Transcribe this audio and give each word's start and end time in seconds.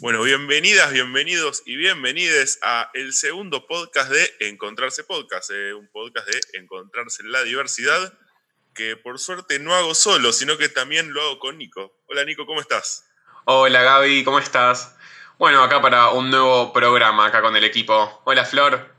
Bueno, 0.00 0.22
bienvenidas, 0.22 0.92
bienvenidos 0.92 1.62
y 1.64 1.74
bienvenides 1.76 2.58
a 2.62 2.90
el 2.92 3.14
segundo 3.14 3.66
podcast 3.66 4.10
de 4.10 4.30
Encontrarse 4.40 5.04
Podcast, 5.04 5.50
eh, 5.50 5.72
un 5.72 5.88
podcast 5.88 6.28
de 6.28 6.58
Encontrarse 6.58 7.22
en 7.22 7.32
la 7.32 7.42
diversidad, 7.44 8.12
que 8.74 8.98
por 8.98 9.18
suerte 9.18 9.58
no 9.58 9.74
hago 9.74 9.94
solo, 9.94 10.34
sino 10.34 10.58
que 10.58 10.68
también 10.68 11.14
lo 11.14 11.22
hago 11.22 11.38
con 11.38 11.56
Nico. 11.56 11.96
Hola 12.08 12.26
Nico, 12.26 12.44
¿cómo 12.44 12.60
estás? 12.60 13.06
Hola 13.46 13.82
Gaby, 13.82 14.22
¿cómo 14.22 14.38
estás? 14.38 14.94
Bueno, 15.38 15.62
acá 15.62 15.80
para 15.80 16.10
un 16.10 16.28
nuevo 16.28 16.74
programa, 16.74 17.26
acá 17.26 17.40
con 17.40 17.56
el 17.56 17.64
equipo. 17.64 18.20
Hola 18.24 18.44
Flor. 18.44 18.94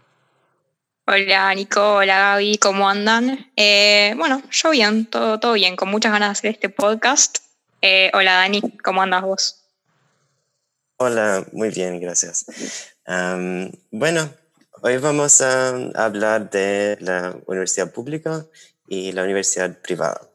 Hola 1.06 1.54
Nico, 1.54 1.98
hola 1.98 2.18
Gaby, 2.18 2.58
¿cómo 2.58 2.90
andan? 2.90 3.52
Eh, 3.56 4.16
bueno, 4.18 4.42
yo 4.50 4.72
bien, 4.72 5.06
todo, 5.06 5.40
todo 5.40 5.54
bien, 5.54 5.76
con 5.76 5.90
muchas 5.90 6.12
ganas 6.12 6.30
de 6.30 6.32
hacer 6.32 6.52
este 6.52 6.70
podcast. 6.70 7.38
Eh, 7.84 8.10
hola 8.16 8.34
Dani, 8.34 8.64
¿cómo 8.84 9.04
andas 9.04 9.22
vos? 9.22 9.67
Hola, 11.00 11.46
muy 11.52 11.70
bien, 11.70 12.00
gracias. 12.00 12.48
bueno, 13.92 14.34
hoy 14.82 14.98
vamos 14.98 15.42
a 15.42 15.76
hablar 15.94 16.50
de 16.50 16.98
la 17.02 17.38
universidad 17.46 17.92
pública 17.92 18.48
y 18.88 19.12
la 19.12 19.24
universidad 19.24 19.80
privada. 19.80 20.28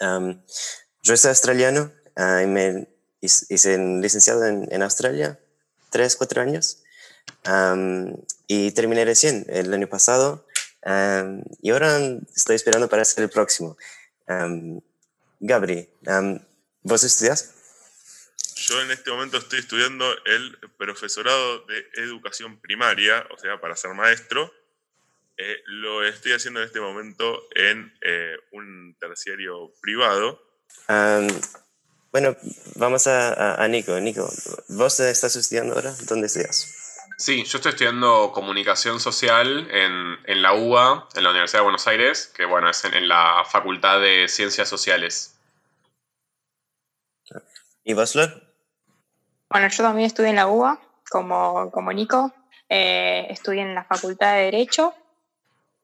yo 0.00 1.16
soy 1.18 1.28
australiano 1.28 1.92
y 2.16 2.46
me 2.46 2.88
hice 3.20 3.76
licenciado 3.76 4.46
en, 4.46 4.82
Australia, 4.82 5.38
tres, 5.90 6.16
cuatro 6.16 6.40
años, 6.40 6.82
y 8.46 8.70
terminé 8.70 9.04
recién 9.04 9.44
el 9.50 9.74
año 9.74 9.86
pasado, 9.86 10.46
y 11.60 11.70
ahora 11.70 11.98
estoy 12.34 12.56
esperando 12.56 12.88
para 12.88 13.02
hacer 13.02 13.22
el 13.22 13.28
próximo. 13.28 13.76
Gabri, 15.40 15.90
¿vos 16.82 17.04
estudias? 17.04 17.63
Yo 18.56 18.80
en 18.80 18.90
este 18.90 19.10
momento 19.10 19.38
estoy 19.38 19.58
estudiando 19.58 20.06
el 20.24 20.58
profesorado 20.76 21.60
de 21.66 21.86
educación 21.96 22.60
primaria, 22.60 23.26
o 23.30 23.38
sea, 23.38 23.60
para 23.60 23.76
ser 23.76 23.94
maestro. 23.94 24.52
Eh, 25.36 25.62
lo 25.66 26.04
estoy 26.04 26.32
haciendo 26.32 26.60
en 26.60 26.66
este 26.66 26.80
momento 26.80 27.48
en 27.54 27.92
eh, 28.02 28.36
un 28.52 28.96
terciario 29.00 29.72
privado. 29.80 30.40
bueno, 32.12 32.36
vamos 32.76 33.06
a, 33.08 33.66
Nico. 33.68 33.98
Nico, 34.00 34.30
¿vos 34.68 35.00
estás 35.00 35.34
estudiando 35.34 35.74
ahora? 35.74 35.92
¿Dónde 36.08 36.28
estudias? 36.28 36.82
Sí, 37.18 37.44
yo 37.44 37.58
estoy 37.58 37.70
estudiando 37.70 38.30
comunicación 38.32 39.00
social 39.00 39.68
en, 39.70 40.18
en, 40.24 40.42
la 40.42 40.52
UBA, 40.52 41.08
en 41.14 41.24
la 41.24 41.30
Universidad 41.30 41.60
de 41.60 41.64
Buenos 41.64 41.86
Aires, 41.86 42.32
que 42.34 42.44
bueno, 42.44 42.70
es 42.70 42.84
en, 42.84 42.94
en 42.94 43.08
la 43.08 43.44
Facultad 43.50 44.00
de 44.00 44.28
Ciencias 44.28 44.68
Sociales. 44.68 45.34
¿Y 47.84 47.92
vos, 47.92 48.14
bueno, 49.54 49.68
yo 49.68 49.84
también 49.84 50.06
estudié 50.06 50.30
en 50.30 50.36
la 50.36 50.48
UBA, 50.48 50.80
como, 51.08 51.70
como 51.70 51.92
Nico. 51.92 52.34
Eh, 52.68 53.28
estudié 53.30 53.62
en 53.62 53.76
la 53.76 53.84
Facultad 53.84 54.34
de 54.34 54.46
Derecho, 54.46 54.92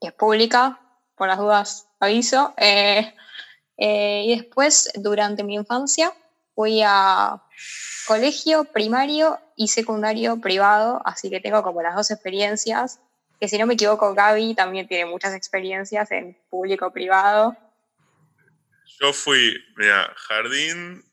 que 0.00 0.08
es 0.08 0.12
pública, 0.12 0.80
por 1.14 1.28
las 1.28 1.38
dudas 1.38 1.86
aviso. 2.00 2.52
Eh, 2.56 3.14
eh, 3.78 4.22
y 4.26 4.36
después, 4.36 4.90
durante 4.96 5.44
mi 5.44 5.54
infancia, 5.54 6.12
fui 6.52 6.82
a 6.84 7.40
colegio 8.08 8.64
primario 8.64 9.38
y 9.54 9.68
secundario 9.68 10.40
privado, 10.40 11.00
así 11.04 11.30
que 11.30 11.38
tengo 11.38 11.62
como 11.62 11.80
las 11.80 11.94
dos 11.94 12.10
experiencias, 12.10 12.98
que 13.38 13.46
si 13.46 13.56
no 13.56 13.68
me 13.68 13.74
equivoco, 13.74 14.14
Gaby 14.14 14.56
también 14.56 14.88
tiene 14.88 15.08
muchas 15.08 15.32
experiencias 15.32 16.10
en 16.10 16.36
público-privado. 16.50 17.56
Yo 19.00 19.12
fui, 19.12 19.54
mira, 19.76 20.12
jardín, 20.16 21.04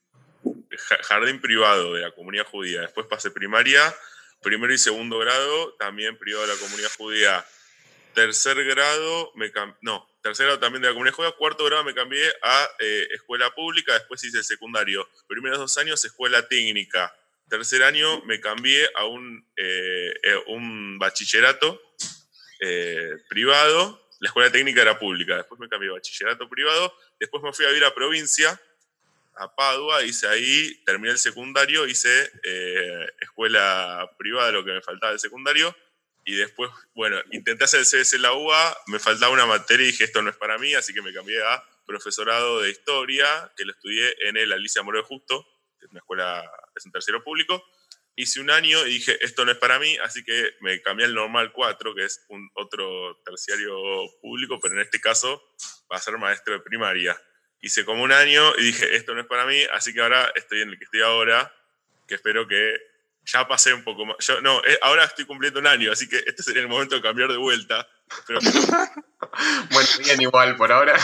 jardín 0.77 1.41
privado 1.41 1.93
de 1.93 2.01
la 2.01 2.11
comunidad 2.11 2.45
judía. 2.45 2.81
Después 2.81 3.07
pasé 3.07 3.31
primaria, 3.31 3.95
primero 4.41 4.73
y 4.73 4.77
segundo 4.77 5.19
grado, 5.19 5.73
también 5.73 6.17
privado 6.17 6.47
de 6.47 6.53
la 6.53 6.59
comunidad 6.59 6.91
judía. 6.97 7.45
Tercer 8.13 8.63
grado, 8.65 9.31
me 9.35 9.51
no, 9.81 10.09
tercer 10.21 10.47
grado 10.47 10.59
también 10.59 10.81
de 10.81 10.87
la 10.87 10.93
comunidad 10.93 11.15
judía. 11.15 11.31
Cuarto 11.31 11.65
grado 11.65 11.83
me 11.83 11.93
cambié 11.93 12.27
a 12.41 12.69
eh, 12.79 13.07
escuela 13.13 13.53
pública, 13.53 13.93
después 13.93 14.23
hice 14.23 14.43
secundario. 14.43 15.07
Primeros 15.27 15.59
dos 15.59 15.77
años, 15.77 16.03
escuela 16.03 16.47
técnica. 16.47 17.13
Tercer 17.49 17.83
año 17.83 18.21
me 18.23 18.41
cambié 18.41 18.89
a 18.95 19.05
un, 19.05 19.45
eh, 19.55 20.13
eh, 20.23 20.43
un 20.47 20.97
bachillerato 20.99 21.81
privado. 23.29 24.03
La 24.19 24.29
escuela 24.29 24.51
técnica 24.51 24.81
era 24.81 24.97
pública. 24.97 25.37
Después 25.37 25.59
me 25.59 25.69
cambié 25.69 25.89
a 25.89 25.93
bachillerato 25.93 26.49
privado. 26.49 26.93
Después 27.19 27.43
me 27.43 27.53
fui 27.53 27.65
a 27.65 27.69
vivir 27.69 27.85
a 27.85 27.93
provincia 27.93 28.59
a 29.37 29.55
Padua, 29.55 30.03
hice 30.03 30.27
ahí, 30.27 30.83
terminé 30.85 31.11
el 31.11 31.19
secundario, 31.19 31.85
hice 31.85 32.31
eh, 32.43 33.07
escuela 33.21 34.09
privada, 34.17 34.51
lo 34.51 34.65
que 34.65 34.71
me 34.71 34.81
faltaba 34.81 35.11
del 35.11 35.19
secundario, 35.19 35.75
y 36.27 36.35
después, 36.35 36.69
bueno, 36.93 37.17
intenté 37.31 37.63
hacer 37.63 37.79
el 37.79 37.85
CS 37.85 38.15
en 38.15 38.23
la 38.23 38.33
UBA, 38.33 38.77
me 38.87 38.99
faltaba 38.99 39.31
una 39.31 39.45
materia 39.45 39.85
y 39.85 39.91
dije, 39.91 40.03
esto 40.03 40.21
no 40.21 40.29
es 40.29 40.35
para 40.35 40.57
mí, 40.57 40.73
así 40.73 40.93
que 40.93 41.01
me 41.01 41.13
cambié 41.13 41.41
a 41.41 41.63
profesorado 41.85 42.61
de 42.61 42.69
historia, 42.69 43.25
que 43.55 43.63
lo 43.63 43.71
estudié 43.71 44.13
en 44.27 44.35
el 44.35 44.51
Alicia 44.51 44.83
Moreno 44.83 45.05
Justo, 45.05 45.47
que 45.79 45.85
es 45.85 45.91
una 45.91 46.01
escuela, 46.01 46.51
es 46.75 46.85
un 46.85 46.91
tercero 46.91 47.23
público. 47.23 47.63
Hice 48.17 48.41
un 48.41 48.49
año 48.49 48.85
y 48.85 48.95
dije, 48.95 49.17
esto 49.23 49.45
no 49.45 49.53
es 49.53 49.57
para 49.57 49.79
mí, 49.79 49.95
así 50.03 50.21
que 50.23 50.51
me 50.59 50.81
cambié 50.81 51.05
al 51.05 51.15
normal 51.15 51.53
4, 51.53 51.95
que 51.95 52.03
es 52.03 52.25
un 52.27 52.49
otro 52.55 53.21
terciario 53.23 53.77
público, 54.21 54.59
pero 54.61 54.73
en 54.75 54.81
este 54.81 54.99
caso 54.99 55.41
va 55.89 55.95
a 55.95 56.01
ser 56.01 56.17
maestro 56.17 56.55
de 56.55 56.59
primaria 56.59 57.17
hice 57.61 57.85
como 57.85 58.03
un 58.03 58.11
año 58.11 58.55
y 58.57 58.65
dije, 58.65 58.95
esto 58.95 59.13
no 59.13 59.21
es 59.21 59.27
para 59.27 59.45
mí, 59.45 59.61
así 59.73 59.93
que 59.93 60.01
ahora 60.01 60.31
estoy 60.35 60.61
en 60.61 60.69
el 60.69 60.77
que 60.77 60.85
estoy 60.85 61.01
ahora, 61.01 61.51
que 62.07 62.15
espero 62.15 62.47
que 62.47 62.75
ya 63.25 63.47
pasé 63.47 63.73
un 63.73 63.83
poco 63.83 64.05
más. 64.05 64.17
Yo, 64.19 64.41
no, 64.41 64.59
eh, 64.65 64.79
ahora 64.81 65.03
estoy 65.03 65.25
cumpliendo 65.25 65.59
un 65.59 65.67
año, 65.67 65.91
así 65.91 66.07
que 66.07 66.17
este 66.25 66.43
sería 66.43 66.61
el 66.61 66.67
momento 66.67 66.95
de 66.95 67.01
cambiar 67.01 67.29
de 67.29 67.37
vuelta. 67.37 67.87
bueno, 69.71 69.89
bien 70.03 70.21
igual 70.21 70.55
por 70.55 70.71
ahora. 70.71 70.97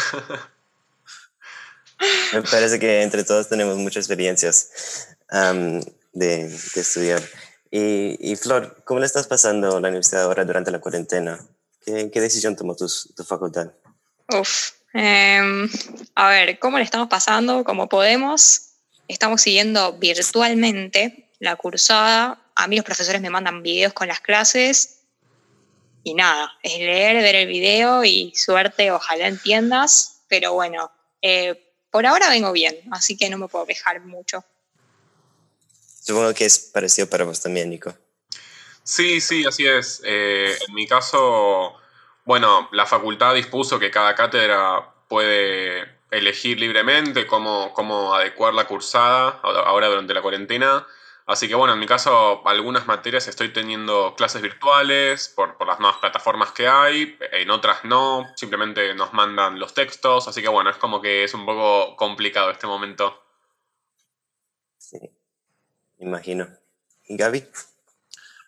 Me 2.34 2.42
parece 2.42 2.80
que 2.80 3.02
entre 3.02 3.24
todos 3.24 3.50
tenemos 3.50 3.78
muchas 3.78 4.06
experiencias 4.06 5.16
de, 6.14 6.46
estudiar. 6.76 7.22
Y, 7.72 8.36
Flor, 8.36 8.84
¿cómo 8.86 9.00
le 9.00 9.06
estás 9.06 9.28
pasando 9.28 9.80
la 9.80 9.88
universidad 9.88 10.24
ahora 10.24 10.46
durante 10.46 10.72
la 10.72 10.80
cuarentena? 10.80 11.40
¿Qué, 11.86 12.10
qué 12.12 12.22
decisión 12.22 12.56
tomó 12.56 12.76
tu, 12.76 12.88
tu 12.88 13.24
facultad? 13.24 13.72
Uf, 14.30 14.72
Em, 14.94 15.70
a 16.16 16.30
ver, 16.30 16.60
¿cómo 16.60 16.78
le 16.78 16.84
estamos 16.84 17.10
pasando? 17.10 17.64
Como 17.64 17.90
podemos, 17.90 18.74
estamos 19.08 19.42
siguiendo 19.42 19.94
virtualmente 19.94 21.30
la 21.40 21.56
cursada. 21.56 22.40
A 22.56 22.68
mí 22.68 22.76
los 22.76 22.86
profesores 22.86 23.22
me 23.22 23.32
mandan 23.32 23.64
videos 23.64 23.94
con 23.94 24.08
las 24.08 24.22
clases 24.22 25.04
y 26.04 26.14
nada, 26.14 26.52
es 26.62 26.80
leer, 26.80 27.24
ver 27.24 27.36
el 27.36 27.48
video 27.48 28.04
y 28.04 28.34
suerte, 28.36 28.92
ojalá 28.92 29.28
entiendas, 29.28 30.24
pero 30.28 30.54
bueno, 30.54 30.92
eh, 31.22 31.74
por 31.90 32.06
ahora 32.06 32.30
vengo 32.30 32.52
bien, 32.52 32.76
así 32.92 33.16
que 33.16 33.30
no 33.30 33.38
me 33.38 33.48
puedo 33.48 33.66
quejar 33.66 34.02
mucho. 34.02 34.44
Supongo 36.02 36.34
que 36.34 36.46
es 36.46 36.60
parecido 36.60 37.10
para 37.10 37.24
vos 37.24 37.40
también, 37.40 37.70
Nico. 37.70 37.96
Sí, 38.84 39.22
sí, 39.22 39.46
así 39.46 39.66
es. 39.66 40.02
Eh, 40.04 40.54
en 40.68 40.74
mi 40.74 40.86
caso, 40.86 41.76
bueno, 42.26 42.70
la 42.72 42.86
facultad 42.86 43.34
dispuso 43.34 43.80
que 43.80 43.92
cada 43.92 44.16
cátedra 44.16 44.94
puede 45.08 45.88
elegir 46.12 46.60
libremente 46.60 47.26
cómo, 47.28 47.74
cómo 47.74 48.14
adecuar 48.14 48.54
la 48.54 48.66
cursada 48.66 49.40
ahora 49.42 49.88
durante 49.88 50.14
la 50.14 50.22
cuarentena. 50.22 50.88
Así 51.26 51.48
que 51.48 51.56
bueno, 51.56 51.74
en 51.74 51.80
mi 51.80 51.88
caso, 51.88 52.46
algunas 52.46 52.86
materias 52.86 53.28
estoy 53.28 53.50
teniendo 53.54 54.14
clases 54.16 54.42
virtuales 54.42 55.30
por, 55.30 55.58
por, 55.58 55.68
las 55.68 55.80
nuevas 55.80 56.00
plataformas 56.00 56.52
que 56.52 56.68
hay, 56.68 57.18
en 57.32 57.50
otras 57.50 57.86
no, 57.86 58.26
simplemente 58.36 58.94
nos 58.94 59.14
mandan 59.14 59.58
los 59.58 59.74
textos, 59.74 60.28
así 60.28 60.42
que 60.42 60.50
bueno, 60.50 60.70
es 60.70 60.76
como 60.76 61.02
que 61.02 61.24
es 61.24 61.34
un 61.34 61.46
poco 61.46 61.96
complicado 61.96 62.52
este 62.52 62.68
momento. 62.68 63.24
Sí, 64.78 65.00
imagino. 66.00 66.48
¿Y 67.06 67.16
Gaby? 67.16 67.46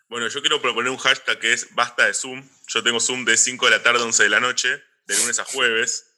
Bueno, 0.08 0.28
yo 0.28 0.40
quiero 0.40 0.62
proponer 0.62 0.92
un 0.92 0.98
hashtag 0.98 1.40
que 1.40 1.52
es 1.52 1.74
basta 1.74 2.06
de 2.06 2.14
Zoom. 2.14 2.48
Yo 2.68 2.82
tengo 2.82 3.00
Zoom 3.00 3.24
de 3.24 3.36
5 3.36 3.64
de 3.64 3.70
la 3.72 3.82
tarde 3.82 4.00
a 4.00 4.04
11 4.04 4.22
de 4.22 4.28
la 4.28 4.38
noche, 4.38 4.68
de 5.04 5.16
lunes 5.18 5.40
a 5.40 5.44
jueves, 5.44 6.14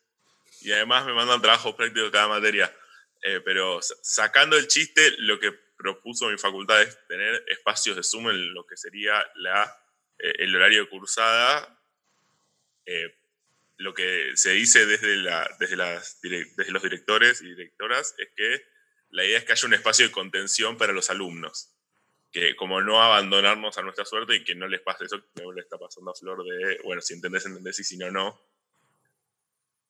y 0.61 0.73
además 0.73 1.07
me 1.07 1.15
mandan 1.15 1.41
trabajos 1.41 1.75
prácticos 1.75 2.11
cada 2.11 2.29
materia. 2.29 2.75
Eh, 3.23 3.41
pero 3.43 3.81
sacando 4.03 4.59
el 4.59 4.69
chiste, 4.69 5.15
lo 5.19 5.41
que 5.41 5.53
propuso 5.79 6.29
mi 6.29 6.37
facultad 6.37 6.83
es 6.83 6.99
tener 7.09 7.43
espacios 7.49 7.97
de 7.97 8.03
Zoom 8.03 8.29
en 8.29 8.53
lo 8.53 8.67
que 8.67 8.77
sería 8.77 9.27
la, 9.37 9.65
eh, 10.19 10.35
el 10.41 10.55
horario 10.55 10.83
de 10.83 10.91
cursada. 10.91 11.81
Eh, 12.85 13.17
lo 13.79 13.95
que 13.95 14.33
se 14.35 14.51
dice 14.51 14.85
desde, 14.85 15.17
la, 15.17 15.49
desde, 15.59 15.77
las, 15.77 16.21
desde 16.21 16.73
los 16.73 16.83
directores 16.83 17.41
y 17.41 17.47
directoras 17.47 18.15
es 18.19 18.29
que 18.37 18.67
la 19.09 19.25
idea 19.25 19.39
es 19.39 19.45
que 19.45 19.53
haya 19.53 19.67
un 19.67 19.75
espacio 19.75 20.07
de 20.07 20.13
contención 20.13 20.77
para 20.77 20.93
los 20.93 21.09
alumnos 21.09 21.78
que 22.31 22.55
como 22.57 22.81
no 22.81 23.03
abandonarnos 23.03 23.77
a 23.79 23.83
nuestra 23.83 24.05
suerte 24.05 24.37
y 24.37 24.45
que 24.45 24.55
no 24.55 24.69
les 24.69 24.81
pase 24.81 25.05
eso 25.05 25.21
que 25.35 25.43
le 25.55 25.61
está 25.61 25.79
pasando 25.79 26.11
a 26.11 26.15
Flor 26.15 26.45
de, 26.45 26.81
bueno, 26.85 27.01
si 27.01 27.15
entendés, 27.15 27.47
entendés 27.47 27.79
y 27.81 27.85
si 27.85 27.97
no, 27.97 28.11
no. 28.11 28.41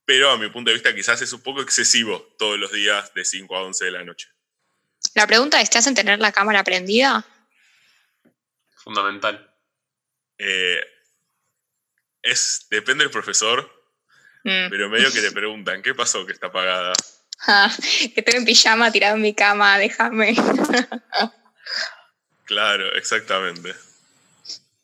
Pero 0.05 0.31
a 0.31 0.39
mi 0.39 0.49
punto 0.49 0.71
de 0.71 0.75
vista 0.75 0.95
quizás 0.95 1.21
es 1.21 1.33
un 1.33 1.43
poco 1.43 1.61
excesivo 1.61 2.35
todos 2.39 2.59
los 2.59 2.73
días 2.73 3.13
de 3.15 3.25
5 3.25 3.57
a 3.57 3.63
11 3.63 3.85
de 3.85 3.91
la 3.91 4.05
noche. 4.05 4.29
La 5.15 5.27
pregunta 5.27 5.61
es, 5.61 5.69
¿te 5.69 5.79
hacen 5.79 5.95
tener 5.95 6.19
la 6.19 6.33
cámara 6.33 6.65
prendida? 6.65 7.27
Fundamental. 8.77 9.55
Eh, 10.39 10.83
es, 12.23 12.67
depende 12.71 13.05
del 13.05 13.11
profesor, 13.11 13.79
Mm. 14.45 14.71
pero 14.71 14.89
medio 14.89 15.13
que 15.13 15.21
le 15.21 15.33
preguntan, 15.33 15.83
¿qué 15.83 15.95
pasó 15.95 16.25
que 16.25 16.33
está 16.33 16.47
apagada? 16.47 16.93
Ah, 17.47 17.71
que 18.15 18.21
estoy 18.21 18.35
en 18.37 18.45
pijama 18.45 18.91
tirado 18.91 19.17
en 19.17 19.23
mi 19.23 19.35
cama, 19.35 19.79
déjame. 19.79 20.35
Claro, 22.49 22.95
exactamente. 22.95 23.75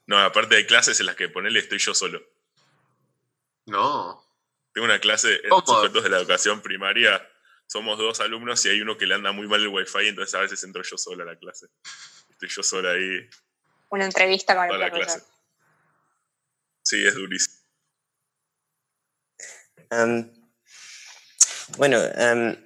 No, 0.07 0.19
aparte 0.19 0.57
hay 0.57 0.67
clases 0.67 1.01
en 1.01 1.07
las 1.07 1.17
que 1.17 1.31
ponerle 1.31 1.61
estoy 1.61 1.79
yo 1.79 1.95
solo. 1.95 2.23
No. 3.65 4.23
Tengo 4.75 4.85
una 4.85 4.99
clase 5.01 5.37
en 5.43 5.49
¿Cómo? 5.49 5.67
sujetos 5.67 6.05
de 6.05 6.11
la 6.11 6.19
educación 6.19 6.61
primaria. 6.61 7.27
Somos 7.67 7.97
dos 7.97 8.21
alumnos 8.21 8.63
y 8.67 8.69
hay 8.69 8.83
uno 8.83 8.99
que 8.99 9.07
le 9.07 9.15
anda 9.15 9.33
muy 9.33 9.49
mal 9.49 9.63
el 9.63 9.69
wifi, 9.69 10.07
entonces 10.09 10.35
a 10.35 10.41
veces 10.41 10.63
entro 10.63 10.83
yo 10.83 10.99
sola 10.99 11.23
a 11.23 11.27
la 11.27 11.39
clase. 11.39 11.69
Estoy 12.29 12.51
yo 12.51 12.63
sola 12.63 12.91
ahí 12.91 13.31
Una 13.89 14.05
entrevista 14.05 14.55
con 14.55 14.71
el 14.71 14.79
la 14.79 14.91
profesor. 14.91 15.21
clase. 15.23 15.33
Sí, 16.85 17.07
es 17.07 17.15
durísimo. 17.15 17.57
Bueno, 21.79 21.99
am, 22.19 22.57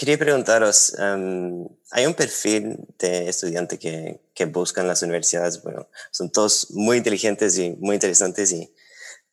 quería 0.00 0.16
preguntaros, 0.16 0.98
am, 0.98 1.68
¿hay 1.90 2.06
un 2.06 2.14
perfil 2.14 2.78
de 2.98 3.28
estudiante 3.28 3.78
que, 3.78 4.18
que 4.32 4.46
buscan 4.46 4.88
las 4.88 5.02
universidades? 5.02 5.62
Bueno, 5.62 5.90
son 6.10 6.32
todos 6.32 6.70
muy 6.70 6.96
inteligentes 6.96 7.58
y 7.58 7.72
muy 7.72 7.96
interesantes 7.96 8.50
y 8.50 8.72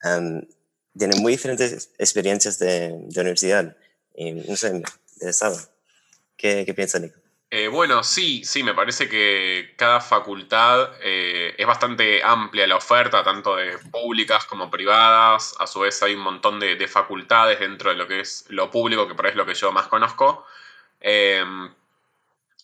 am, 0.01 0.45
tienen 0.97 1.21
muy 1.21 1.31
diferentes 1.31 1.91
experiencias 1.97 2.59
de, 2.59 2.99
de 3.07 3.21
universidad. 3.21 3.77
Y, 4.13 4.33
no 4.33 4.57
sé, 4.57 4.73
me 4.73 4.83
interesaba. 5.13 5.57
¿Qué, 6.35 6.65
qué 6.65 6.73
piensa 6.73 6.99
Nico? 6.99 7.17
Eh, 7.49 7.69
bueno, 7.69 8.03
sí, 8.03 8.43
sí, 8.43 8.61
me 8.61 8.73
parece 8.73 9.07
que 9.07 9.73
cada 9.77 10.01
facultad 10.01 10.91
eh, 11.01 11.55
es 11.57 11.65
bastante 11.65 12.21
amplia 12.21 12.67
la 12.67 12.75
oferta, 12.75 13.23
tanto 13.23 13.55
de 13.55 13.77
públicas 13.89 14.45
como 14.45 14.69
privadas. 14.69 15.55
A 15.59 15.65
su 15.67 15.79
vez 15.79 16.01
hay 16.03 16.15
un 16.15 16.21
montón 16.23 16.59
de, 16.59 16.75
de 16.75 16.87
facultades 16.89 17.59
dentro 17.59 17.89
de 17.89 17.95
lo 17.95 18.05
que 18.07 18.19
es 18.19 18.45
lo 18.49 18.69
público, 18.69 19.07
que 19.07 19.15
por 19.15 19.25
ahí 19.25 19.31
es 19.31 19.37
lo 19.37 19.45
que 19.45 19.53
yo 19.53 19.71
más 19.71 19.87
conozco. 19.87 20.45
Eh, 20.99 21.43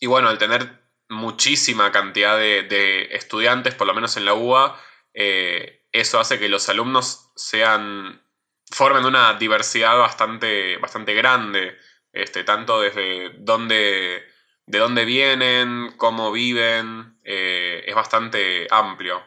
y 0.00 0.06
bueno, 0.06 0.28
al 0.28 0.38
tener 0.38 0.80
muchísima 1.08 1.92
cantidad 1.92 2.36
de, 2.38 2.62
de 2.64 3.14
estudiantes, 3.14 3.74
por 3.74 3.86
lo 3.86 3.94
menos 3.94 4.16
en 4.16 4.24
la 4.24 4.34
UBA, 4.34 4.78
eh, 5.14 5.82
eso 5.92 6.18
hace 6.20 6.38
que 6.38 6.48
los 6.48 6.68
alumnos 6.68 7.30
sean, 7.36 8.22
formen 8.70 9.04
una 9.04 9.34
diversidad 9.34 9.96
bastante, 9.98 10.76
bastante 10.78 11.14
grande, 11.14 11.78
este, 12.12 12.44
tanto 12.44 12.80
desde 12.80 13.30
dónde 13.38 14.26
de 14.66 14.78
dónde 14.78 15.04
vienen, 15.04 15.92
cómo 15.96 16.32
viven, 16.32 17.18
eh, 17.24 17.84
es 17.86 17.94
bastante 17.94 18.66
amplio 18.70 19.22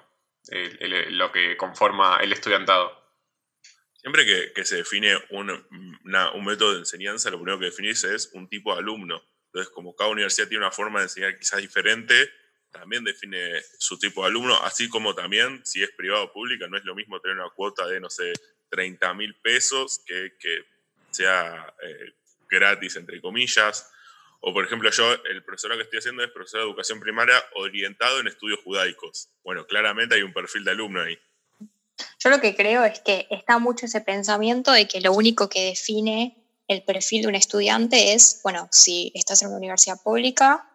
lo 1.10 1.32
que 1.32 1.58
conforma 1.58 2.20
el 2.22 2.32
estudiantado. 2.32 3.06
Siempre 3.94 4.26
que, 4.26 4.54
que 4.54 4.64
se 4.64 4.78
define 4.78 5.14
un, 5.32 5.52
un 5.52 6.46
método 6.46 6.74
de 6.74 6.80
enseñanza, 6.80 7.30
lo 7.30 7.38
primero 7.38 7.60
que 7.60 7.66
definís 7.66 8.04
es 8.06 8.32
un 8.34 8.48
tipo 8.48 8.74
de 8.74 8.80
alumno. 8.80 9.22
Entonces, 9.48 9.74
como 9.74 9.96
cada 9.96 10.10
universidad 10.10 10.48
tiene 10.48 10.64
una 10.64 10.72
forma 10.72 11.00
de 11.00 11.06
enseñar 11.06 11.38
quizás 11.38 11.60
diferente, 11.60 12.32
también 12.72 13.04
define 13.04 13.62
su 13.78 13.98
tipo 13.98 14.22
de 14.22 14.28
alumno, 14.28 14.56
así 14.64 14.88
como 14.88 15.16
también, 15.16 15.66
si 15.66 15.84
es 15.84 15.92
privado 15.92 16.26
o 16.26 16.34
pública, 16.34 16.68
no 16.68 16.78
es 16.78 16.86
lo 16.86 16.96
mismo 16.96 17.20
tener 17.20 17.38
una 17.38 17.50
cuota 17.50 17.88
de, 17.88 18.00
no 18.00 18.10
sé, 18.10 18.34
30 18.70 19.14
mil 19.14 19.36
pesos 19.36 20.02
que, 20.06 20.34
que 20.40 20.66
sea 21.12 21.74
eh, 21.82 22.14
gratis, 22.50 22.96
entre 22.96 23.22
comillas. 23.22 23.92
O, 24.40 24.54
por 24.54 24.64
ejemplo, 24.66 24.90
yo, 24.92 25.14
el 25.30 25.44
profesorado 25.44 25.80
que 25.80 25.84
estoy 25.84 26.00
haciendo 26.00 26.24
es 26.24 26.32
profesor 26.32 26.62
de 26.62 26.68
educación 26.68 27.00
primaria 27.00 27.36
orientado 27.56 28.20
en 28.20 28.28
estudios 28.28 28.60
judaicos. 28.64 29.30
Bueno, 29.44 29.66
claramente 29.66 30.16
hay 30.16 30.22
un 30.22 30.34
perfil 30.34 30.64
de 30.64 30.72
alumno 30.72 31.02
ahí. 31.02 31.18
Yo 32.20 32.30
lo 32.30 32.40
que 32.40 32.56
creo 32.56 32.84
es 32.84 33.00
que 33.00 33.28
está 33.32 33.58
mucho 33.58 33.88
ese 33.88 34.02
pensamiento 34.02 34.72
de 34.72 34.88
que 34.88 35.02
lo 35.02 35.14
único 35.14 35.50
que 35.50 35.66
define 35.66 36.38
el 36.68 36.84
perfil 36.84 37.24
de 37.24 37.28
un 37.30 37.36
estudiante 37.36 38.14
es, 38.14 38.42
bueno, 38.44 38.68
si 38.72 39.12
estás 39.16 39.42
en 39.42 39.48
una 39.50 39.58
universidad 39.58 40.00
pública, 40.02 40.70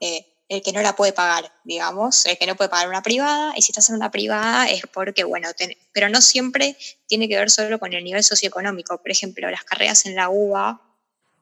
eh, 0.00 0.26
el 0.48 0.62
que 0.62 0.72
no 0.72 0.80
la 0.80 0.94
puede 0.96 1.12
pagar, 1.12 1.52
digamos, 1.64 2.24
el 2.26 2.38
que 2.38 2.46
no 2.46 2.56
puede 2.56 2.70
pagar 2.70 2.88
una 2.88 3.02
privada, 3.02 3.52
y 3.56 3.62
si 3.62 3.72
estás 3.72 3.88
en 3.90 3.96
una 3.96 4.10
privada 4.10 4.68
es 4.68 4.82
porque, 4.92 5.24
bueno, 5.24 5.52
ten- 5.54 5.76
pero 5.92 6.08
no 6.08 6.20
siempre 6.20 6.76
tiene 7.06 7.28
que 7.28 7.36
ver 7.36 7.50
solo 7.50 7.78
con 7.78 7.92
el 7.92 8.02
nivel 8.04 8.22
socioeconómico. 8.22 8.98
Por 8.98 9.10
ejemplo, 9.10 9.50
las 9.50 9.64
carreras 9.64 10.06
en 10.06 10.14
la 10.14 10.28
UBA, 10.28 10.80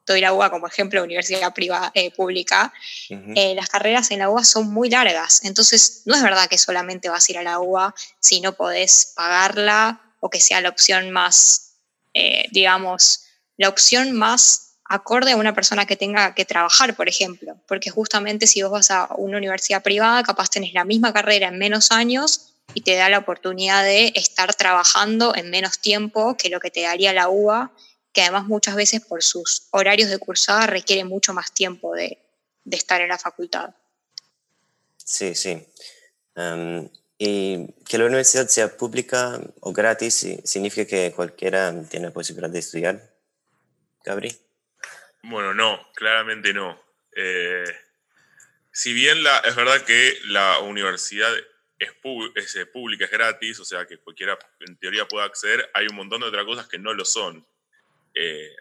doy 0.05 0.21
la 0.21 0.33
UBA 0.33 0.49
como 0.49 0.67
ejemplo, 0.67 1.03
universidad 1.03 1.53
privada, 1.53 1.91
eh, 1.93 2.11
pública, 2.11 2.73
eh, 3.09 3.53
las 3.55 3.69
carreras 3.69 4.11
en 4.11 4.19
la 4.19 4.29
UBA 4.29 4.43
son 4.43 4.71
muy 4.71 4.89
largas, 4.89 5.43
entonces 5.43 6.03
no 6.05 6.15
es 6.15 6.23
verdad 6.23 6.47
que 6.47 6.57
solamente 6.57 7.09
vas 7.09 7.27
a 7.27 7.31
ir 7.31 7.37
a 7.37 7.43
la 7.43 7.59
UBA 7.59 7.93
si 8.19 8.41
no 8.41 8.53
podés 8.53 9.13
pagarla 9.15 10.01
o 10.19 10.29
que 10.29 10.39
sea 10.39 10.61
la 10.61 10.69
opción 10.69 11.11
más, 11.11 11.77
eh, 12.13 12.45
digamos, 12.51 13.25
la 13.57 13.69
opción 13.69 14.11
más 14.11 14.65
acorde 14.87 15.31
a 15.31 15.37
una 15.37 15.53
persona 15.53 15.85
que 15.85 15.95
tenga 15.95 16.35
que 16.35 16.45
trabajar, 16.45 16.95
por 16.95 17.09
ejemplo, 17.09 17.57
porque 17.67 17.89
justamente 17.89 18.45
si 18.45 18.61
vos 18.61 18.71
vas 18.71 18.91
a 18.91 19.07
una 19.17 19.37
universidad 19.37 19.81
privada, 19.81 20.23
capaz 20.23 20.49
tenés 20.49 20.73
la 20.73 20.85
misma 20.85 21.11
carrera 21.11 21.47
en 21.47 21.57
menos 21.57 21.91
años 21.91 22.53
y 22.73 22.81
te 22.81 22.95
da 22.95 23.09
la 23.09 23.19
oportunidad 23.19 23.83
de 23.83 24.11
estar 24.15 24.53
trabajando 24.53 25.35
en 25.35 25.49
menos 25.49 25.79
tiempo 25.79 26.35
que 26.37 26.49
lo 26.49 26.59
que 26.59 26.71
te 26.71 26.81
daría 26.81 27.13
la 27.13 27.29
UBA, 27.29 27.71
que 28.15 28.21
además 28.21 28.45
muchas 28.45 28.75
veces 28.75 29.01
por 29.01 29.21
sus 29.21 29.67
horarios 29.71 30.09
de 30.09 30.17
cursada 30.17 30.67
requiere 30.67 31.03
mucho 31.03 31.33
más 31.33 31.53
tiempo 31.53 31.93
de, 31.93 32.17
de 32.63 32.77
estar 32.77 33.01
en 33.01 33.09
la 33.09 33.19
facultad. 33.19 33.75
Sí, 34.95 35.35
sí. 35.35 35.67
Am, 36.35 36.89
y 37.17 37.67
que 37.83 37.97
la 37.97 38.05
universidad 38.05 38.47
sea 38.47 38.75
pública 38.77 39.39
o 39.59 39.73
gratis 39.73 40.27
significa 40.45 40.87
que 40.87 41.11
cualquiera 41.13 41.73
tiene 41.89 42.07
la 42.07 42.13
posibilidad 42.13 42.49
de 42.49 42.59
estudiar. 42.59 43.15
Gabri. 44.05 44.33
Bueno, 45.23 45.53
no, 45.53 45.85
claramente 45.93 46.53
no. 46.53 46.79
Eh, 47.15 47.65
si 48.71 48.93
bien 48.93 49.23
la, 49.23 49.39
es 49.39 49.55
verdad 49.55 49.81
que 49.81 50.17
la 50.25 50.59
universidad 50.59 51.33
es, 51.79 51.89
es, 52.35 52.55
eh, 52.55 52.65
pública, 52.65 53.05
es 53.05 53.11
gratis, 53.11 53.59
o 53.59 53.65
sea 53.65 53.85
que 53.85 53.97
cualquiera 53.97 54.37
en 54.61 54.77
teoría 54.77 55.05
puede 55.05 55.25
acceder, 55.25 55.69
hay 55.73 55.87
un 55.87 55.95
montón 55.95 56.21
de 56.21 56.27
otras 56.27 56.45
cosas 56.45 56.67
que 56.67 56.77
no 56.77 56.93
lo 56.93 57.03
son. 57.03 57.45
Eh, 58.15 58.55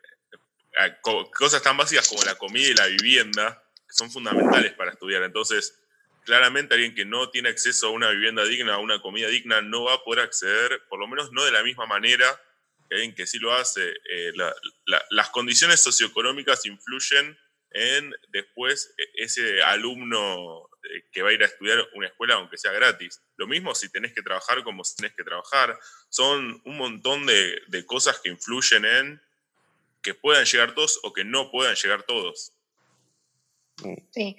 cosas 1.33 1.63
tan 1.63 1.77
básicas 1.77 2.09
como 2.09 2.23
la 2.25 2.35
comida 2.37 2.69
y 2.69 2.75
la 2.75 2.87
vivienda, 2.87 3.63
que 3.87 3.95
son 3.95 4.11
fundamentales 4.11 4.73
para 4.73 4.91
estudiar. 4.93 5.23
Entonces, 5.23 5.81
claramente 6.25 6.75
alguien 6.75 6.95
que 6.95 7.05
no 7.05 7.31
tiene 7.31 7.49
acceso 7.51 7.87
a 7.87 7.91
una 7.91 8.11
vivienda 8.11 8.45
digna, 8.45 8.75
a 8.75 8.79
una 8.79 9.01
comida 9.01 9.29
digna, 9.29 9.61
no 9.63 9.85
va 9.85 9.95
a 9.95 10.03
poder 10.03 10.25
acceder, 10.25 10.83
por 10.89 10.99
lo 10.99 11.07
menos 11.07 11.31
no 11.33 11.45
de 11.45 11.53
la 11.53 11.63
misma 11.63 11.87
manera 11.87 12.27
que 12.89 12.97
alguien 12.97 13.15
que 13.15 13.27
sí 13.27 13.39
lo 13.39 13.55
hace. 13.55 13.89
Eh, 14.11 14.33
la- 14.35 14.55
la- 14.87 15.05
las 15.11 15.31
condiciones 15.31 15.81
socioeconómicas 15.81 16.67
influyen 16.67 17.39
en 17.71 18.15
después 18.29 18.95
eh, 18.99 19.09
ese 19.17 19.63
alumno 19.63 20.69
eh, 20.85 21.05
que 21.13 21.23
va 21.23 21.31
a 21.31 21.33
ir 21.33 21.43
a 21.43 21.47
estudiar 21.47 21.79
una 21.95 22.09
escuela 22.09 22.35
aunque 22.35 22.59
sea 22.59 22.73
gratis. 22.73 23.21
Lo 23.37 23.47
mismo 23.47 23.75
si 23.75 23.91
tenés 23.91 24.13
que 24.13 24.23
trabajar 24.23 24.63
como 24.65 24.85
si 24.85 24.97
tenés 24.97 25.15
que 25.15 25.25
trabajar. 25.25 25.79
Son 26.09 26.61
un 26.65 26.77
montón 26.77 27.27
de 27.27 27.85
cosas 27.87 28.21
que 28.21 28.29
influyen 28.31 28.85
en 28.85 29.23
que 30.05 30.15
puedan 30.15 30.45
llegar 30.45 30.75
todos 30.75 31.01
o 31.03 31.13
que 31.13 31.25
no 31.25 31.51
puedan 31.51 31.75
llegar 31.75 32.05
todos. 32.05 32.53
Sí. 34.13 34.37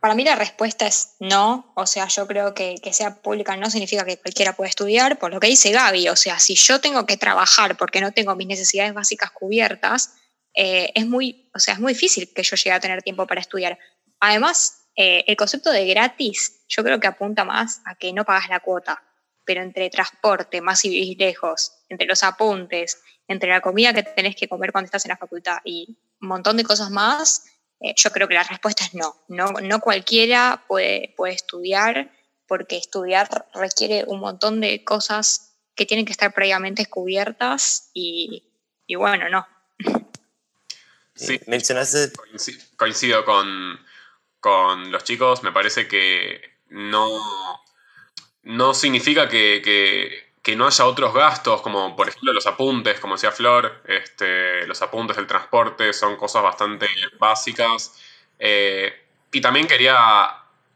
Para 0.00 0.16
mí 0.16 0.24
la 0.24 0.34
respuesta 0.34 0.84
es 0.88 1.14
no, 1.20 1.72
o 1.76 1.86
sea, 1.86 2.08
yo 2.08 2.26
creo 2.26 2.54
que 2.54 2.74
que 2.82 2.92
sea 2.92 3.22
pública 3.22 3.56
no 3.56 3.70
significa 3.70 4.04
que 4.04 4.16
cualquiera 4.16 4.56
pueda 4.56 4.68
estudiar, 4.68 5.20
por 5.20 5.30
lo 5.32 5.38
que 5.38 5.46
dice 5.46 5.70
Gaby, 5.70 6.08
o 6.08 6.16
sea, 6.16 6.40
si 6.40 6.56
yo 6.56 6.80
tengo 6.80 7.06
que 7.06 7.16
trabajar 7.16 7.76
porque 7.76 8.00
no 8.00 8.10
tengo 8.10 8.34
mis 8.34 8.48
necesidades 8.48 8.94
básicas 8.94 9.30
cubiertas, 9.30 10.14
eh, 10.54 10.90
es, 10.96 11.06
muy, 11.06 11.48
o 11.54 11.60
sea, 11.60 11.74
es 11.74 11.80
muy 11.80 11.92
difícil 11.92 12.32
que 12.34 12.42
yo 12.42 12.56
llegue 12.56 12.72
a 12.72 12.80
tener 12.80 13.02
tiempo 13.02 13.26
para 13.28 13.40
estudiar. 13.40 13.78
Además, 14.18 14.88
eh, 14.96 15.24
el 15.28 15.36
concepto 15.36 15.70
de 15.70 15.86
gratis 15.86 16.64
yo 16.68 16.82
creo 16.82 16.98
que 16.98 17.06
apunta 17.06 17.44
más 17.44 17.80
a 17.84 17.94
que 17.94 18.12
no 18.12 18.24
pagas 18.24 18.48
la 18.48 18.60
cuota, 18.60 19.02
pero 19.44 19.62
entre 19.62 19.88
transporte, 19.88 20.60
más 20.60 20.84
y 20.84 21.14
lejos, 21.14 21.72
entre 21.88 22.08
los 22.08 22.24
apuntes, 22.24 22.98
entre 23.28 23.50
la 23.50 23.60
comida 23.60 23.92
que 23.94 24.02
tenés 24.02 24.36
que 24.36 24.48
comer 24.48 24.72
cuando 24.72 24.86
estás 24.86 25.04
en 25.04 25.10
la 25.10 25.16
facultad 25.16 25.58
y 25.64 25.96
un 26.20 26.28
montón 26.28 26.56
de 26.56 26.64
cosas 26.64 26.90
más, 26.90 27.46
eh, 27.80 27.94
yo 27.96 28.10
creo 28.10 28.28
que 28.28 28.34
la 28.34 28.42
respuesta 28.44 28.84
es 28.84 28.94
no. 28.94 29.16
No, 29.28 29.52
no 29.62 29.80
cualquiera 29.80 30.64
puede, 30.68 31.14
puede 31.16 31.34
estudiar 31.34 32.10
porque 32.46 32.76
estudiar 32.76 33.46
requiere 33.54 34.04
un 34.06 34.20
montón 34.20 34.60
de 34.60 34.84
cosas 34.84 35.54
que 35.74 35.86
tienen 35.86 36.04
que 36.04 36.12
estar 36.12 36.32
previamente 36.34 36.84
cubiertas 36.86 37.90
y, 37.94 38.44
y 38.86 38.94
bueno, 38.96 39.28
no. 39.30 39.46
Sí. 41.14 41.40
Mencionaste, 41.46 42.12
Coinci- 42.12 42.76
Coincido 42.76 43.24
con, 43.24 43.78
con 44.40 44.90
los 44.90 45.04
chicos, 45.04 45.42
me 45.42 45.52
parece 45.52 45.86
que 45.88 46.40
no, 46.68 47.08
no 48.42 48.74
significa 48.74 49.28
que, 49.28 49.60
que- 49.64 50.21
que 50.42 50.56
no 50.56 50.66
haya 50.66 50.86
otros 50.86 51.14
gastos, 51.14 51.62
como 51.62 51.94
por 51.96 52.08
ejemplo 52.08 52.32
los 52.32 52.46
apuntes, 52.46 52.98
como 53.00 53.14
decía 53.14 53.30
Flor, 53.30 53.82
este, 53.86 54.66
los 54.66 54.82
apuntes 54.82 55.16
del 55.16 55.26
transporte 55.26 55.92
son 55.92 56.16
cosas 56.16 56.42
bastante 56.42 56.88
básicas 57.18 57.98
Eh, 58.44 58.92
y 59.32 59.40
también 59.40 59.68
quería 59.68 59.94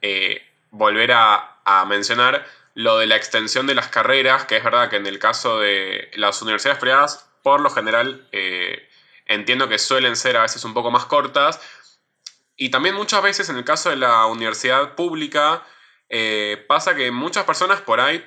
eh, 0.00 0.40
volver 0.70 1.12
a, 1.12 1.52
mencionar 1.88 2.46
lo 2.74 2.98
de 2.98 3.06
la 3.06 3.16
extensión 3.16 3.66
de 3.66 3.74
las 3.74 3.88
carreras, 3.88 4.44
que 4.46 4.56
es 4.56 4.62
verdad 4.64 4.88
que 4.88 4.96
en 4.96 5.06
el 5.06 5.18
caso 5.18 5.58
de 5.60 6.10
las 6.14 6.40
universidades 6.42 6.78
privadas, 6.78 7.28
por 7.42 7.60
lo 7.60 7.70
general, 7.70 8.28
eh, 8.32 8.88
entiendo 9.26 9.68
que 9.68 9.78
suelen 9.78 10.14
ser 10.16 10.36
a 10.36 10.42
veces 10.42 10.64
un 10.64 10.74
poco 10.74 10.90
más 10.92 11.06
cortas. 11.06 11.60
Y 12.56 12.70
también 12.70 12.94
muchas 12.94 13.22
veces 13.22 13.48
en 13.48 13.56
el 13.56 13.64
caso 13.64 13.90
de 13.90 13.96
la 13.96 14.26
universidad 14.26 14.94
pública, 14.94 15.64
pasa 16.68 16.94
que 16.94 17.10
muchas 17.10 17.44
personas 17.44 17.80
por 17.80 18.00
ahí 18.00 18.24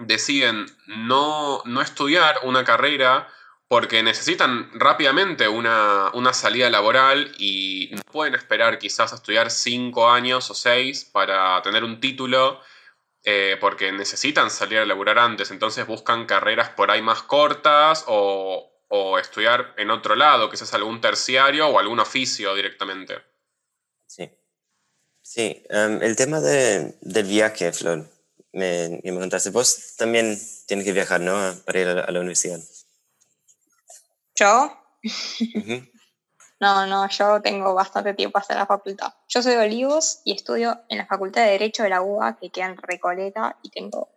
deciden 0.00 0.66
no, 0.86 1.62
no 1.64 1.80
estudiar 1.82 2.40
una 2.44 2.64
carrera 2.64 3.28
porque 3.68 4.02
necesitan 4.02 4.70
rápidamente 4.72 5.46
una, 5.46 6.10
salida 6.32 6.70
laboral 6.70 7.32
y 7.38 7.90
no 7.92 8.00
pueden 8.10 8.34
esperar 8.34 8.78
quizás 8.78 9.12
a 9.12 9.16
estudiar 9.16 9.50
cinco 9.50 10.10
años 10.10 10.50
o 10.50 10.54
seis 10.54 11.04
para 11.04 11.60
tener 11.62 11.84
un 11.84 12.00
título, 12.00 12.60
eh, 13.24 13.58
porque 13.60 13.92
necesitan 13.92 14.50
salir 14.50 14.78
a 14.78 14.86
laborar 14.86 15.18
antes, 15.18 15.50
entonces 15.50 15.86
buscan 15.86 16.24
carreras 16.24 16.70
por 16.70 16.90
ahí 16.90 17.02
más 17.02 17.22
cortas 17.22 18.04
o, 18.08 18.64
estudiar 19.20 19.74
en 19.76 19.90
otro 19.90 20.14
lado, 20.14 20.48
quizás 20.48 20.72
algún 20.72 21.00
terciario 21.00 21.66
o 21.68 21.78
algún 21.78 21.98
oficio 22.00 22.54
directamente. 22.54 23.16
Sí, 24.06 24.30
sí, 25.20 25.62
em, 25.68 26.00
el 26.02 26.16
tema 26.16 26.40
del 26.40 27.24
viaje, 27.26 27.72
Flor, 27.72 28.06
me, 28.52 29.00
me 29.02 29.18
contaste, 29.18 29.50
vos 29.50 29.94
también 29.96 30.38
tienes 30.66 30.84
que 30.84 30.92
viajar, 30.92 31.20
¿no? 31.20 31.34
Para 31.64 31.80
ir 31.80 31.88
a 31.88 32.10
la 32.10 32.20
universidad. 32.20 32.60
¿Yo? 34.34 34.72
No, 36.60 36.86
no, 36.86 37.08
yo 37.08 37.40
tengo 37.40 37.72
bastante 37.72 38.14
tiempo 38.14 38.38
hasta 38.38 38.56
la 38.56 38.66
facultad. 38.66 39.14
Yo 39.28 39.42
soy 39.42 39.52
de 39.52 39.60
Olivos 39.60 40.22
y 40.24 40.32
estudio 40.32 40.80
en 40.88 40.98
la 40.98 41.06
Facultad 41.06 41.44
de 41.44 41.52
Derecho 41.52 41.84
de 41.84 41.90
la 41.90 42.02
UBA, 42.02 42.36
que 42.36 42.50
queda 42.50 42.66
en 42.66 42.76
Recoleta, 42.76 43.56
y 43.62 43.70
tengo 43.70 44.08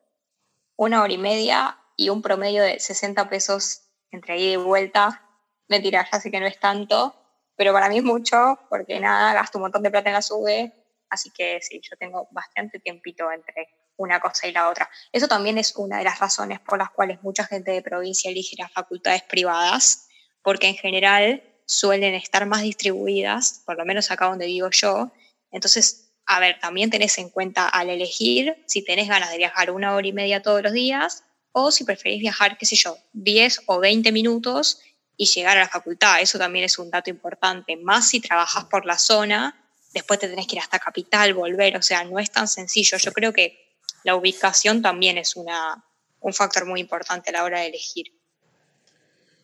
una 0.75 1.03
hora 1.03 1.13
y 1.13 1.19
media 1.19 1.77
y 1.95 2.09
un 2.09 2.23
promedio 2.23 2.63
de 2.63 2.79
60 2.79 3.29
pesos 3.29 3.83
entre 4.09 4.39
ida 4.39 4.53
y 4.53 4.55
vuelta. 4.55 5.21
Mentira, 5.67 6.07
ya 6.11 6.19
sé 6.19 6.31
que 6.31 6.39
no 6.39 6.47
es 6.47 6.59
tanto, 6.59 7.15
pero 7.55 7.73
para 7.73 7.89
mí 7.89 8.00
es 8.00 8.03
mucho, 8.03 8.57
porque 8.69 9.00
nada, 9.00 9.33
gasto 9.33 9.59
un 9.59 9.63
montón 9.63 9.83
de 9.83 9.91
plata 9.91 10.09
en 10.09 10.15
la 10.15 10.23
SUBE, 10.23 10.73
así 11.11 11.29
que 11.29 11.61
sí, 11.61 11.79
yo 11.83 11.95
tengo 11.95 12.27
bastante 12.31 12.79
tiempito 12.79 13.31
entre 13.31 13.69
una 14.01 14.20
cosa 14.20 14.48
y 14.48 14.51
la 14.51 14.70
otra. 14.70 14.89
Eso 15.12 15.27
también 15.27 15.58
es 15.58 15.75
una 15.75 15.98
de 15.98 16.03
las 16.03 16.20
razones 16.20 16.60
por 16.60 16.77
las 16.77 16.89
cuales 16.91 17.22
mucha 17.22 17.46
gente 17.46 17.72
de 17.72 17.81
provincia 17.81 18.29
elige 18.29 18.55
las 18.58 18.72
facultades 18.72 19.24
privadas, 19.24 20.08
porque 20.41 20.67
en 20.67 20.75
general 20.75 21.43
suelen 21.65 22.15
estar 22.15 22.46
más 22.46 22.62
distribuidas, 22.62 23.62
por 23.65 23.77
lo 23.77 23.86
menos 23.86 24.12
acá 24.12 24.25
donde 24.25 24.46
vivo 24.46 24.70
yo. 24.72 25.12
Entonces, 25.51 26.12
a 26.25 26.39
ver, 26.39 26.60
también 26.60 26.89
tenés 26.89 27.17
en 27.17 27.29
cuenta 27.29 27.67
al 27.67 27.89
elegir 27.89 28.55
si 28.67 28.84
tenés 28.84 29.08
ganas 29.08 29.31
de 29.31 29.38
viajar 29.38 29.72
una 29.72 29.96
hora 29.96 30.08
y 30.08 30.13
media 30.13 30.41
todos 30.41 30.62
los 30.62 30.74
días 30.74 31.24
o 31.51 31.72
si 31.72 31.84
preferís 31.84 32.20
viajar, 32.20 32.58
qué 32.58 32.65
sé 32.65 32.75
yo, 32.75 32.98
10 33.13 33.63
o 33.65 33.79
20 33.79 34.12
minutos 34.12 34.79
y 35.17 35.25
llegar 35.25 35.58
a 35.58 35.62
la 35.62 35.70
facultad. 35.70 36.22
Eso 36.22 36.38
también 36.38 36.65
es 36.65 36.79
un 36.79 36.89
dato 36.89 37.10
importante. 37.10 37.75
Más 37.77 38.10
si 38.10 38.20
trabajas 38.20 38.65
por 38.65 38.86
la 38.86 38.98
zona, 38.98 39.62
después 39.93 40.20
te 40.20 40.27
tenés 40.27 40.48
que 40.48 40.55
ir 40.55 40.62
hasta 40.62 40.79
capital, 40.79 41.34
volver. 41.34 41.77
O 41.77 41.81
sea, 41.81 42.03
no 42.03 42.20
es 42.20 42.31
tan 42.31 42.48
sencillo. 42.48 42.98
Yo 42.98 43.12
creo 43.12 43.34
que 43.34 43.70
la 44.03 44.15
ubicación 44.15 44.81
también 44.81 45.17
es 45.17 45.36
una, 45.36 45.84
un 46.20 46.34
factor 46.34 46.65
muy 46.65 46.79
importante 46.79 47.29
a 47.29 47.34
la 47.34 47.43
hora 47.43 47.60
de 47.60 47.67
elegir. 47.67 48.13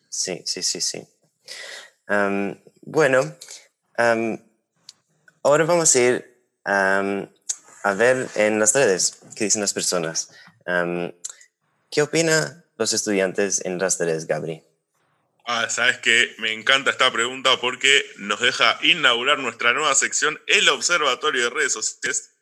Sí, 0.08 0.42
sí, 0.44 0.62
sí, 0.62 0.80
sí. 0.80 1.06
bueno, 2.82 3.36
ahora 5.42 5.64
vamos 5.64 5.94
a 5.94 6.00
ir 6.00 6.44
a 6.64 7.94
ver 7.94 8.28
en 8.34 8.58
las 8.58 8.74
redes 8.74 9.18
qué 9.36 9.44
dicen 9.44 9.60
las 9.60 9.74
personas. 9.74 10.30
¿Qué 11.90 12.02
opinan 12.02 12.64
los 12.76 12.92
estudiantes 12.92 13.64
en 13.64 13.78
las 13.78 13.98
redes, 13.98 14.26
Gabri? 14.26 14.62
Ah, 15.50 15.70
sabes 15.70 15.96
que 15.98 16.34
me 16.38 16.52
encanta 16.52 16.90
esta 16.90 17.10
pregunta 17.10 17.58
porque 17.58 18.04
nos 18.18 18.38
deja 18.40 18.78
inaugurar 18.82 19.38
nuestra 19.38 19.72
nueva 19.72 19.94
sección, 19.94 20.38
el 20.46 20.68
Observatorio 20.68 21.44
de 21.44 21.50
Redes 21.50 21.72
Sociales, 21.72 22.32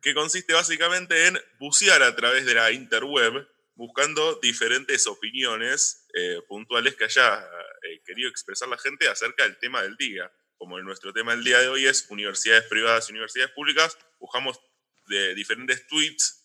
que 0.00 0.14
consiste 0.14 0.52
básicamente 0.52 1.26
en 1.26 1.38
bucear 1.58 2.02
a 2.02 2.14
través 2.14 2.46
de 2.46 2.54
la 2.54 2.70
interweb 2.72 3.46
buscando 3.78 4.34
diferentes 4.42 5.06
opiniones 5.06 6.04
eh, 6.12 6.40
puntuales 6.48 6.96
que 6.96 7.04
haya 7.04 7.38
eh, 7.82 8.00
querido 8.04 8.28
expresar 8.28 8.68
la 8.68 8.76
gente 8.76 9.08
acerca 9.08 9.44
del 9.44 9.56
tema 9.58 9.82
del 9.82 9.96
día. 9.96 10.30
Como 10.56 10.80
nuestro 10.80 11.12
tema 11.12 11.32
del 11.32 11.44
día 11.44 11.60
de 11.60 11.68
hoy 11.68 11.86
es 11.86 12.06
universidades 12.10 12.64
privadas 12.64 13.08
y 13.08 13.12
universidades 13.12 13.52
públicas, 13.52 13.96
buscamos 14.18 14.60
de 15.06 15.32
diferentes 15.36 15.86
tweets 15.86 16.44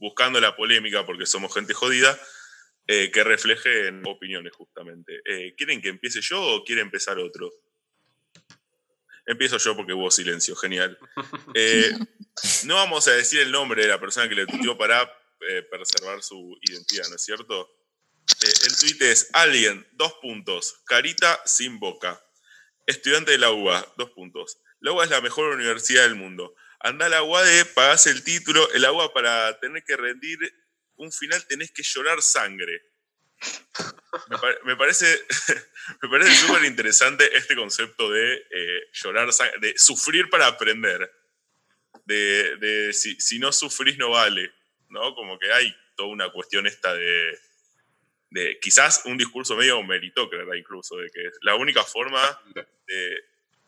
buscando 0.00 0.40
la 0.40 0.56
polémica, 0.56 1.04
porque 1.04 1.26
somos 1.26 1.52
gente 1.52 1.74
jodida, 1.74 2.18
eh, 2.86 3.10
que 3.10 3.22
reflejen 3.22 4.02
opiniones 4.06 4.54
justamente. 4.54 5.20
¿Quieren 5.58 5.82
que 5.82 5.90
empiece 5.90 6.22
yo 6.22 6.40
o 6.40 6.64
quiere 6.64 6.80
empezar 6.80 7.18
otro? 7.18 7.52
Empiezo 9.26 9.58
yo 9.58 9.76
porque 9.76 9.92
hubo 9.92 10.10
silencio, 10.10 10.54
genial. 10.56 10.98
no 12.64 12.74
vamos 12.76 13.08
a 13.08 13.12
decir 13.12 13.40
el 13.40 13.50
nombre 13.50 13.82
de 13.82 13.88
la 13.88 14.00
persona 14.00 14.28
que 14.28 14.36
le 14.36 14.46
tuiteó 14.46 14.78
para 14.78 15.02
eh, 15.40 15.62
preservar 15.70 16.22
su 16.22 16.56
identidad, 16.62 17.08
¿no 17.08 17.16
es 17.16 17.24
cierto? 17.24 17.68
Eh, 18.44 18.52
el 18.66 18.76
tuit 18.76 19.02
es 19.02 19.30
alguien, 19.32 19.86
dos 19.92 20.14
puntos, 20.22 20.82
carita 20.86 21.40
sin 21.44 21.78
boca. 21.78 22.22
Estudiante 22.86 23.32
de 23.32 23.38
la 23.38 23.50
UBA, 23.50 23.94
dos 23.96 24.10
puntos. 24.10 24.58
La 24.80 24.92
UBA 24.92 25.04
es 25.04 25.10
la 25.10 25.20
mejor 25.20 25.54
universidad 25.54 26.04
del 26.04 26.14
mundo. 26.14 26.54
Anda 26.80 27.06
a 27.06 27.08
la 27.08 27.22
UAD, 27.22 27.74
pagás 27.74 28.06
el 28.06 28.22
título. 28.22 28.70
El 28.72 28.84
UBA 28.84 29.12
para 29.12 29.58
tener 29.58 29.82
que 29.84 29.96
rendir 29.96 30.38
un 30.96 31.10
final 31.10 31.44
tenés 31.46 31.72
que 31.72 31.82
llorar 31.82 32.22
sangre. 32.22 32.80
Me, 34.64 34.76
parece 34.76 35.06
me 36.02 36.08
parece 36.08 36.34
súper 36.34 36.64
interesante 36.64 37.36
este 37.36 37.54
concepto 37.54 38.10
de 38.10 38.34
eh, 38.50 38.88
llorar 38.92 39.28
de 39.60 39.74
sufrir 39.76 40.28
para 40.30 40.46
aprender. 40.46 41.12
De, 42.04 42.92
si, 42.92 43.20
si 43.20 43.38
no 43.38 43.52
sufrís 43.52 43.98
no 43.98 44.10
vale. 44.10 44.52
¿no? 44.88 45.14
Como 45.14 45.38
que 45.38 45.52
hay 45.52 45.74
toda 45.96 46.08
una 46.08 46.30
cuestión 46.30 46.66
esta 46.66 46.94
de, 46.94 47.38
de 48.30 48.58
quizás 48.60 49.02
un 49.06 49.18
discurso 49.18 49.56
medio 49.56 49.82
meritócrata 49.82 50.56
incluso, 50.56 50.96
de 50.96 51.10
que 51.10 51.30
la 51.42 51.56
única 51.56 51.82
forma 51.82 52.40
de, 52.86 53.24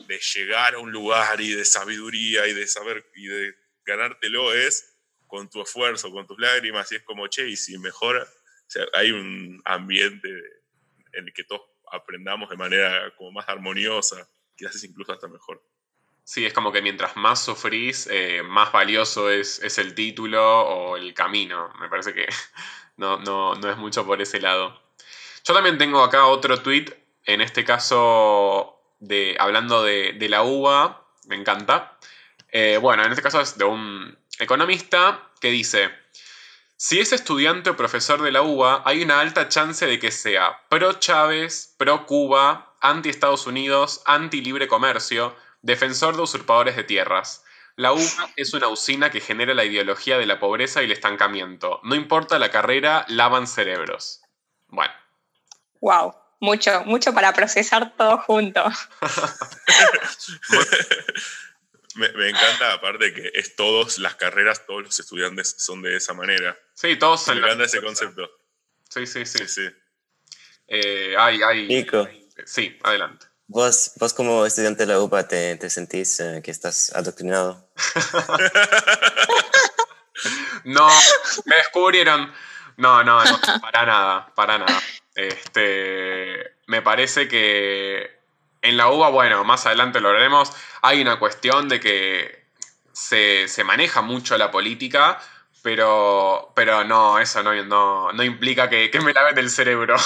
de, 0.06 0.18
llegar 0.18 0.74
a 0.74 0.78
un 0.78 0.92
lugar 0.92 1.40
y 1.40 1.52
de 1.52 1.64
sabiduría 1.64 2.46
y 2.46 2.54
de 2.54 2.66
saber 2.66 3.04
y 3.14 3.26
de 3.26 3.54
ganártelo 3.84 4.54
es 4.54 4.94
con 5.26 5.48
tu 5.50 5.62
esfuerzo, 5.62 6.10
con 6.10 6.26
tus 6.26 6.38
lágrimas, 6.38 6.90
y 6.92 6.96
es 6.96 7.02
como, 7.02 7.26
che, 7.28 7.48
y 7.48 7.56
si 7.56 7.78
mejora, 7.78 8.22
o 8.22 8.37
sea, 8.70 8.84
hay 8.94 9.10
un 9.10 9.60
ambiente 9.64 10.28
en 11.12 11.26
el 11.26 11.32
que 11.32 11.44
todos 11.44 11.62
aprendamos 11.90 12.50
de 12.50 12.56
manera 12.56 13.12
como 13.16 13.32
más 13.32 13.48
armoniosa, 13.48 14.28
quizás 14.56 14.74
es 14.76 14.84
incluso 14.84 15.12
hasta 15.12 15.28
mejor. 15.28 15.62
Sí, 16.28 16.44
es 16.44 16.52
como 16.52 16.72
que 16.72 16.82
mientras 16.82 17.16
más 17.16 17.42
sufrís, 17.42 18.06
eh, 18.10 18.42
más 18.42 18.70
valioso 18.70 19.30
es, 19.30 19.78
el 19.78 19.94
título 19.94 20.60
o 20.60 20.96
el 20.98 21.14
camino. 21.14 21.72
Me 21.80 21.88
parece 21.88 22.12
que 22.12 22.26
no, 22.98 23.18
no, 23.20 23.70
es 23.70 23.76
mucho 23.78 24.04
por 24.04 24.20
ese 24.20 24.38
lado. 24.38 24.78
Yo 25.42 25.54
también 25.54 25.78
tengo 25.78 26.02
acá 26.02 26.26
otro 26.26 26.62
tweet, 26.62 26.84
en 27.24 27.40
este 27.40 27.64
caso 27.64 28.78
de, 28.98 29.36
hablando 29.38 29.82
de, 29.82 30.26
la 30.28 30.42
uva, 30.42 31.08
me 31.28 31.36
encanta. 31.36 31.98
Eh, 32.52 32.76
bueno, 32.76 33.04
en 33.04 33.10
este 33.10 33.22
caso 33.22 33.40
es 33.40 33.56
de 33.56 33.64
un 33.64 34.18
economista 34.38 35.30
que 35.40 35.50
dice, 35.50 35.90
si 36.80 37.00
es 37.00 37.12
estudiante 37.12 37.70
o 37.70 37.76
profesor 37.76 38.22
de 38.22 38.30
la 38.30 38.42
UBA, 38.42 38.82
hay 38.84 39.02
una 39.02 39.18
alta 39.18 39.48
chance 39.48 39.84
de 39.84 39.98
que 39.98 40.12
sea 40.12 40.60
pro 40.68 40.92
Chávez, 40.92 41.74
pro 41.76 42.06
Cuba, 42.06 42.76
anti 42.80 43.08
Estados 43.08 43.48
Unidos, 43.48 44.00
anti 44.04 44.40
libre 44.40 44.68
comercio, 44.68 45.34
Defensor 45.60 46.14
de 46.14 46.22
usurpadores 46.22 46.76
de 46.76 46.84
tierras. 46.84 47.44
La 47.74 47.92
UBA 47.92 48.30
es 48.36 48.54
una 48.54 48.68
usina 48.68 49.10
que 49.10 49.20
genera 49.20 49.54
la 49.54 49.64
ideología 49.64 50.18
de 50.18 50.26
la 50.26 50.38
pobreza 50.38 50.80
y 50.80 50.84
el 50.84 50.92
estancamiento. 50.92 51.80
No 51.82 51.96
importa 51.96 52.38
la 52.38 52.52
carrera, 52.52 53.04
lavan 53.08 53.48
cerebros. 53.48 54.22
Bueno. 54.68 54.94
Wow, 55.80 56.14
mucho, 56.38 56.84
mucho 56.84 57.12
para 57.12 57.32
procesar 57.32 57.96
todo 57.96 58.18
junto. 58.18 58.62
me, 61.98 62.28
encanta, 62.28 62.74
aparte 62.74 63.12
que 63.12 63.30
es 63.34 63.56
todos 63.56 63.98
las 63.98 64.14
carreras, 64.14 64.64
todos 64.66 64.82
los 64.82 64.98
estudiantes 64.98 65.54
son 65.58 65.82
de 65.82 65.96
esa 65.96 66.14
manera. 66.14 66.58
Sí, 66.74 66.96
todos 66.96 67.26
Me 67.28 67.34
encanta 67.34 67.64
ese 67.64 67.82
concepto. 67.82 68.30
Sí, 68.88 69.06
sí, 69.06 69.26
sí. 69.26 69.38
sí, 69.38 69.48
sí. 69.48 69.68
Eh, 70.68 71.14
hay, 71.18 71.42
hay. 71.42 71.66
Nico. 71.66 72.08
Sí, 72.46 72.78
adelante. 72.82 73.26
¿Vos, 73.46 73.92
vos 73.96 74.14
como 74.14 74.46
estudiante 74.46 74.84
de 74.84 74.92
la 74.92 75.00
UPA 75.00 75.26
te, 75.26 75.56
te 75.56 75.70
sentís 75.70 76.20
eh, 76.20 76.40
que 76.44 76.50
estás 76.50 76.94
adoctrinado? 76.94 77.70
no, 80.64 80.88
me 81.46 81.56
descubrieron. 81.56 82.32
No, 82.76 83.02
no, 83.02 83.20
para 83.60 83.86
nada, 83.86 84.32
para 84.34 84.58
nada. 84.58 84.80
Este, 85.14 86.56
me 86.66 86.82
parece 86.82 87.26
que 87.26 88.17
en 88.62 88.76
la 88.76 88.88
UBA, 88.88 89.10
bueno, 89.10 89.44
más 89.44 89.66
adelante 89.66 90.00
lo 90.00 90.12
veremos, 90.12 90.52
hay 90.82 91.00
una 91.00 91.18
cuestión 91.18 91.68
de 91.68 91.80
que 91.80 92.46
se, 92.92 93.48
maneja 93.64 94.02
mucho 94.02 94.36
la 94.36 94.50
política, 94.50 95.20
pero, 95.62 96.52
pero 96.54 96.84
no, 96.84 97.18
eso 97.18 97.42
no, 97.42 98.12
no, 98.12 98.24
implica 98.24 98.68
que, 98.68 98.90
me 99.02 99.12
laven 99.12 99.38
el 99.38 99.50
cerebro. 99.50 99.96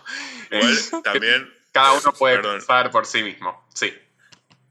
Igual, 0.50 0.78
también... 1.04 1.62
Cada 1.72 1.92
uno 1.92 2.12
puede 2.12 2.38
pensar 2.38 2.90
por 2.90 3.06
sí 3.06 3.22
mismo, 3.22 3.66
sí. 3.74 3.90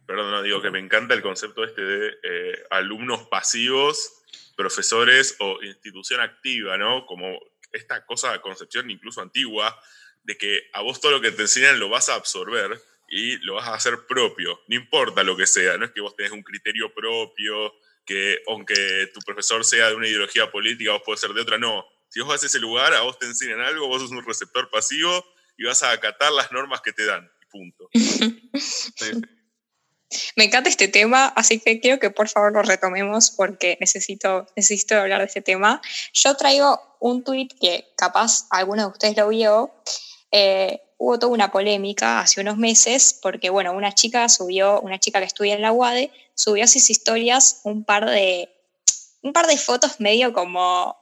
Perdón, 0.05 0.29
no, 0.29 0.43
digo 0.43 0.61
que 0.61 0.69
me 0.69 0.77
encanta 0.77 1.15
el 1.15 1.23
concepto 1.23 1.63
este 1.63 1.81
de 1.81 2.17
eh, 2.21 2.63
alumnos 2.69 3.23
pasivos, 3.23 4.21
profesores 4.55 5.35
o 5.39 5.63
institución 5.63 6.21
activa, 6.21 6.77
¿no? 6.77 7.07
Como 7.07 7.39
esta 7.71 8.05
cosa, 8.05 8.33
de 8.33 8.41
concepción 8.41 8.91
incluso 8.91 9.19
antigua, 9.19 9.81
de 10.21 10.37
que 10.37 10.69
a 10.73 10.81
vos 10.81 11.01
todo 11.01 11.13
lo 11.13 11.21
que 11.21 11.31
te 11.31 11.41
enseñan 11.41 11.79
lo 11.79 11.89
vas 11.89 12.09
a 12.09 12.15
absorber 12.15 12.79
y 13.11 13.37
lo 13.39 13.55
vas 13.55 13.67
a 13.67 13.73
hacer 13.73 14.07
propio, 14.07 14.61
no 14.67 14.75
importa 14.75 15.21
lo 15.21 15.35
que 15.35 15.45
sea, 15.45 15.77
no 15.77 15.85
es 15.85 15.91
que 15.91 15.99
vos 15.99 16.15
tenés 16.15 16.31
un 16.31 16.41
criterio 16.41 16.93
propio, 16.93 17.73
que 18.05 18.39
aunque 18.47 19.09
tu 19.13 19.19
profesor 19.19 19.65
sea 19.65 19.89
de 19.89 19.95
una 19.95 20.07
ideología 20.07 20.49
política, 20.49 20.93
vos 20.93 21.01
podés 21.05 21.19
ser 21.19 21.31
de 21.31 21.41
otra, 21.41 21.57
no. 21.57 21.85
Si 22.07 22.21
vos 22.21 22.29
vas 22.29 22.41
a 22.41 22.45
ese 22.45 22.59
lugar, 22.59 22.93
a 22.93 23.01
vos 23.01 23.19
te 23.19 23.25
enseñan 23.25 23.59
algo, 23.59 23.87
vos 23.87 24.01
sos 24.01 24.11
un 24.11 24.25
receptor 24.25 24.69
pasivo 24.69 25.25
y 25.57 25.65
vas 25.65 25.83
a 25.83 25.91
acatar 25.91 26.31
las 26.31 26.53
normas 26.53 26.79
que 26.79 26.93
te 26.93 27.05
dan, 27.05 27.29
punto. 27.51 27.89
Me 30.35 30.45
encanta 30.45 30.69
este 30.69 30.87
tema, 30.87 31.27
así 31.27 31.59
que 31.59 31.79
quiero 31.79 31.99
que 31.99 32.09
por 32.11 32.29
favor 32.29 32.53
lo 32.53 32.61
retomemos 32.63 33.31
porque 33.31 33.77
necesito, 33.79 34.47
necesito 34.55 34.95
hablar 34.95 35.19
de 35.19 35.25
este 35.25 35.41
tema. 35.41 35.81
Yo 36.13 36.35
traigo 36.35 36.97
un 36.99 37.23
tweet 37.23 37.49
que 37.59 37.93
capaz 37.97 38.45
alguno 38.49 38.83
de 38.83 38.91
ustedes 38.91 39.17
lo 39.17 39.29
vio, 39.29 39.73
eh, 40.31 40.81
hubo 40.97 41.19
toda 41.19 41.33
una 41.33 41.51
polémica 41.51 42.21
hace 42.21 42.41
unos 42.41 42.57
meses 42.57 43.17
porque, 43.21 43.49
bueno, 43.49 43.73
una 43.73 43.93
chica 43.93 44.29
subió, 44.29 44.79
una 44.81 44.99
chica 44.99 45.19
que 45.19 45.25
estudia 45.25 45.55
en 45.55 45.61
la 45.61 45.71
UADE, 45.71 46.11
subió 46.35 46.63
a 46.63 46.67
sus 46.67 46.89
historias 46.89 47.61
un 47.63 47.83
par 47.83 48.09
de, 48.09 48.49
un 49.21 49.33
par 49.33 49.47
de 49.47 49.57
fotos 49.57 49.99
medio 49.99 50.31
como, 50.31 50.95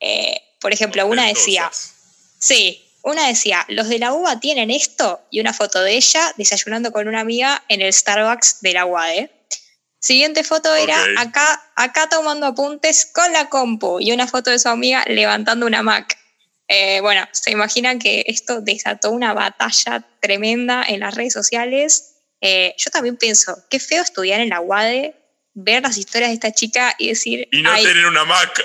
eh, 0.00 0.40
por 0.60 0.72
ejemplo, 0.72 1.06
una 1.06 1.26
decía, 1.26 1.70
sí, 2.38 2.84
una 3.02 3.26
decía, 3.26 3.64
los 3.68 3.88
de 3.88 3.98
la 3.98 4.12
UBA 4.12 4.40
tienen 4.40 4.70
esto 4.70 5.20
y 5.30 5.40
una 5.40 5.52
foto 5.52 5.80
de 5.82 5.96
ella 5.96 6.34
desayunando 6.36 6.92
con 6.92 7.08
una 7.08 7.20
amiga 7.20 7.62
en 7.68 7.80
el 7.80 7.92
Starbucks 7.92 8.60
de 8.60 8.72
la 8.72 8.84
UADE. 8.84 9.30
Siguiente 10.00 10.44
foto 10.44 10.74
era 10.74 10.98
acá, 11.18 11.62
acá 11.76 12.08
tomando 12.08 12.46
apuntes 12.46 13.06
con 13.06 13.32
la 13.32 13.48
compu 13.48 14.00
y 14.00 14.12
una 14.12 14.26
foto 14.26 14.50
de 14.50 14.58
su 14.58 14.68
amiga 14.68 15.04
levantando 15.06 15.66
una 15.66 15.82
Mac. 15.82 16.19
Eh, 16.72 17.00
bueno, 17.00 17.28
se 17.32 17.50
imaginan 17.50 17.98
que 17.98 18.22
esto 18.28 18.60
desató 18.60 19.10
una 19.10 19.34
batalla 19.34 20.06
tremenda 20.20 20.84
en 20.86 21.00
las 21.00 21.16
redes 21.16 21.32
sociales. 21.32 22.14
Eh, 22.40 22.76
yo 22.78 22.92
también 22.92 23.16
pienso, 23.16 23.58
qué 23.68 23.80
feo 23.80 24.00
estudiar 24.00 24.40
en 24.40 24.50
la 24.50 24.60
UADE, 24.60 25.16
ver 25.52 25.82
las 25.82 25.98
historias 25.98 26.30
de 26.30 26.34
esta 26.34 26.52
chica 26.52 26.94
y 26.96 27.08
decir... 27.08 27.48
Y 27.50 27.62
no 27.62 27.74
tener 27.74 28.06
una 28.06 28.24
Mac. 28.24 28.64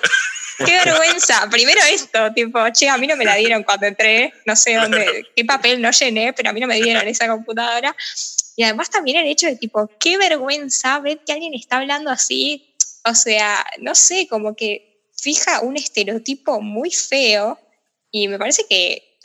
Qué 0.59 0.71
vergüenza. 0.85 1.49
Primero 1.49 1.81
esto, 1.89 2.31
tipo, 2.31 2.59
che, 2.69 2.87
a 2.87 2.97
mí 2.99 3.07
no 3.07 3.17
me 3.17 3.25
la 3.25 3.37
dieron 3.37 3.63
cuando 3.63 3.87
entré, 3.87 4.31
no 4.45 4.55
sé 4.55 4.75
dónde, 4.75 5.25
qué 5.35 5.43
papel 5.43 5.81
no 5.81 5.89
llené, 5.89 6.31
pero 6.31 6.51
a 6.51 6.53
mí 6.53 6.59
no 6.59 6.67
me 6.67 6.79
dieron 6.79 7.07
esa 7.07 7.27
computadora. 7.27 7.95
Y 8.55 8.61
además 8.61 8.91
también 8.91 9.17
el 9.17 9.25
hecho 9.25 9.47
de, 9.47 9.55
tipo, 9.55 9.89
qué 9.99 10.19
vergüenza 10.19 10.99
ver 10.99 11.21
que 11.25 11.33
alguien 11.33 11.55
está 11.55 11.77
hablando 11.77 12.11
así, 12.11 12.75
o 13.03 13.15
sea, 13.15 13.65
no 13.79 13.95
sé, 13.95 14.27
como 14.27 14.55
que 14.55 15.01
fija 15.19 15.61
un 15.61 15.75
estereotipo 15.75 16.61
muy 16.61 16.91
feo 16.91 17.59
y 18.17 18.29
me 18.29 18.39
parece 18.39 18.65
que, 18.69 19.19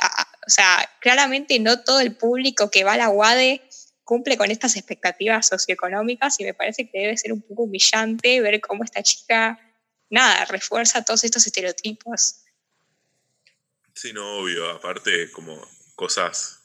o 0.44 0.50
sea, 0.50 0.90
claramente 1.00 1.60
no 1.60 1.84
todo 1.84 2.00
el 2.00 2.16
público 2.16 2.72
que 2.72 2.82
va 2.82 2.94
a 2.94 2.96
la 2.96 3.08
UADE 3.08 3.62
cumple 4.02 4.36
con 4.36 4.50
estas 4.50 4.74
expectativas 4.74 5.46
socioeconómicas 5.46 6.40
y 6.40 6.44
me 6.44 6.54
parece 6.54 6.90
que 6.90 6.98
debe 6.98 7.16
ser 7.16 7.32
un 7.32 7.40
poco 7.40 7.62
humillante 7.62 8.40
ver 8.40 8.60
cómo 8.60 8.82
esta 8.82 9.00
chica, 9.04 9.60
nada, 10.08 10.44
refuerza 10.46 11.04
todos 11.04 11.22
estos 11.22 11.46
estereotipos. 11.46 12.42
Sí, 13.94 14.12
no, 14.12 14.38
obvio, 14.38 14.68
aparte 14.70 15.30
como 15.30 15.64
cosas 15.94 16.56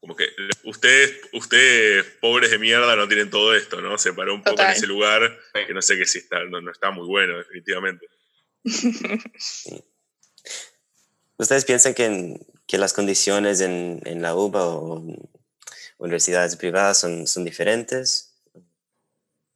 como 0.00 0.16
que 0.16 0.24
ustedes, 0.64 1.20
ustedes 1.34 2.06
pobres 2.22 2.50
de 2.50 2.58
mierda 2.58 2.96
no 2.96 3.08
tienen 3.08 3.28
todo 3.28 3.54
esto, 3.54 3.82
¿no? 3.82 3.98
Se 3.98 4.14
paró 4.14 4.34
un 4.34 4.42
poco 4.42 4.62
en 4.62 4.70
ese 4.70 4.86
lugar 4.86 5.38
que 5.52 5.74
no 5.74 5.82
sé 5.82 5.98
qué 5.98 6.06
si 6.06 6.16
está, 6.16 6.42
no, 6.44 6.70
está 6.70 6.90
muy 6.92 7.06
bueno, 7.06 7.36
definitivamente. 7.36 8.06
¿Ustedes 11.38 11.64
piensan 11.64 11.94
que, 11.94 12.40
que 12.66 12.78
las 12.78 12.92
condiciones 12.92 13.60
en, 13.60 14.02
en, 14.04 14.20
la 14.22 14.34
UBA 14.34 14.66
o 14.66 15.04
universidades 15.98 16.56
privadas 16.56 16.98
son, 16.98 17.28
son 17.28 17.44
diferentes? 17.44 18.34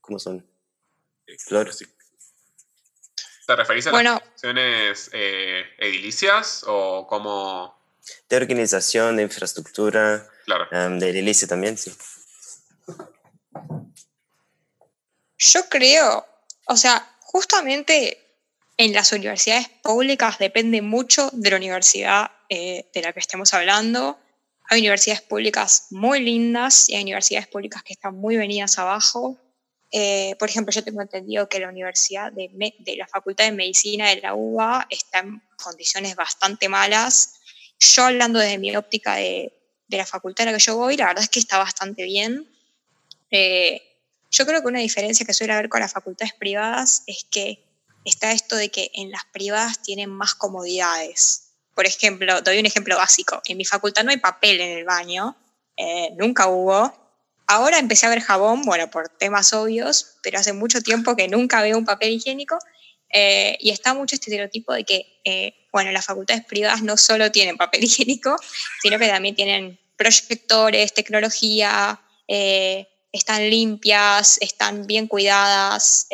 ¿Cómo 0.00 0.20
son? 0.20 0.46
Eh, 1.26 1.36
Flor. 1.38 1.72
Sí. 1.74 1.84
¿Te 3.46 3.56
referís 3.56 3.86
a 3.88 3.92
las 3.92 4.20
condiciones 4.20 5.10
eh, 5.12 5.64
edilicias 5.78 6.64
o 6.66 7.06
cómo...? 7.08 7.80
De 8.28 8.36
organización, 8.36 9.16
de 9.16 9.24
infraestructura, 9.24 10.28
claro. 10.44 10.66
Em, 10.70 10.98
de 10.98 11.10
edilicia 11.10 11.46
también, 11.46 11.76
sí. 11.76 11.92
Yo 15.38 15.68
creo, 15.68 16.26
o 16.66 16.76
sea, 16.76 17.16
justamente 17.20 18.31
en 18.76 18.92
las 18.92 19.12
universidades 19.12 19.68
públicas 19.82 20.38
depende 20.38 20.82
mucho 20.82 21.30
de 21.32 21.50
la 21.50 21.56
universidad 21.56 22.30
eh, 22.48 22.86
de 22.92 23.02
la 23.02 23.12
que 23.12 23.20
estemos 23.20 23.52
hablando. 23.54 24.18
Hay 24.68 24.80
universidades 24.80 25.22
públicas 25.22 25.88
muy 25.90 26.20
lindas 26.20 26.88
y 26.88 26.94
hay 26.94 27.02
universidades 27.02 27.48
públicas 27.48 27.82
que 27.82 27.92
están 27.92 28.16
muy 28.16 28.36
venidas 28.36 28.78
abajo. 28.78 29.38
Eh, 29.90 30.34
por 30.38 30.48
ejemplo, 30.48 30.72
yo 30.72 30.82
tengo 30.82 31.02
entendido 31.02 31.48
que 31.48 31.60
la 31.60 31.68
Universidad 31.68 32.32
de, 32.32 32.50
la 32.96 33.06
Facultad 33.06 33.44
de 33.44 33.52
Medicina 33.52 34.08
de 34.08 34.22
la 34.22 34.34
UBA 34.34 34.86
está 34.88 35.18
en 35.18 35.42
condiciones 35.62 36.16
bastante 36.16 36.68
malas. 36.68 37.40
Yo 37.78 38.04
hablando 38.04 38.38
desde 38.38 38.56
mi 38.58 38.74
óptica 38.74 39.16
de, 39.16 39.52
de 39.88 39.96
la 39.98 40.06
facultad 40.06 40.48
a 40.48 40.52
la 40.52 40.58
que 40.58 40.64
yo 40.64 40.76
voy, 40.76 40.96
la 40.96 41.06
verdad 41.06 41.24
es 41.24 41.28
que 41.28 41.40
está 41.40 41.58
bastante 41.58 42.04
bien. 42.04 42.48
Eh, 43.30 43.82
yo 44.30 44.46
creo 44.46 44.62
que 44.62 44.68
una 44.68 44.80
diferencia 44.80 45.26
que 45.26 45.34
suele 45.34 45.52
haber 45.52 45.68
con 45.68 45.80
las 45.80 45.92
facultades 45.92 46.32
privadas 46.32 47.02
es 47.06 47.26
que 47.30 47.62
está 48.04 48.32
esto 48.32 48.56
de 48.56 48.70
que 48.70 48.90
en 48.94 49.10
las 49.10 49.24
privadas 49.32 49.82
tienen 49.82 50.10
más 50.10 50.34
comodidades. 50.34 51.52
Por 51.74 51.86
ejemplo, 51.86 52.42
doy 52.42 52.58
un 52.58 52.66
ejemplo 52.66 52.96
básico. 52.96 53.40
En 53.46 53.56
mi 53.56 53.64
facultad 53.64 54.04
no 54.04 54.10
hay 54.10 54.18
papel 54.18 54.60
en 54.60 54.78
el 54.78 54.84
baño, 54.84 55.36
eh, 55.76 56.10
nunca 56.16 56.48
hubo. 56.48 56.92
Ahora 57.46 57.78
empecé 57.78 58.06
a 58.06 58.10
ver 58.10 58.20
jabón, 58.20 58.62
bueno, 58.62 58.90
por 58.90 59.08
temas 59.08 59.52
obvios, 59.52 60.16
pero 60.22 60.38
hace 60.38 60.52
mucho 60.52 60.80
tiempo 60.80 61.16
que 61.16 61.28
nunca 61.28 61.62
veo 61.62 61.78
un 61.78 61.84
papel 61.84 62.12
higiénico. 62.12 62.58
Eh, 63.14 63.58
y 63.60 63.70
está 63.70 63.92
mucho 63.92 64.14
este 64.14 64.30
estereotipo 64.30 64.72
de 64.72 64.84
que, 64.84 65.20
eh, 65.24 65.54
bueno, 65.70 65.92
las 65.92 66.06
facultades 66.06 66.44
privadas 66.46 66.82
no 66.82 66.96
solo 66.96 67.30
tienen 67.30 67.56
papel 67.56 67.84
higiénico, 67.84 68.36
sino 68.80 68.98
que 68.98 69.08
también 69.08 69.34
tienen 69.34 69.78
proyectores, 69.96 70.94
tecnología, 70.94 72.00
están 72.26 73.50
limpias, 73.50 74.38
están 74.40 74.86
bien 74.86 75.06
cuidadas. 75.06 76.06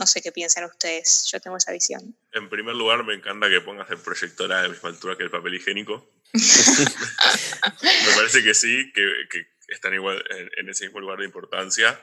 No 0.00 0.06
sé 0.06 0.22
qué 0.22 0.32
piensan 0.32 0.64
ustedes, 0.64 1.28
yo 1.30 1.40
tengo 1.40 1.58
esa 1.58 1.72
visión. 1.72 2.16
En 2.32 2.48
primer 2.48 2.74
lugar, 2.74 3.04
me 3.04 3.12
encanta 3.12 3.50
que 3.50 3.60
pongas 3.60 3.90
el 3.90 3.98
proyector 3.98 4.50
a 4.50 4.62
la 4.62 4.68
misma 4.70 4.88
altura 4.88 5.14
que 5.14 5.24
el 5.24 5.30
papel 5.30 5.56
higiénico. 5.56 6.10
me 6.32 8.14
parece 8.16 8.42
que 8.42 8.54
sí, 8.54 8.90
que, 8.94 9.26
están 9.68 9.92
igual 9.92 10.24
en, 10.56 10.68
ese 10.70 10.86
mismo 10.86 11.00
lugar 11.00 11.18
de 11.18 11.26
importancia. 11.26 12.00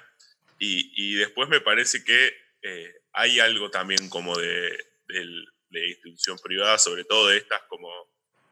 Y, 0.59 1.15
después 1.15 1.49
me 1.49 1.59
parece 1.59 2.03
que 2.03 2.33
eh, 2.61 2.93
hay 3.13 3.39
algo 3.39 3.71
también 3.71 4.09
como 4.09 4.37
de, 4.37 4.77
de, 5.07 5.87
institución 5.87 6.37
privada, 6.37 6.77
sobre 6.77 7.03
todo 7.03 7.29
de 7.29 7.37
estas 7.37 7.63
como 7.63 7.89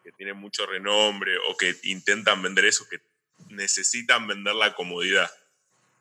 que 0.04 0.12
tienen 0.14 0.38
mucho 0.38 0.66
renombre 0.66 1.38
o 1.50 1.56
que 1.56 1.76
intentan 1.84 2.42
vender 2.42 2.66
eso, 2.66 2.90
que 2.90 3.00
necesitan 3.50 4.26
vender 4.26 4.56
la 4.56 4.74
comodidad. 4.74 5.30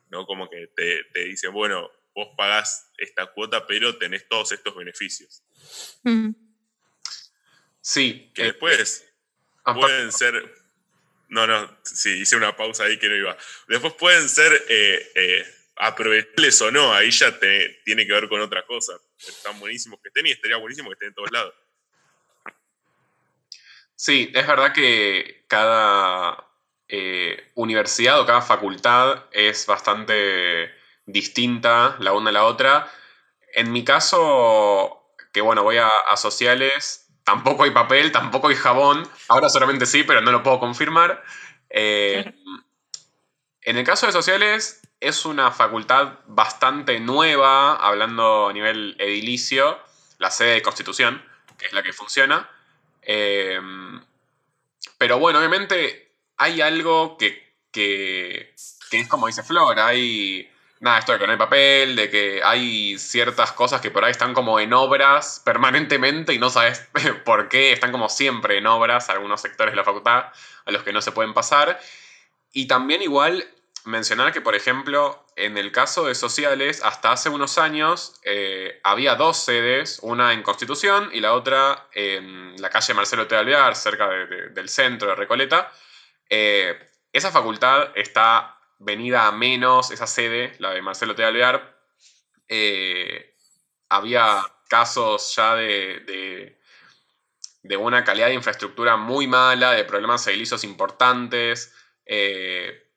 ¿no? 0.09 0.25
Como 0.25 0.49
que 0.49 0.65
te, 0.75 1.03
te 1.13 1.25
dicen, 1.25 1.53
bueno, 1.53 1.91
vos 2.15 2.29
pagás 2.37 2.89
esta 2.97 3.27
cuota, 3.27 3.67
pero 3.67 3.97
tenés 3.97 4.27
todos 4.27 4.53
estos 4.53 4.75
beneficios. 4.75 5.43
Sí. 7.81 8.31
Que 8.33 8.43
después 8.43 9.05
pueden 9.63 10.11
ser. 10.11 10.63
No, 11.27 11.45
no, 11.45 11.77
sí, 11.83 12.21
hice 12.21 12.37
una 12.37 12.55
pausa 12.55 12.85
ahí 12.85 12.97
que 12.97 13.09
no 13.09 13.15
iba. 13.15 13.37
Después 13.67 13.93
pueden 13.93 14.29
ser 14.29 14.53
eh, 14.69 15.11
eh, 15.15 15.45
aprovechables 15.75 16.61
o 16.61 16.71
no, 16.71 16.93
ahí 16.93 17.11
ya 17.11 17.37
te, 17.37 17.81
tiene 17.83 18.07
que 18.07 18.13
ver 18.13 18.29
con 18.29 18.39
otra 18.39 18.65
cosa. 18.65 18.93
Están 19.17 19.59
buenísimos 19.59 19.99
que 20.01 20.07
estén 20.07 20.27
y 20.27 20.31
estaría 20.31 20.57
buenísimo 20.57 20.89
que 20.89 20.93
estén 20.93 21.09
en 21.09 21.15
todos 21.15 21.31
lados. 21.31 21.53
Sí, 23.95 24.31
es 24.33 24.47
verdad 24.47 24.73
que 24.73 25.45
cada 25.47 26.47
eh, 26.87 27.51
universidad 27.55 28.21
o 28.21 28.25
cada 28.25 28.41
facultad 28.41 29.25
es 29.31 29.65
bastante 29.65 30.71
distinta 31.05 31.95
la 31.99 32.13
una 32.13 32.29
a 32.29 32.33
la 32.33 32.45
otra. 32.45 32.91
En 33.53 33.71
mi 33.71 33.83
caso, 33.83 35.03
que 35.33 35.41
bueno, 35.41 35.63
voy 35.63 35.77
a, 35.77 35.89
sociales, 36.17 37.07
tampoco 37.23 37.63
hay 37.63 37.71
papel, 37.71 38.11
tampoco 38.11 38.47
hay 38.49 38.55
jabón. 38.55 39.07
Ahora 39.27 39.49
solamente 39.49 39.85
sí, 39.85 40.03
pero 40.03 40.21
no 40.21 40.31
lo 40.31 40.43
puedo 40.43 40.59
confirmar. 40.59 41.23
Eh, 41.69 42.33
En 43.61 43.77
el 43.77 43.83
caso 43.83 44.05
de 44.05 44.11
sociales, 44.11 44.81
es 44.99 45.25
una 45.25 45.51
facultad 45.51 46.19
bastante 46.27 46.99
nueva, 46.99 47.75
hablando 47.75 48.47
a 48.49 48.53
nivel 48.53 48.95
edilicio, 48.99 49.79
la 50.19 50.29
sede 50.31 50.53
de 50.55 50.61
Constitución, 50.61 51.23
que 51.57 51.65
es 51.67 51.73
la 51.73 51.81
que 51.83 51.93
funciona. 51.93 52.49
Em, 53.01 54.01
pero 54.97 55.19
bueno, 55.19 55.39
obviamente 55.39 56.13
hay 56.37 56.61
algo 56.61 57.17
que, 57.17 57.55
que, 57.71 58.53
que 58.89 58.99
es 58.99 59.07
como 59.07 59.27
dice 59.27 59.43
Flor, 59.43 59.79
hay 59.79 60.49
nada, 60.79 60.99
esto 60.99 61.17
de 61.17 61.25
no 61.25 61.31
hay 61.31 61.37
papel, 61.37 61.95
de 61.95 62.09
que 62.09 62.41
hay 62.43 62.97
ciertas 62.97 63.51
cosas 63.51 63.81
que 63.81 63.91
por 63.91 64.03
ahí 64.03 64.11
están 64.11 64.33
como 64.33 64.59
en 64.59 64.73
obras 64.73 65.41
permanentemente 65.43 66.33
y 66.33 66.39
no 66.39 66.49
sabes 66.49 66.87
por 67.25 67.49
qué, 67.49 67.71
están 67.71 67.91
como 67.91 68.09
siempre 68.09 68.57
en 68.57 68.67
obras 68.67 69.09
algunos 69.09 69.41
sectores 69.41 69.71
de 69.71 69.77
la 69.77 69.83
facultad 69.83 70.25
a 70.65 70.71
los 70.71 70.83
que 70.83 70.93
no 70.93 71.01
se 71.01 71.11
pueden 71.11 71.33
pasar. 71.33 71.79
Y 72.51 72.67
también 72.67 73.01
igual 73.01 73.45
mencionar 73.85 74.33
que, 74.33 74.41
por 74.41 74.55
ejemplo, 74.55 75.25
en 75.35 75.57
el 75.57 75.71
caso 75.71 76.05
de 76.05 76.15
sociales, 76.15 76.81
hasta 76.83 77.11
hace 77.11 77.29
unos 77.29 77.57
años 77.57 78.19
eh, 78.23 78.79
había 78.83 79.15
dos 79.15 79.37
sedes, 79.37 79.99
una 80.01 80.33
en 80.33 80.41
Constitución 80.43 81.09
y 81.13 81.19
la 81.19 81.33
otra 81.33 81.87
en 81.93 82.55
la 82.61 82.69
calle 82.69 82.93
Marcelo 82.93 83.27
T. 83.27 83.35
Alvear, 83.35 83.75
cerca 83.75 84.09
del 84.09 84.69
centro 84.69 85.09
de 85.09 85.15
Recoleta. 85.15 85.71
Eh, 86.29 86.77
esa 87.13 87.31
facultad 87.31 87.89
está 87.95 88.54
venida 88.79 89.27
a 89.27 89.31
menos, 89.31 89.91
esa 89.91 90.07
sede, 90.07 90.55
la 90.59 90.71
de 90.71 90.81
Marcelo 90.81 91.15
T. 91.15 91.23
Alvear. 91.23 91.77
Eh, 92.47 93.35
había 93.89 94.41
casos 94.69 95.35
ya 95.35 95.55
de, 95.55 96.57
de, 97.63 97.77
una 97.77 98.03
calidad 98.03 98.27
de 98.27 98.33
infraestructura 98.33 98.97
muy 98.97 99.27
mala, 99.27 99.71
de 99.71 99.83
problemas 99.83 100.25
edilicios 100.27 100.63
importantes 100.63 101.73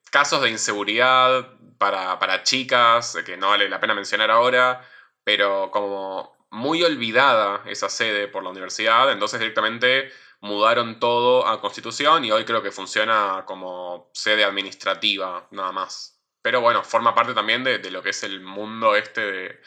casos 0.09 0.41
de 0.41 0.49
inseguridad 0.49 1.53
para, 1.77 2.43
chicas, 2.43 3.17
que 3.25 3.37
no 3.37 3.49
vale 3.49 3.69
la 3.69 3.79
pena 3.79 3.93
mencionar 3.93 4.31
ahora, 4.31 4.85
pero 5.23 5.71
como 5.71 6.37
muy 6.51 6.83
olvidada 6.83 7.63
esa 7.67 7.89
sede 7.89 8.27
por 8.27 8.43
la 8.43 8.49
universidad, 8.49 9.11
entonces 9.11 9.39
directamente 9.39 10.11
mudaron 10.41 10.99
todo 10.99 11.45
a 11.47 11.59
Constitución 11.59 12.25
y 12.25 12.31
hoy 12.31 12.45
creo 12.45 12.61
que 12.61 12.71
funciona 12.71 13.43
como 13.45 14.09
sede 14.13 14.43
administrativa 14.43 15.47
nada 15.51 15.71
más. 15.71 16.21
Pero 16.41 16.61
bueno, 16.61 16.83
forma 16.83 17.13
parte 17.13 17.33
también 17.33 17.63
de, 17.63 17.79
lo 17.91 18.01
que 18.01 18.09
es 18.09 18.23
el 18.23 18.41
mundo 18.41 18.95
este 18.95 19.21
de, 19.21 19.61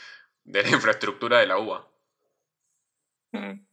de 0.45 0.63
la 0.63 0.69
infraestructura 0.77 1.39
de 1.39 1.47
la 1.47 1.59
UBA. 1.59 1.89
Mm. 3.33 3.67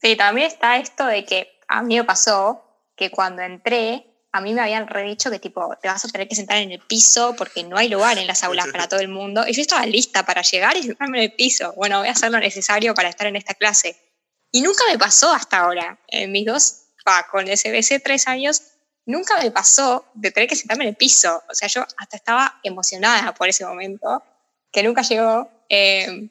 Sí, 0.00 0.16
también 0.16 0.46
está 0.46 0.76
esto 0.78 1.06
de 1.06 1.24
que 1.24 1.60
a 1.66 1.82
mí 1.82 1.96
me 1.96 2.04
pasó 2.04 2.64
que 2.96 3.10
cuando 3.10 3.42
entré 3.42 4.08
a 4.32 4.40
mí 4.40 4.54
me 4.54 4.60
habían 4.60 4.86
redicho 4.86 5.30
que 5.30 5.38
tipo, 5.38 5.74
te 5.80 5.88
vas 5.88 6.04
a 6.04 6.08
tener 6.08 6.28
que 6.28 6.34
sentar 6.34 6.58
en 6.58 6.70
el 6.70 6.80
piso 6.80 7.34
porque 7.36 7.64
no 7.64 7.76
hay 7.76 7.88
lugar 7.88 8.18
en 8.18 8.26
las 8.26 8.44
aulas 8.44 8.66
para 8.72 8.88
todo 8.88 9.00
el 9.00 9.08
mundo. 9.08 9.44
Y 9.46 9.52
yo 9.52 9.62
estaba 9.62 9.86
lista 9.86 10.24
para 10.24 10.42
llegar 10.42 10.76
y 10.76 10.82
sentarme 10.82 11.18
en 11.18 11.24
el 11.24 11.32
piso. 11.32 11.72
Bueno, 11.76 11.98
voy 11.98 12.08
a 12.08 12.12
hacer 12.12 12.30
lo 12.30 12.38
necesario 12.38 12.94
para 12.94 13.08
estar 13.08 13.26
en 13.26 13.36
esta 13.36 13.54
clase. 13.54 13.96
Y 14.50 14.62
nunca 14.62 14.84
me 14.90 14.98
pasó 14.98 15.32
hasta 15.32 15.58
ahora. 15.58 15.98
En 16.08 16.32
mis 16.32 16.46
dos, 16.46 16.82
va, 17.06 17.26
con 17.30 17.46
SBC 17.46 18.02
tres 18.02 18.26
años, 18.28 18.62
nunca 19.06 19.38
me 19.42 19.50
pasó 19.50 20.06
de 20.14 20.30
tener 20.30 20.48
que 20.48 20.56
sentarme 20.56 20.84
en 20.84 20.90
el 20.90 20.96
piso. 20.96 21.42
O 21.48 21.54
sea, 21.54 21.68
yo 21.68 21.86
hasta 21.96 22.16
estaba 22.16 22.60
emocionada 22.62 23.34
por 23.34 23.48
ese 23.48 23.64
momento, 23.64 24.22
que 24.70 24.82
nunca 24.82 25.02
llegó. 25.02 25.50
Eh, 25.68 26.30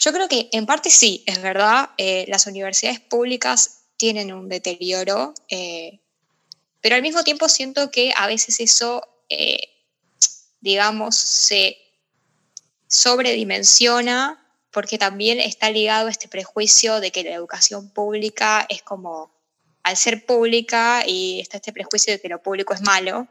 yo 0.00 0.12
creo 0.12 0.28
que 0.28 0.48
en 0.52 0.66
parte 0.66 0.90
sí, 0.90 1.22
es 1.26 1.40
verdad, 1.40 1.90
eh, 1.96 2.24
las 2.28 2.46
universidades 2.46 3.00
públicas 3.00 3.82
tienen 3.96 4.32
un 4.32 4.48
deterioro. 4.48 5.32
Eh, 5.48 6.00
pero 6.80 6.96
al 6.96 7.02
mismo 7.02 7.22
tiempo 7.22 7.48
siento 7.48 7.92
que 7.92 8.12
a 8.16 8.26
veces 8.26 8.58
eso, 8.58 9.06
eh, 9.28 9.60
digamos, 10.60 11.14
se 11.14 11.76
sobredimensiona 12.88 14.41
porque 14.72 14.98
también 14.98 15.38
está 15.38 15.70
ligado 15.70 16.08
este 16.08 16.28
prejuicio 16.28 17.00
de 17.00 17.12
que 17.12 17.22
la 17.22 17.34
educación 17.34 17.92
pública 17.92 18.66
es 18.68 18.82
como, 18.82 19.32
al 19.82 19.96
ser 19.96 20.24
pública 20.24 21.04
y 21.06 21.40
está 21.40 21.58
este 21.58 21.72
prejuicio 21.72 22.14
de 22.14 22.20
que 22.20 22.28
lo 22.28 22.42
público 22.42 22.72
es 22.72 22.80
malo, 22.80 23.28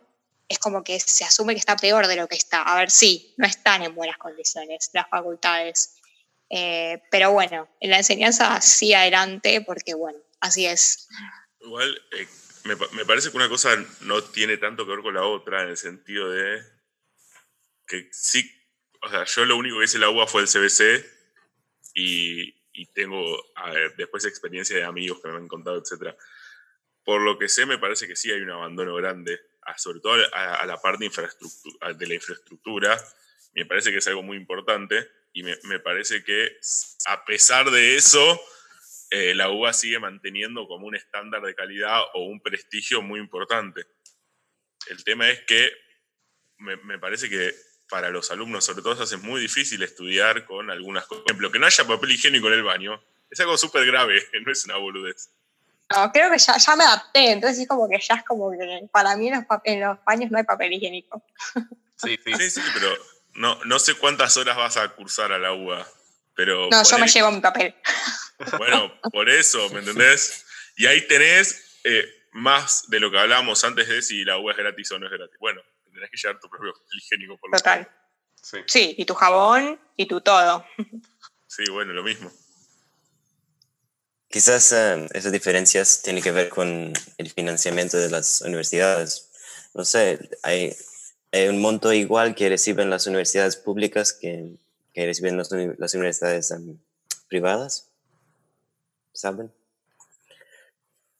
es 0.47 0.60
como 0.60 0.84
que 0.84 0.99
se 0.99 1.23
asume 1.23 1.54
que 1.54 1.60
está 1.60 1.75
peor 1.75 2.08
de 2.08 2.15
lo 2.15 2.27
que 2.27 2.36
está. 2.36 2.62
A 2.62 2.77
ver, 2.77 2.91
sí, 2.91 3.34
no 3.38 3.47
están 3.47 3.82
en 3.82 3.95
buenas 3.95 4.17
condiciones 4.17 4.91
las 4.93 5.10
facultades. 5.10 5.95
Eh, 6.49 7.01
pero 7.10 7.32
bueno, 7.32 7.69
en 7.80 7.89
la 7.89 7.97
enseñanza 7.97 8.60
sí 8.62 8.93
adelante 8.93 9.62
porque 9.62 9.93
bueno, 9.93 10.19
así 10.41 10.65
es. 10.65 11.08
Igual, 11.62 12.01
eh, 12.12 12.27
me, 12.65 12.75
me, 12.75 13.06
parece 13.06 13.32
que 13.32 13.38
una 13.38 13.49
cosa 13.49 13.69
no 14.01 14.21
tiene 14.23 14.58
tanto 14.58 14.86
que 14.86 14.91
ver 14.91 15.01
con 15.01 15.13
la 15.13 15.23
otra, 15.23 15.63
en 15.63 15.69
el 15.69 15.77
sentido 15.77 16.30
de 16.30 16.62
que 17.88 18.10
sí, 18.12 18.51
o 19.01 19.10
sea, 19.10 19.23
yo 19.23 19.45
lo 19.45 19.56
único 19.56 19.80
que 19.80 19.86
hice 19.86 19.97
en 19.97 20.01
la 20.01 20.10
UBA 20.10 20.27
fue 20.27 20.41
el 20.41 20.47
CBC 20.47 21.20
y, 21.93 22.56
y 22.73 22.86
tengo 22.88 23.43
a 23.56 23.71
ver, 23.71 23.95
después 23.95 24.25
experiencia 24.25 24.75
de 24.75 24.84
amigos 24.84 25.19
que 25.21 25.30
me 25.30 25.38
han 25.38 25.47
contado, 25.47 25.77
etc. 25.77 26.15
Por 27.04 27.21
lo 27.21 27.38
que 27.38 27.49
sé, 27.49 27.65
me 27.65 27.77
parece 27.77 28.08
que 28.08 28.15
sí 28.15 28.32
hay 28.32 28.41
un 28.41 28.51
abandono 28.51 28.95
grande, 28.95 29.39
sobre 29.77 29.99
todo 29.99 30.15
a, 30.34 30.65
la 30.65 30.82
parte 30.82 31.06
infraestructura, 31.06 31.93
de 31.93 32.08
la 32.08 32.13
infraestructura. 32.15 33.01
Me 33.54 33.65
parece 33.65 33.91
que 33.91 33.97
es 33.97 34.08
algo 34.08 34.23
muy 34.23 34.38
importante 34.38 35.08
y 35.34 35.43
me, 35.43 35.58
me 35.63 35.80
parece 35.80 36.23
que 36.23 36.58
a 37.08 37.25
pesar 37.25 37.69
de 37.71 37.95
eso, 37.95 38.39
eh, 39.12 39.36
la 39.36 39.49
UBA 39.49 39.73
sigue 39.73 39.99
manteniendo 39.99 40.67
como 40.67 40.88
un 40.88 40.95
estándar 40.95 41.41
de 41.41 41.54
calidad 41.54 42.01
o 42.13 42.23
un 42.25 42.41
prestigio 42.41 43.01
muy 43.01 43.19
importante. 43.19 43.86
El 44.88 45.04
tema 45.04 45.30
es 45.30 45.41
que 45.41 45.69
me, 46.58 46.99
parece 46.99 47.30
que 47.30 47.54
para 47.91 48.10
los 48.10 48.32
alumnos, 48.32 48.63
sobre 48.63 48.82
todo, 48.82 48.95
se 48.95 49.04
hace 49.04 49.17
muy 49.17 49.41
difícil 49.41 49.84
estudiar 49.84 50.45
con 50.45 50.71
algunas 50.71 51.06
cosas. 51.06 51.23
Por 51.23 51.32
ejemplo, 51.32 51.51
que 51.51 51.60
no 51.60 51.65
haya 51.65 51.86
papel 51.86 52.12
higiénico 52.12 52.47
en 52.47 52.54
el 52.54 52.63
baño. 52.63 53.04
Es 53.30 53.39
algo 53.41 53.58
súper 53.58 53.86
grave, 53.86 54.25
no 54.45 54.51
es 54.51 54.65
una 54.65 54.77
boludez. 54.77 55.30
No, 55.93 56.10
creo 56.13 56.32
que 56.32 56.39
ya, 56.39 56.58
ya, 56.58 56.75
me 56.77 56.86
adapté, 56.86 57.32
entonces 57.32 57.60
es 57.60 57.67
como 57.67 57.89
que 57.89 57.99
ya 57.99 58.15
es 58.15 58.23
como 58.23 58.49
que 58.49 58.88
para 58.93 59.17
mí 59.17 59.27
en 59.27 59.36
los, 59.36 59.43
en 59.65 59.82
los 59.82 59.97
baños 60.06 60.32
no 60.32 60.38
hay 60.38 60.45
papel 60.45 60.71
higiénico. 60.71 61.21
Sí, 61.97 62.17
sí. 62.23 62.34
sí, 62.39 62.49
sí 62.49 62.62
pero 62.73 62.95
no, 63.34 63.60
no 63.65 63.77
sé 63.77 63.95
cuántas 63.95 64.38
horas 64.38 64.56
vas 64.56 64.77
a 64.77 64.88
cursar 64.89 65.34
a 65.34 65.38
la 65.38 65.51
UBA. 65.51 65.86
Pero 66.34 66.69
no, 66.71 66.84
yo 66.84 66.97
me 66.97 67.08
llevo 67.08 67.30
mi 67.32 67.41
papel. 67.41 67.75
Bueno, 68.58 68.91
por 69.12 69.30
eso, 69.30 69.69
¿me 69.69 69.80
entendés? 69.80 70.45
Y 70.77 70.86
ahí 70.88 71.06
tenés 71.08 71.80
eh, 71.84 72.10
más 72.32 72.89
de 72.89 72.99
lo 72.99 73.12
que 73.12 73.19
hablábamos 73.19 73.63
antes 73.63 73.88
de 73.88 74.01
si 74.01 74.23
la 74.23 74.38
uva 74.38 74.54
es 74.54 74.58
gratis 74.58 74.91
o 74.93 74.99
no 74.99 75.08
es 75.08 75.12
gratis. 75.12 75.38
Bueno, 75.39 75.62
tenés 75.91 76.10
que 76.10 76.17
llevar 76.17 76.39
tu 76.39 76.49
propio 76.49 76.73
higiénico 76.97 77.38
por 77.38 77.51
lo 77.51 77.58
Total. 77.58 77.89
Sí. 78.41 78.58
sí, 78.65 78.95
y 78.97 79.06
tu 79.06 79.13
jabón 79.13 79.80
y 79.95 80.08
tu 80.08 80.21
todo. 80.21 80.65
Sí, 81.47 81.63
bueno, 81.69 81.91
lo 81.91 82.01
mismo. 82.01 82.32
Quizás 84.30 84.71
eh, 84.71 85.08
esas 85.13 85.34
diferencias 85.34 86.01
tienen 86.01 86.23
que 86.23 86.32
ver 86.32 86.47
con 86.47 86.93
el 87.17 87.30
financiamiento 87.30 87.97
de 87.97 88.10
las 88.10 88.39
universidades. 88.39 89.30
No 89.73 89.84
sé, 89.84 90.30
hay, 90.43 90.73
hay 91.34 91.49
un 91.49 91.62
monto 91.62 91.91
igual 91.91 92.36
que 92.36 92.47
reciben 92.47 92.89
las 92.89 93.06
universidades 93.06 93.58
públicas 93.58 94.13
que 94.13 94.58
que 94.93 95.06
reciben 95.06 95.38
las, 95.38 95.51
universidades 95.51 96.51
em, 96.51 96.77
privadas? 97.27 97.89
¿Saben? 99.13 99.54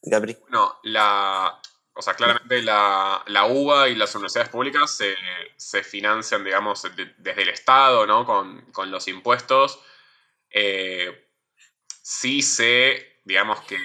Gabri. 0.04 0.38
No, 0.50 0.78
la, 0.84 1.62
o 2.02 2.04
sea, 2.04 2.16
claramente 2.16 2.64
la, 2.64 3.24
la 3.28 3.46
UBA 3.46 3.90
y 3.90 3.96
las 3.96 4.16
universidades 4.16 4.50
públicas 4.50 4.90
se, 4.98 5.16
se 5.56 5.84
financian, 5.84 6.44
digamos, 6.44 6.82
desde 7.20 7.42
el 7.44 7.50
Estado, 7.50 8.08
¿no? 8.08 8.26
Con, 8.26 8.62
con 8.72 8.90
los 8.90 9.08
impuestos. 9.08 9.80
Eh, 10.50 11.30
sí 12.02 12.42
sé, 12.42 13.22
digamos, 13.24 13.62
que 13.62 13.78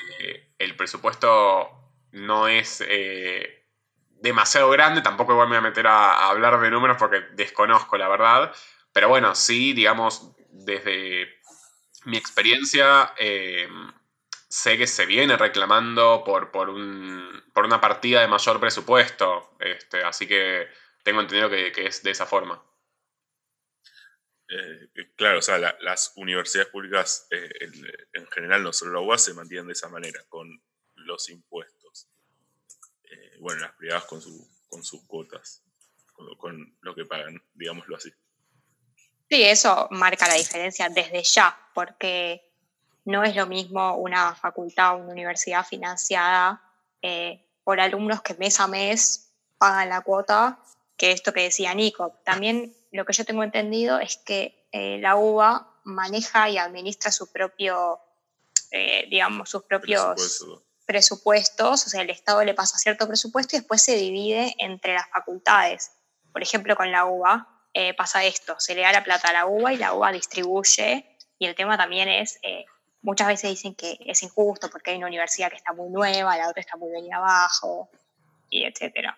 el 0.59 0.77
presupuesto 0.77 1.71
no 2.13 2.49
es 2.49 2.83
eh, 2.89 3.69
demasiado 4.13 4.71
grande, 4.71 5.03
tampoco 5.03 5.35
voy 5.35 5.55
a 5.55 5.61
meter 5.61 5.87
a, 5.87 6.13
a 6.13 6.31
hablar 6.31 6.59
de 6.59 6.71
números 6.71 6.97
porque 6.99 7.21
desconozco 7.35 7.99
la 7.99 8.09
verdad, 8.09 8.55
pero 8.95 9.11
bueno, 9.11 9.35
sí, 9.35 9.75
digamos, 9.75 10.33
desde 10.49 11.29
mi 12.07 12.17
experiencia, 12.17 13.13
eh, 13.19 13.69
sé 14.49 14.79
que 14.79 14.87
se 14.87 15.07
viene 15.07 15.37
reclamando 15.37 16.23
por, 16.25 16.51
por, 16.51 16.71
una 16.71 17.81
partida 17.81 18.21
de 18.21 18.29
mayor 18.29 18.61
presupuesto, 18.61 19.57
este, 19.61 20.03
así 20.03 20.27
que 20.27 20.69
tengo 21.03 21.21
entendido 21.21 21.51
que, 21.51 21.87
es 21.87 22.03
de 22.03 22.11
esa 22.11 22.27
forma. 22.27 22.63
Eh, 24.49 25.13
claro, 25.17 25.41
o 25.41 25.43
sea, 25.43 25.59
las 25.59 26.13
universidades 26.17 26.71
públicas 26.71 27.27
eh, 27.31 27.49
en, 28.13 28.27
general, 28.29 28.63
no 28.63 28.73
solo 28.73 28.93
la 28.93 29.01
UAS, 29.01 29.25
se 29.25 29.35
mantienen 29.35 29.67
de 29.67 29.73
esa 29.73 29.89
manera, 29.89 30.21
con 30.29 30.49
los 30.95 31.29
impuestos. 31.29 32.09
bueno, 33.41 33.61
las 33.61 33.73
privadas 33.75 34.05
con, 34.05 34.21
su, 34.21 34.49
con 34.69 34.85
sus 34.85 35.05
cuotas, 35.07 35.65
con 36.39 36.77
lo 36.81 36.95
que 36.95 37.05
pagan, 37.05 37.43
digámoslo 37.55 37.97
así. 37.97 38.13
Sí, 39.29 39.43
eso 39.43 39.89
marca 39.91 40.29
la 40.29 40.35
diferencia 40.35 40.89
desde 40.89 41.23
ya, 41.25 41.71
porque 41.75 42.47
no 43.07 43.25
es 43.25 43.35
lo 43.35 43.47
mismo 43.47 43.95
una 43.97 44.35
facultad 44.35 44.95
o 44.95 44.99
una 44.99 45.13
universidad 45.13 45.65
financiada 45.65 46.61
eh, 47.01 47.43
por 47.65 47.81
alumnos 47.81 48.21
que 48.21 48.35
mes 48.35 48.61
a 48.61 48.67
mes 48.67 49.33
pagan 49.59 49.89
la 49.89 50.03
cuota 50.03 50.59
que 50.97 51.13
esto 51.13 51.33
que 51.33 51.45
decía 51.45 51.75
Nico. 51.75 52.19
También 52.25 52.75
lo 52.91 53.05
que 53.05 53.13
yo 53.13 53.25
tengo 53.25 53.45
entendido 53.45 53.99
es 54.01 54.17
que 54.17 54.67
eh, 54.73 54.99
la 55.01 55.17
UBA 55.17 55.81
maneja 55.85 56.49
y 56.49 56.59
administra 56.59 57.13
su 57.13 57.31
propio, 57.31 58.01
eh, 58.71 59.07
digamos, 59.09 59.51
sus 59.51 59.63
propios 59.63 60.45
presupuestos, 60.85 61.87
o 61.87 61.89
sea, 61.89 62.03
el 62.03 62.11
Estado 62.11 62.43
le 62.45 62.55
pasa 62.55 62.79
cierto 62.79 63.07
presupuesto 63.07 63.57
y 63.57 63.61
después 63.61 63.83
se 63.83 63.97
divide 63.97 64.55
entre 64.59 64.95
las 64.95 65.09
facultades. 65.11 65.93
Por 66.33 66.43
ejemplo, 66.43 66.77
con 66.77 66.91
la 66.91 67.05
UBA 67.05 67.49
eh, 67.73 67.95
pasa 67.95 68.25
esto, 68.25 68.57
se 68.59 68.75
le 68.75 68.83
da 68.83 68.93
la 68.93 69.05
plata 69.05 69.29
a 69.29 69.33
la 69.33 69.47
UBA 69.47 69.75
y 69.75 69.77
la 69.77 69.93
UBA 69.93 70.13
distribuye, 70.13 71.05
y 71.39 71.47
el 71.47 71.55
tema 71.55 71.77
también 71.77 72.09
es, 72.09 72.39
muchas 73.07 73.29
veces 73.29 73.51
dicen 73.51 73.77
que 73.77 73.97
es 74.05 74.23
injusto 74.25 74.69
porque 74.69 74.91
hay 74.91 74.97
una 74.97 75.07
universidad 75.07 75.49
que 75.49 75.57
está 75.57 75.73
muy 75.73 75.89
nueva, 75.91 76.37
la 76.37 76.49
otra 76.49 76.61
está 76.61 76.77
muy 76.77 76.91
bien 76.91 77.15
abajo, 77.15 77.89
y 78.51 78.65
etcétera. 78.65 79.17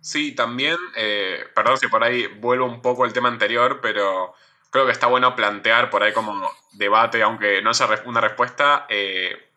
Sí, 0.00 0.34
también, 0.34 0.78
eh, 0.96 1.44
perdón 1.54 1.76
si 1.78 1.88
por 1.88 2.02
ahí 2.02 2.26
vuelvo 2.26 2.64
un 2.64 2.80
poco 2.80 3.04
al 3.04 3.12
tema 3.12 3.28
anterior, 3.28 3.80
pero 3.82 4.34
creo 4.70 4.86
que 4.86 4.92
está 4.92 5.06
bueno 5.08 5.36
plantear 5.36 5.90
por 5.90 6.02
ahí 6.02 6.14
como 6.14 6.50
debate, 6.72 7.22
aunque 7.22 7.60
no 7.60 7.70
haya 7.70 7.86
una 8.06 8.22
respuesta, 8.22 8.86
eh, 8.88 9.50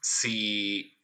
si 0.00 0.96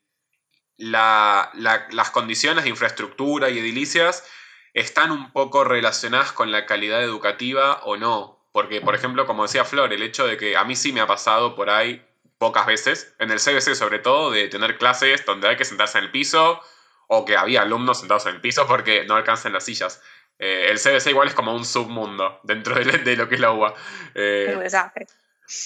las 0.76 2.10
condiciones 2.12 2.62
de 2.62 2.70
infraestructura 2.70 3.50
y 3.50 3.58
edilicias 3.58 4.24
están 4.72 5.10
un 5.10 5.32
poco 5.32 5.64
relacionadas 5.64 6.30
con 6.30 6.52
la 6.52 6.64
calidad 6.64 7.02
educativa 7.02 7.82
o 7.82 7.96
no. 7.96 8.31
Porque, 8.52 8.80
por 8.82 8.94
ejemplo, 8.94 9.26
como 9.26 9.44
decía 9.44 9.64
Flor, 9.64 9.92
el 9.92 10.02
hecho 10.02 10.26
de 10.26 10.36
que 10.36 10.56
a 10.56 10.64
mí 10.64 10.76
sí 10.76 10.92
me 10.92 11.00
ha 11.00 11.06
pasado 11.06 11.54
por 11.56 11.70
ahí 11.70 12.04
pocas 12.38 12.66
veces, 12.66 13.14
en 13.18 13.30
el 13.30 13.38
CBC 13.38 13.74
sobre 13.74 13.98
todo, 13.98 14.30
de 14.30 14.48
tener 14.48 14.76
clases 14.76 15.24
donde 15.24 15.48
hay 15.48 15.56
que 15.56 15.64
sentarse 15.64 15.98
en 15.98 16.04
el 16.04 16.10
piso 16.10 16.60
o 17.06 17.24
que 17.24 17.36
había 17.36 17.62
alumnos 17.62 18.00
sentados 18.00 18.26
en 18.26 18.34
el 18.34 18.40
piso 18.40 18.66
porque 18.66 19.04
no 19.04 19.14
alcanzan 19.14 19.52
las 19.52 19.64
sillas. 19.64 20.02
Eh, 20.38 20.66
el 20.70 20.78
CBC 20.78 21.10
igual 21.10 21.28
es 21.28 21.34
como 21.34 21.54
un 21.54 21.64
submundo 21.64 22.40
dentro 22.42 22.74
de, 22.74 23.16
lo 23.16 23.28
que 23.28 23.36
es 23.36 23.40
la 23.40 23.52
UBA. 23.52 23.74
Eh, 24.14 24.58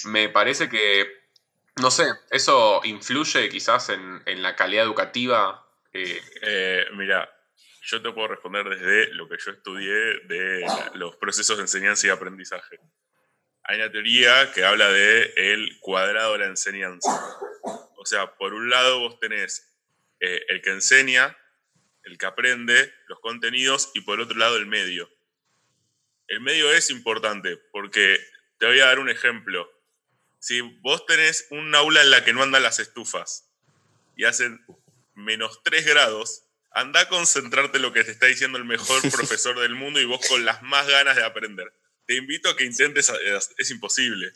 me 0.05 0.29
parece 0.29 0.69
que, 0.69 1.07
no 1.77 1.89
sé, 1.89 2.05
eso 2.29 2.81
influye 2.83 3.49
quizás 3.49 3.89
en, 3.89 4.41
la 4.41 4.55
calidad 4.55 4.85
educativa. 4.85 5.65
Eh, 5.93 6.85
mira, 6.93 7.36
yo 7.87 8.01
te 8.01 8.11
puedo 8.11 8.27
responder 8.27 8.67
desde 8.67 9.13
lo 9.13 9.29
que 9.29 9.37
yo 9.43 9.51
estudié 9.51 10.19
de 10.25 10.65
los 10.95 11.15
procesos 11.15 11.55
de 11.55 11.63
enseñanza 11.63 12.05
y 12.05 12.09
aprendizaje. 12.09 12.79
Hay 13.63 13.77
una 13.77 13.89
teoría 13.89 14.51
que 14.51 14.65
habla 14.65 14.89
de 14.89 15.33
el 15.37 15.79
cuadrado 15.79 16.33
de 16.33 16.39
la 16.39 16.45
enseñanza. 16.47 17.09
O 17.95 18.05
sea, 18.05 18.35
por 18.35 18.53
un 18.53 18.69
lado 18.69 18.99
vos 18.99 19.19
tenés 19.21 19.73
eh, 20.19 20.43
el 20.49 20.61
que 20.61 20.71
enseña, 20.71 21.37
el 22.03 22.17
que 22.17 22.25
aprende 22.25 22.93
los 23.07 23.21
contenidos 23.21 23.91
y 23.93 24.01
por 24.01 24.19
otro 24.19 24.37
lado 24.37 24.57
el 24.57 24.65
medio. 24.65 25.09
El 26.27 26.41
medio 26.41 26.69
es 26.73 26.89
importante 26.89 27.55
porque 27.71 28.19
te 28.57 28.65
voy 28.65 28.81
a 28.81 28.87
dar 28.87 28.99
un 28.99 29.09
ejemplo. 29.09 29.71
Si 30.39 30.59
vos 30.59 31.05
tenés 31.05 31.47
un 31.51 31.73
aula 31.73 32.01
en 32.01 32.11
la 32.11 32.25
que 32.25 32.33
no 32.33 32.43
andan 32.43 32.63
las 32.63 32.79
estufas 32.79 33.49
y 34.17 34.25
hacen 34.25 34.65
menos 35.13 35.63
3 35.63 35.85
grados, 35.85 36.46
anda 36.77 37.01
a 37.01 37.09
concentrarte 37.09 37.77
en 37.77 37.83
lo 37.83 37.93
que 37.93 38.03
te 38.03 38.11
está 38.11 38.27
diciendo 38.27 38.57
el 38.57 38.65
mejor 38.65 39.01
profesor 39.11 39.59
del 39.59 39.75
mundo 39.75 39.99
y 39.99 40.05
vos 40.05 40.25
con 40.27 40.45
las 40.45 40.61
más 40.61 40.87
ganas 40.87 41.15
de 41.15 41.25
aprender. 41.25 41.71
Te 42.05 42.15
invito 42.15 42.49
a 42.49 42.55
que 42.55 42.65
intentes, 42.65 43.11
es, 43.57 43.71
imposible. 43.71 44.31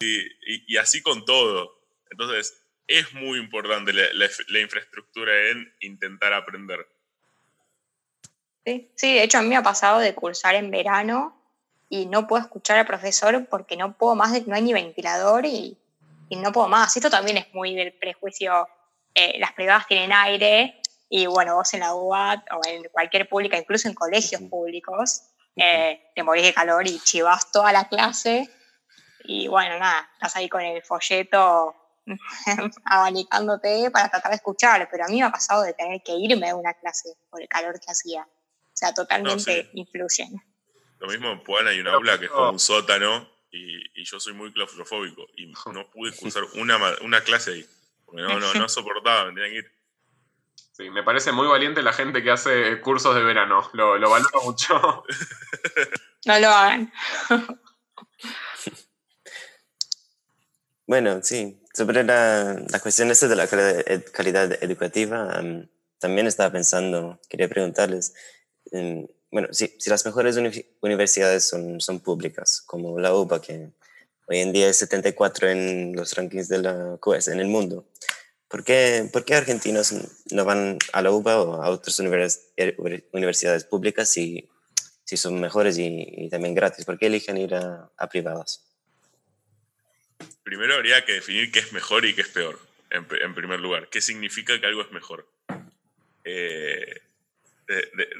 y 0.00 0.76
así 0.76 1.00
con 1.00 1.24
todo. 1.24 1.80
Entonces, 2.10 2.60
es 2.86 3.12
muy 3.14 3.38
importante 3.38 3.92
la, 3.92 4.60
infraestructura 4.60 5.50
en 5.50 5.72
intentar 5.80 6.32
aprender. 6.32 6.86
Sí, 8.64 8.90
sí, 8.94 9.14
de 9.14 9.22
hecho 9.22 9.38
a 9.38 9.42
mí 9.42 9.48
me 9.48 9.56
ha 9.56 9.62
pasado 9.62 10.00
de 10.00 10.14
cursar 10.14 10.54
en 10.54 10.70
verano 10.70 11.40
y 11.88 12.06
no 12.06 12.26
puedo 12.26 12.42
escuchar 12.42 12.78
al 12.78 12.86
profesor 12.86 13.46
porque 13.48 13.76
no 13.76 13.96
puedo 13.96 14.14
más, 14.14 14.46
no 14.46 14.54
hay 14.54 14.62
ni 14.62 14.72
ventilador 14.72 15.46
y, 15.46 15.78
no 16.30 16.52
puedo 16.52 16.68
más. 16.68 16.96
Esto 16.96 17.10
también 17.10 17.36
es 17.36 17.52
muy 17.54 17.74
del 17.74 17.92
prejuicio, 17.92 18.68
eh, 19.14 19.38
las 19.38 19.52
privadas 19.52 19.86
tienen 19.86 20.12
aire 20.12 20.80
y 21.08 21.26
bueno, 21.26 21.56
vos 21.56 21.72
en 21.74 21.80
la 21.80 21.94
UAT 21.94 22.44
o 22.52 22.60
en 22.68 22.84
cualquier 22.90 23.28
pública, 23.28 23.56
incluso 23.56 23.88
en 23.88 23.94
colegios 23.94 24.42
públicos, 24.42 25.22
eh, 25.56 26.10
te 26.14 26.22
morís 26.22 26.44
de 26.44 26.54
calor 26.54 26.86
y 26.86 26.98
chivas 27.00 27.50
toda 27.50 27.72
la 27.72 27.88
clase 27.88 28.50
y 29.28 29.48
bueno, 29.48 29.78
nada, 29.78 30.08
estás 30.14 30.36
ahí 30.36 30.48
con 30.48 30.62
el 30.62 30.82
folleto 30.82 31.74
abanicándote 32.84 33.90
para 33.90 34.08
tratar 34.08 34.30
de 34.30 34.36
escuchar, 34.36 34.88
pero 34.90 35.04
a 35.04 35.08
mí 35.08 35.18
me 35.18 35.24
ha 35.24 35.32
pasado 35.32 35.62
de 35.62 35.74
tener 35.74 36.02
que 36.02 36.12
irme 36.12 36.50
a 36.50 36.56
una 36.56 36.74
clase 36.74 37.16
por 37.28 37.42
el 37.42 37.48
calor 37.48 37.78
que 37.80 37.90
hacía. 37.90 38.22
O 38.22 38.78
sea, 38.78 38.92
totalmente 38.94 39.70
influyen. 39.74 40.40
Lo 40.98 41.08
mismo 41.08 41.30
en 41.30 41.42
Puebla 41.42 41.70
hay 41.70 41.80
un 41.80 41.88
aula 41.88 42.18
que 42.18 42.26
es 42.26 42.30
como 42.30 42.50
un 42.50 42.58
sótano 42.58 43.28
y, 43.50 44.04
yo 44.04 44.20
soy 44.20 44.34
muy 44.34 44.52
claustrofóbico 44.52 45.26
y 45.36 45.46
no 45.72 45.90
pude 45.90 46.12
cursar 46.16 46.44
una, 46.54 46.78
una 47.02 47.22
clase 47.22 47.52
ahí. 47.52 47.66
Porque 48.04 48.22
no, 48.22 48.38
no, 48.38 48.54
no 48.54 48.68
soportaba, 48.68 49.30
me 49.30 49.34
tenía 49.34 49.50
que 49.50 49.56
ir. 49.58 49.75
Sí, 50.76 50.90
me 50.90 51.02
parece 51.02 51.32
muy 51.32 51.46
valiente 51.46 51.82
la 51.82 51.94
gente 51.94 52.22
que 52.22 52.30
hace 52.30 52.82
cursos 52.82 53.14
de 53.14 53.22
verano. 53.22 53.66
Lo, 53.72 53.96
lo 53.96 54.10
valoro 54.10 54.42
mucho. 54.44 55.04
no 56.26 56.38
lo 56.38 56.48
hagan. 56.48 56.92
bueno, 60.86 61.20
sí, 61.22 61.62
sobre 61.72 62.04
la, 62.04 62.62
la 62.68 62.80
cuestión 62.80 63.10
esta 63.10 63.26
de 63.26 63.36
la 63.36 63.46
calidad 64.12 64.62
educativa, 64.62 65.42
también 65.98 66.26
estaba 66.26 66.52
pensando, 66.52 67.20
quería 67.30 67.48
preguntarles, 67.48 68.12
bueno, 69.30 69.48
si, 69.52 69.74
si, 69.78 69.88
las 69.88 70.04
mejores 70.04 70.36
universidades 70.82 71.44
son, 71.48 71.80
son 71.80 72.00
públicas, 72.00 72.60
como 72.60 73.00
la 73.00 73.14
UBA, 73.14 73.40
que 73.40 73.70
hoy 74.28 74.38
en 74.40 74.52
día 74.52 74.68
es 74.68 74.76
74 74.76 75.48
en 75.48 75.96
los 75.96 76.14
rankings 76.14 76.48
de 76.48 76.58
la 76.58 76.98
QS 77.00 77.28
en 77.28 77.40
el 77.40 77.48
mundo, 77.48 77.88
¿por 78.56 78.64
qué, 78.64 79.06
¿por 79.12 79.26
qué 79.26 79.34
argentinos 79.34 79.94
no 80.30 80.44
van 80.46 80.78
a 80.94 81.02
la 81.02 81.10
UBA 81.10 81.42
o 81.42 81.62
a 81.62 81.68
otras 81.68 81.98
universidades 81.98 83.64
públicas 83.64 84.08
si, 84.08 84.48
si 85.04 85.18
son 85.18 85.38
mejores 85.38 85.76
y, 85.76 86.30
también 86.30 86.54
gratis? 86.54 86.86
¿Por 86.86 86.98
qué 86.98 87.08
eligen 87.08 87.36
ir 87.36 87.54
a, 87.54 87.90
a 87.98 88.08
privadas? 88.08 88.62
primero 90.42 90.74
habría 90.74 91.04
que 91.04 91.12
definir 91.12 91.52
qué 91.52 91.58
es 91.58 91.74
mejor 91.74 92.06
y 92.06 92.14
qué 92.14 92.22
es 92.22 92.28
peor, 92.28 92.58
en, 92.88 93.34
primer 93.34 93.60
lugar. 93.60 93.90
¿Qué 93.90 94.00
significa 94.00 94.58
que 94.58 94.66
algo 94.66 94.80
es 94.80 94.90
mejor? 94.90 95.28
Eh, 96.24 97.02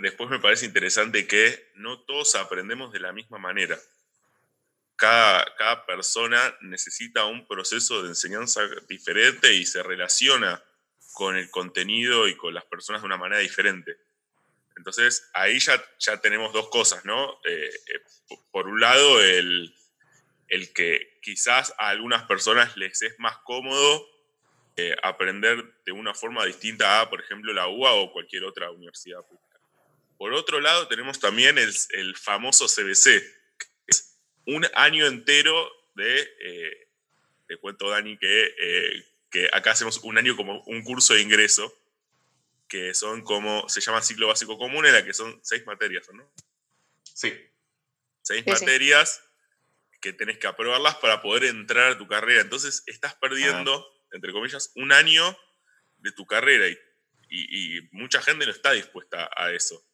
después 0.03 0.29
me 0.29 0.38
parece 0.38 0.66
interesante 0.66 1.27
que 1.27 1.70
no 1.77 2.01
todos 2.01 2.35
aprendemos 2.35 2.92
de 2.92 3.01
la 3.01 3.12
misma 3.14 3.38
manera. 3.38 3.79
Cada, 4.97 5.55
cada, 5.57 5.85
persona 5.85 6.57
necesita 6.63 7.27
un 7.27 7.47
proceso 7.47 8.03
de 8.03 8.09
enseñanza 8.09 8.63
diferente 8.89 9.55
y 9.55 9.67
se 9.67 9.83
relaciona 9.83 10.63
con 11.13 11.37
el 11.37 11.51
contenido 11.51 12.29
y 12.29 12.37
con 12.37 12.55
las 12.55 12.65
personas 12.65 13.03
de 13.03 13.07
una 13.07 13.19
manera 13.19 13.41
diferente. 13.41 13.97
Entonces, 14.77 15.29
ahí 15.35 15.59
ya, 15.59 15.83
ya 15.99 16.21
tenemos 16.21 16.53
dos 16.53 16.69
cosas, 16.69 17.05
¿no? 17.05 17.41
Eh, 17.45 17.71
eh, 17.89 18.37
por 18.51 18.69
un 18.69 18.81
lado, 18.81 19.23
el, 19.23 19.75
el 20.49 20.73
que 20.73 21.19
quizás 21.23 21.75
a 21.79 21.89
algunas 21.89 22.25
personas 22.25 22.77
les 22.77 23.03
es 23.03 23.19
más 23.19 23.39
cómodo 23.39 24.07
eh, 24.79 24.95
aprender 25.03 25.65
de 25.87 25.93
una 25.93 26.13
forma 26.13 26.45
distinta 26.45 27.01
a, 27.01 27.09
por 27.09 27.21
ejemplo, 27.21 27.53
la 27.55 27.67
UA 27.67 27.95
o 27.95 28.13
cualquier 28.13 28.45
otra 28.45 28.71
universidad 28.71 29.25
pública. 29.27 29.59
Por 30.19 30.35
otro 30.35 30.61
lado, 30.61 30.87
tenemos 30.87 31.19
también 31.19 31.57
el, 31.57 32.17
famoso 32.17 32.67
CBC, 32.67 33.23
un 34.47 34.67
año 34.75 35.07
entero 35.07 35.71
de, 35.95 36.21
eh, 36.41 36.89
te 37.47 37.57
cuento 37.59 37.91
Dani, 37.91 38.17
que, 38.19 38.55
eh, 38.59 39.07
que 39.31 39.49
acá 39.53 39.73
hacemos 39.73 39.99
un 39.99 40.19
año 40.19 40.37
como 40.37 40.63
un 40.65 40.83
curso 40.83 41.15
de 41.15 41.23
ingreso, 41.23 41.73
que 42.69 42.95
son 42.95 43.23
como, 43.23 43.69
se 43.69 43.81
llama 43.81 44.03
ciclo 44.03 44.29
básico 44.29 44.59
común, 44.59 44.87
en 44.87 44.93
la 44.93 45.05
que 45.05 45.15
son 45.15 45.39
seis 45.43 45.65
materias, 45.67 46.09
¿no? 46.13 46.29
Sí. 47.03 47.33
Seis 48.23 48.45
materias 48.47 49.23
que 50.01 50.13
tenés 50.13 50.39
que 50.39 50.47
aprobarlas 50.47 50.97
para 50.97 51.23
poder 51.23 51.45
entrar 51.45 51.93
a 51.93 51.99
tu 51.99 52.07
carrera. 52.07 52.41
Entonces 52.41 52.83
estás 52.87 53.15
perdiendo, 53.15 53.87
entre 54.13 54.33
comillas, 54.33 54.73
un 54.75 54.93
año 54.93 55.37
de 55.99 56.13
tu 56.13 56.27
carrera 56.27 56.67
y, 56.69 56.79
mucha 57.91 58.23
gente 58.23 58.47
no 58.47 58.53
está 58.53 58.73
dispuesta 58.73 59.29
a 59.37 59.53
eso. 59.53 59.85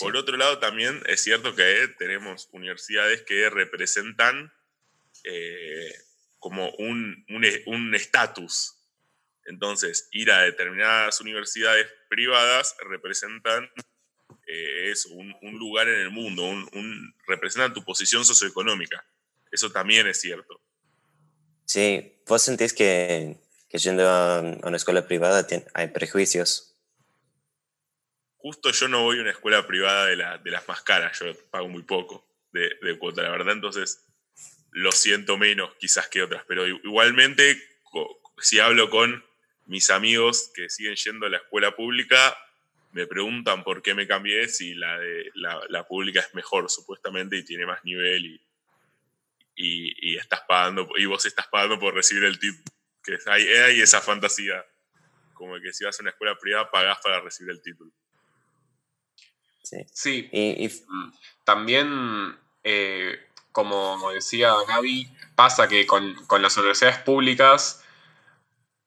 Por 0.00 0.16
otro 0.16 0.36
lado, 0.36 0.58
también 0.58 1.02
es 1.06 1.22
cierto 1.22 1.54
que 1.54 1.88
tenemos 1.98 2.48
universidades 2.52 3.22
que 3.22 3.48
representan 3.50 4.52
eh, 5.24 5.94
como 6.38 6.70
un 6.72 7.92
estatus. 7.94 8.76
Entonces, 9.44 10.08
ir 10.10 10.30
a 10.32 10.42
determinadas 10.42 11.20
universidades 11.20 11.86
privadas 12.08 12.76
representan 12.88 13.70
eh, 14.46 14.90
es 14.90 15.06
un, 15.06 15.34
lugar 15.58 15.88
en 15.88 16.00
el 16.00 16.10
mundo, 16.10 16.44
un, 16.44 17.14
representa 17.26 17.72
tu 17.72 17.84
posición 17.84 18.24
socioeconómica. 18.24 19.04
Eso 19.50 19.70
también 19.70 20.06
es 20.06 20.20
cierto. 20.20 20.60
Sí, 21.64 22.20
vos 22.26 22.42
sentís 22.42 22.72
que, 22.72 23.36
que 23.68 23.78
yendo 23.78 24.08
a, 24.08 24.40
una 24.40 24.76
escuela 24.76 25.06
privada 25.06 25.46
hay 25.74 25.88
prejuicios. 25.88 26.75
Justo 28.46 28.70
yo 28.70 28.86
no 28.86 29.02
voy 29.02 29.18
a 29.18 29.22
una 29.22 29.32
escuela 29.32 29.66
privada 29.66 30.06
de, 30.06 30.14
la, 30.14 30.40
las 30.44 30.68
más 30.68 30.80
caras, 30.82 31.18
yo 31.18 31.34
pago 31.50 31.68
muy 31.68 31.82
poco 31.82 32.24
de, 32.52 32.96
cuota, 32.96 33.22
la 33.22 33.30
verdad, 33.30 33.52
entonces 33.52 34.06
lo 34.70 34.92
siento 34.92 35.36
menos 35.36 35.74
quizás 35.80 36.06
que 36.06 36.22
otras, 36.22 36.44
pero 36.46 36.64
igualmente 36.64 37.60
si 38.38 38.60
hablo 38.60 38.88
con 38.88 39.24
mis 39.64 39.90
amigos 39.90 40.52
que 40.54 40.70
siguen 40.70 40.94
yendo 40.94 41.26
a 41.26 41.28
la 41.28 41.38
escuela 41.38 41.74
pública, 41.74 42.38
me 42.92 43.08
preguntan 43.08 43.64
por 43.64 43.82
qué 43.82 43.94
me 43.94 44.06
cambié 44.06 44.46
si 44.46 44.74
la, 44.74 44.96
de, 44.96 45.28
la, 45.34 45.84
pública 45.88 46.20
es 46.20 46.32
mejor 46.32 46.70
supuestamente 46.70 47.36
y 47.36 47.42
tiene 47.42 47.66
más 47.66 47.84
nivel 47.84 48.26
y, 48.26 48.40
y, 49.56 50.16
estás 50.18 50.42
pagando, 50.46 50.88
y 50.96 51.06
vos 51.06 51.26
estás 51.26 51.48
pagando 51.48 51.80
por 51.80 51.94
recibir 51.94 52.22
el 52.22 52.38
tip. 52.38 52.54
Que 53.02 53.18
hay, 53.26 53.42
hay 53.48 53.80
esa 53.80 54.00
fantasía, 54.00 54.64
como 55.34 55.60
que 55.60 55.72
si 55.72 55.84
vas 55.84 55.98
a 55.98 56.02
una 56.04 56.10
escuela 56.10 56.38
privada 56.38 56.70
pagás 56.70 56.98
para 57.02 57.20
recibir 57.20 57.50
el 57.50 57.60
título. 57.60 57.90
Sí. 59.92 60.28
Y, 60.32 60.68
mm, 60.68 61.12
también, 61.44 62.38
eh, 62.64 63.18
como 63.52 64.10
decía 64.12 64.54
Gaby, 64.68 65.10
pasa 65.34 65.68
que 65.68 65.86
con, 65.86 66.14
con 66.26 66.42
las 66.42 66.56
universidades 66.56 66.98
públicas 66.98 67.82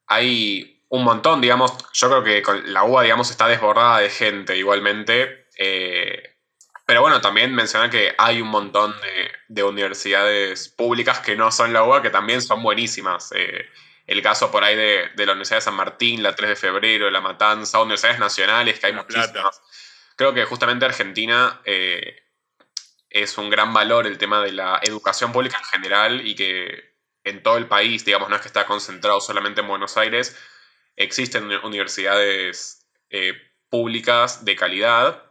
hay 0.07 0.79
un 0.89 1.03
montón, 1.03 1.39
digamos, 1.39 1.73
yo 1.93 2.09
creo 2.09 2.23
que 2.23 2.41
con 2.41 2.73
la 2.73 2.83
UBA, 2.83 3.03
digamos, 3.03 3.29
está 3.29 3.47
desbordada 3.47 3.99
de 3.99 4.09
gente 4.09 4.57
igualmente. 4.57 5.47
Eh, 5.55 6.35
pero 6.85 7.01
bueno, 7.01 7.21
también 7.21 7.53
mencionar 7.53 7.91
que 7.91 8.15
hay 8.17 8.41
un 8.41 8.47
montón 8.47 8.95
de, 9.47 9.63
universidades 9.63 10.69
públicas 10.69 11.19
que 11.19 11.35
no 11.35 11.51
son 11.51 11.73
la 11.73 11.83
UBA, 11.83 12.01
que 12.01 12.09
también 12.09 12.41
son 12.41 12.63
buenísimas. 12.63 13.31
Eh, 13.35 13.69
el 14.07 14.23
caso 14.23 14.49
por 14.49 14.63
ahí 14.63 14.75
de, 14.75 15.11
la 15.17 15.33
Universidad 15.33 15.57
de 15.57 15.61
San 15.61 15.75
Martín, 15.75 16.23
la 16.23 16.35
3 16.35 16.49
de 16.49 16.55
febrero, 16.55 17.11
La 17.11 17.21
Matanza, 17.21 17.79
universidades 17.79 18.19
nacionales, 18.19 18.79
que 18.79 18.87
hay 18.87 18.93
muchísimas. 18.93 19.61
Creo 20.19 20.33
que 20.33 20.43
justamente 20.43 20.83
Argentina 20.83 21.61
eh, 21.63 22.23
es 23.09 23.37
un 23.37 23.49
gran 23.49 23.71
valor 23.71 24.05
el 24.05 24.17
tema 24.17 24.43
de 24.43 24.51
la 24.51 24.81
educación 24.83 25.31
pública 25.31 25.57
en 25.59 25.63
general 25.63 26.27
y 26.27 26.35
que 26.35 26.97
en 27.23 27.41
todo 27.41 27.55
el 27.55 27.67
país, 27.67 28.03
digamos, 28.03 28.27
no 28.27 28.35
es 28.35 28.41
que 28.41 28.49
está 28.49 28.65
concentrado 28.65 29.21
solamente 29.21 29.61
en 29.61 29.69
Buenos 29.69 29.95
Aires, 29.95 30.37
existen 30.97 31.49
universidades 31.63 32.85
eh, 33.09 33.31
públicas 33.69 34.43
de 34.43 34.57
calidad, 34.57 35.23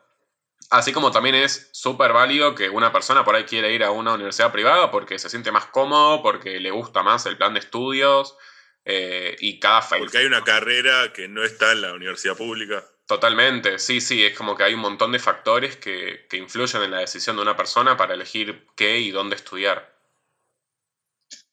así 0.70 0.94
como 0.94 1.10
también 1.10 1.34
es 1.34 1.68
súper 1.74 2.14
válido 2.14 2.54
que 2.54 2.70
una 2.70 2.90
persona 2.90 3.26
por 3.26 3.34
ahí 3.34 3.44
quiera 3.44 3.68
ir 3.68 3.84
a 3.84 3.90
una 3.90 4.14
universidad 4.14 4.52
privada 4.52 4.90
porque 4.90 5.18
se 5.18 5.28
siente 5.28 5.52
más 5.52 5.66
cómodo, 5.66 6.22
porque 6.22 6.60
le 6.60 6.70
gusta 6.70 7.02
más 7.02 7.26
el 7.26 7.36
plan 7.36 7.52
de 7.52 7.60
estudios 7.60 8.38
eh, 8.86 9.36
y 9.38 9.60
cada... 9.60 9.86
Porque 9.86 10.16
hay 10.16 10.24
una 10.24 10.44
carrera 10.44 11.12
que 11.12 11.28
no 11.28 11.44
está 11.44 11.72
en 11.72 11.82
la 11.82 11.92
universidad 11.92 12.38
pública. 12.38 12.86
Totalmente, 13.08 13.78
sí, 13.78 14.02
sí, 14.02 14.22
es 14.22 14.36
como 14.36 14.54
que 14.54 14.64
hay 14.64 14.74
un 14.74 14.80
montón 14.80 15.12
de 15.12 15.18
factores 15.18 15.76
que, 15.76 16.26
que 16.28 16.36
influyen 16.36 16.82
en 16.82 16.90
la 16.90 16.98
decisión 16.98 17.36
de 17.36 17.42
una 17.42 17.56
persona 17.56 17.96
para 17.96 18.12
elegir 18.12 18.66
qué 18.76 18.98
y 18.98 19.10
dónde 19.10 19.34
estudiar. 19.34 19.96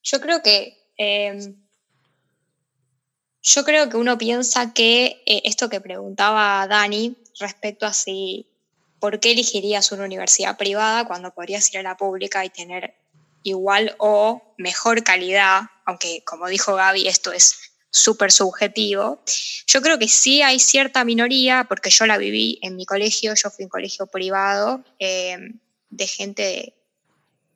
Yo 0.04 0.20
creo 0.20 0.44
que 0.44 0.78
em, 0.98 1.56
yo 3.42 3.64
creo 3.64 3.88
que 3.90 3.96
uno 3.96 4.18
piensa 4.18 4.74
que 4.74 5.24
eh, 5.26 5.44
esto 5.46 5.70
que 5.70 5.80
preguntaba 5.80 6.68
Dani 6.68 7.16
respecto 7.40 7.86
a 7.86 7.94
si 7.94 8.50
por 9.00 9.22
qué 9.22 9.32
elegirías 9.32 9.94
una 9.94 10.04
universidad 10.04 10.58
privada 10.58 11.06
cuando 11.08 11.34
podrías 11.34 11.74
ir 11.74 11.80
a 11.80 11.84
la 11.84 11.96
pública 11.96 12.44
y 12.44 12.50
tener 12.50 12.96
igual 13.44 13.96
o 14.00 14.56
mejor 14.58 15.06
calidad, 15.06 15.62
aunque 15.86 16.22
como 16.26 16.48
dijo 16.48 16.76
Gaby, 16.76 17.08
esto 17.08 17.32
es 17.32 17.75
súper 17.96 18.30
subjetivo. 18.30 19.24
Yo 19.68 19.82
creo 19.82 19.98
que 19.98 20.10
sí 20.10 20.42
hay 20.42 20.60
cierta 20.60 21.06
minoría, 21.06 21.66
porque 21.68 21.90
yo 21.90 22.06
la 22.06 22.18
viví 22.18 22.60
en 22.62 22.76
mi 22.76 22.86
colegio, 22.86 23.34
yo 23.36 23.50
fui 23.50 23.64
en 23.64 23.70
colegio 23.70 24.06
privado, 24.08 24.84
em, 25.00 25.58
de 25.90 26.08
gente, 26.08 26.74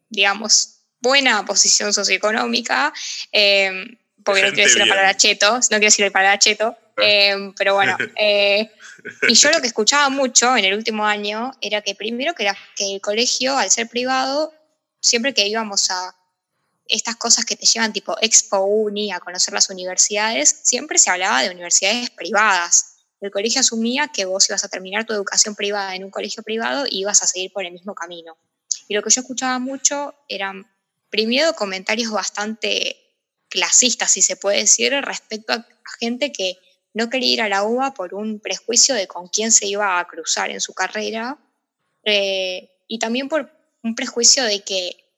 digamos, 0.10 0.78
buena 1.02 1.46
posición 1.46 1.94
socioeconómica, 1.94 2.94
eh, 3.34 3.98
porque 4.24 4.44
no 4.44 4.54
quiero 4.54 4.68
decir 4.68 4.80
la 4.80 4.88
palabra 4.88 5.18
cheto, 5.18 5.56
no 5.56 5.62
quiero 5.68 5.86
decir 5.86 6.06
la 6.06 6.12
palabra 6.12 6.40
cheto, 6.40 6.78
eh, 7.02 7.52
pero 7.58 7.76
bueno. 7.76 7.98
Eh, 8.18 8.72
y 9.28 9.34
yo 9.34 9.52
lo 9.52 9.60
que 9.60 9.68
escuchaba 9.74 10.10
mucho 10.10 10.56
en 10.56 10.66
el 10.66 10.74
último 10.74 11.06
año 11.06 11.52
era 11.62 11.82
que 11.82 11.96
primero 11.96 12.34
que, 12.34 12.50
que 12.76 12.96
el 12.96 13.02
colegio, 13.02 13.58
al 13.58 13.70
ser 13.72 13.88
privado, 13.88 14.54
siempre 15.02 15.34
que 15.34 15.48
íbamos 15.48 15.90
a 15.90 16.16
estas 16.90 17.16
cosas 17.16 17.46
que 17.46 17.56
te 17.56 17.66
llevan 17.66 17.94
tipo 17.94 18.18
Expo 18.20 18.60
Uni, 18.60 19.12
a 19.12 19.20
conocer 19.20 19.54
las 19.54 19.70
universidades, 19.70 20.62
siempre 20.64 20.98
se 20.98 21.12
hablaba 21.12 21.44
de 21.44 21.52
universidades 21.52 22.10
privadas. 22.10 22.96
El 23.22 23.32
colegio 23.32 23.62
asumía 23.62 24.08
que 24.08 24.26
vos 24.26 24.50
ibas 24.50 24.64
a 24.64 24.70
terminar 24.70 25.06
tu 25.06 25.14
educación 25.14 25.56
privada 25.56 25.96
en 25.96 26.04
un 26.04 26.10
colegio 26.10 26.42
privado 26.42 26.86
y 26.90 27.02
ibas 27.02 27.22
a 27.22 27.28
seguir 27.28 27.54
por 27.54 27.64
el 27.66 27.72
mismo 27.72 27.94
camino. 27.94 28.38
Y 28.88 28.96
lo 28.96 29.04
que 29.04 29.12
yo 29.12 29.22
escuchaba 29.22 29.60
mucho 29.60 30.16
eran 30.28 30.66
primero 31.10 31.54
comentarios 31.54 32.12
bastante 32.12 32.98
clasistas, 33.50 34.12
si 34.12 34.22
se 34.22 34.36
puede 34.36 34.60
decir, 34.60 34.94
respecto 35.02 35.54
a, 35.54 35.66
gente 36.00 36.32
que 36.32 36.58
no 36.94 37.10
quería 37.10 37.34
ir 37.34 37.42
a 37.42 37.50
la 37.50 37.64
UBA 37.64 37.94
por 37.94 38.14
un 38.14 38.40
prejuicio 38.40 38.96
de 38.96 39.08
con 39.08 39.28
quién 39.28 39.52
se 39.52 39.66
iba 39.66 40.00
a 40.00 40.08
cruzar 40.08 40.52
en 40.52 40.62
su 40.62 40.74
carrera 40.74 41.38
eh, 42.04 42.70
y 42.88 43.00
también 43.00 43.28
por 43.28 43.52
un 43.84 43.96
prejuicio 43.96 44.44
de 44.44 44.62
que 44.62 45.09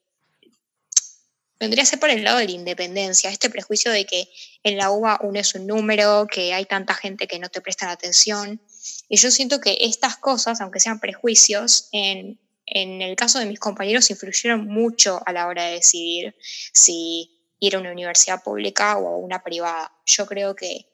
vendría 1.62 1.84
a 1.84 1.86
ser 1.86 1.98
por 1.98 2.10
el 2.10 2.24
lado 2.24 2.38
de 2.38 2.46
la 2.46 2.52
independencia, 2.52 3.30
este 3.30 3.48
prejuicio 3.48 3.90
de 3.90 4.04
que 4.04 4.28
en 4.62 4.76
la 4.76 4.90
UBA 4.90 5.20
uno 5.22 5.38
es 5.38 5.54
un 5.54 5.66
número, 5.66 6.26
que 6.26 6.52
hay 6.52 6.66
tanta 6.66 6.94
gente 6.94 7.26
que 7.26 7.38
no 7.38 7.48
te 7.48 7.60
prestan 7.60 7.88
atención. 7.88 8.60
Y 9.08 9.16
yo 9.16 9.30
siento 9.30 9.60
que 9.60 9.78
estas 9.80 10.16
cosas, 10.16 10.60
aunque 10.60 10.80
sean 10.80 11.00
prejuicios, 11.00 11.88
en 11.92 12.38
en 12.66 13.02
el 13.02 13.16
caso 13.16 13.38
de 13.38 13.46
mis 13.46 13.60
compañeros 13.60 14.10
influyeron 14.10 14.66
mucho 14.66 15.20
a 15.26 15.32
la 15.32 15.46
hora 15.46 15.64
de 15.64 15.72
decidir 15.72 16.34
si 16.72 17.54
ir 17.58 17.76
a 17.76 17.80
una 17.80 17.92
universidad 17.92 18.42
pública 18.42 18.96
o 18.96 19.08
a 19.08 19.16
una 19.18 19.42
privada. 19.42 19.92
Yo 20.06 20.26
creo 20.26 20.56
que 20.56 20.86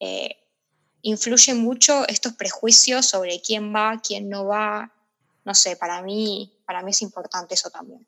eh, 0.00 0.36
influyen 1.02 1.58
mucho 1.58 2.06
estos 2.08 2.34
prejuicios 2.34 3.06
sobre 3.06 3.40
quién 3.40 3.74
va, 3.74 4.00
quién 4.02 4.28
no 4.28 4.46
va. 4.46 4.94
No 5.44 5.54
sé, 5.54 5.76
para 5.76 6.02
mí, 6.02 6.58
para 6.66 6.82
mí 6.82 6.90
es 6.90 7.02
importante 7.02 7.54
eso 7.54 7.70
también. 7.70 8.06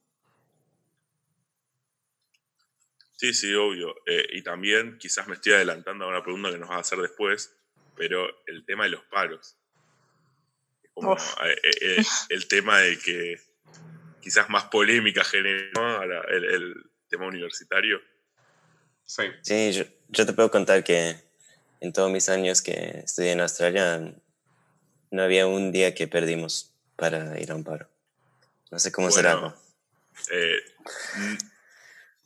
Sí, 3.23 3.35
sí, 3.35 3.55
obvio. 3.55 3.95
Eh, 4.05 4.27
y 4.33 4.43
también 4.43 4.99
quizás 4.99 5.29
me 5.29 5.35
estoy 5.35 5.53
adelantando 5.53 6.05
a 6.05 6.09
una 6.09 6.25
pregunta 6.25 6.51
que 6.51 6.59
nos 6.59 6.71
va 6.71 6.77
a 6.77 6.81
hacer 6.81 6.99
después, 6.99 7.55
pero 7.95 8.29
el 8.47 8.65
tema 8.65 8.83
de 8.83 8.91
los 8.91 9.05
paros 9.05 9.57
como 10.95 11.15
eh, 11.15 11.57
eh, 11.63 11.71
eh, 11.83 12.05
el 12.29 12.49
tema 12.49 12.81
de 12.81 12.99
que 12.99 13.41
quizás 14.21 14.49
más 14.51 14.65
polémica 14.65 15.25
generó 15.25 16.03
el, 16.29 16.75
tema 17.09 17.27
universitario. 17.27 18.01
Sí, 19.05 19.25
sí 19.43 19.73
yo, 20.09 20.27
te 20.27 20.33
puedo 20.33 20.51
contar 20.51 20.83
que 20.83 21.15
en 21.81 21.93
todos 21.93 22.11
mis 22.11 22.29
años 22.29 22.63
que 22.63 23.03
estudié 23.05 23.33
en 23.33 23.41
Australia 23.41 24.15
no 25.11 25.23
había 25.23 25.47
un 25.47 25.73
día 25.73 25.95
que 25.95 26.09
perdimos 26.09 26.75
para 26.97 27.39
ir 27.39 27.53
a 27.53 27.55
un 27.55 27.65
paro. 27.65 27.87
No 28.71 28.79
sé 28.79 28.91
cómo 28.91 29.11
será. 29.11 29.55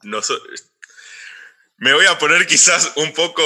no 0.03 0.23
me 1.79 1.93
voy 1.93 2.07
a 2.07 2.19
poner 2.19 2.47
quizás 2.47 2.93
un 2.97 3.13
poco 3.13 3.43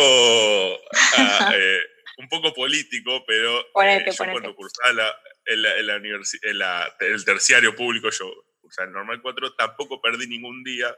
ah, 1.16 1.52
un 2.18 2.28
poco 2.28 2.52
político, 2.52 3.24
pero 3.26 3.60
eh, 3.82 4.04
yo 4.06 4.24
cuando 4.30 4.54
cursaba 4.54 4.92
la, 4.92 5.16
en, 5.46 5.62
la, 5.62 5.96
en, 5.96 6.58
la 6.58 6.96
el 7.00 7.24
terciario 7.24 7.74
público, 7.74 8.10
yo 8.10 8.30
cursaba 8.60 8.86
el 8.86 8.92
normal 8.92 9.20
4, 9.22 9.54
tampoco 9.54 10.00
perdí 10.00 10.26
ningún 10.26 10.62
día, 10.62 10.94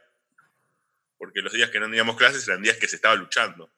porque 1.17 1.41
los 1.41 1.53
días 1.53 1.71
que 1.71 1.79
no 1.79 1.87
teníamos 1.87 2.17
clases 2.17 2.47
eran 2.49 2.63
días 2.63 2.77
que 2.77 2.89
se 2.89 2.97
estaba 2.97 3.15
luchando. 3.15 3.73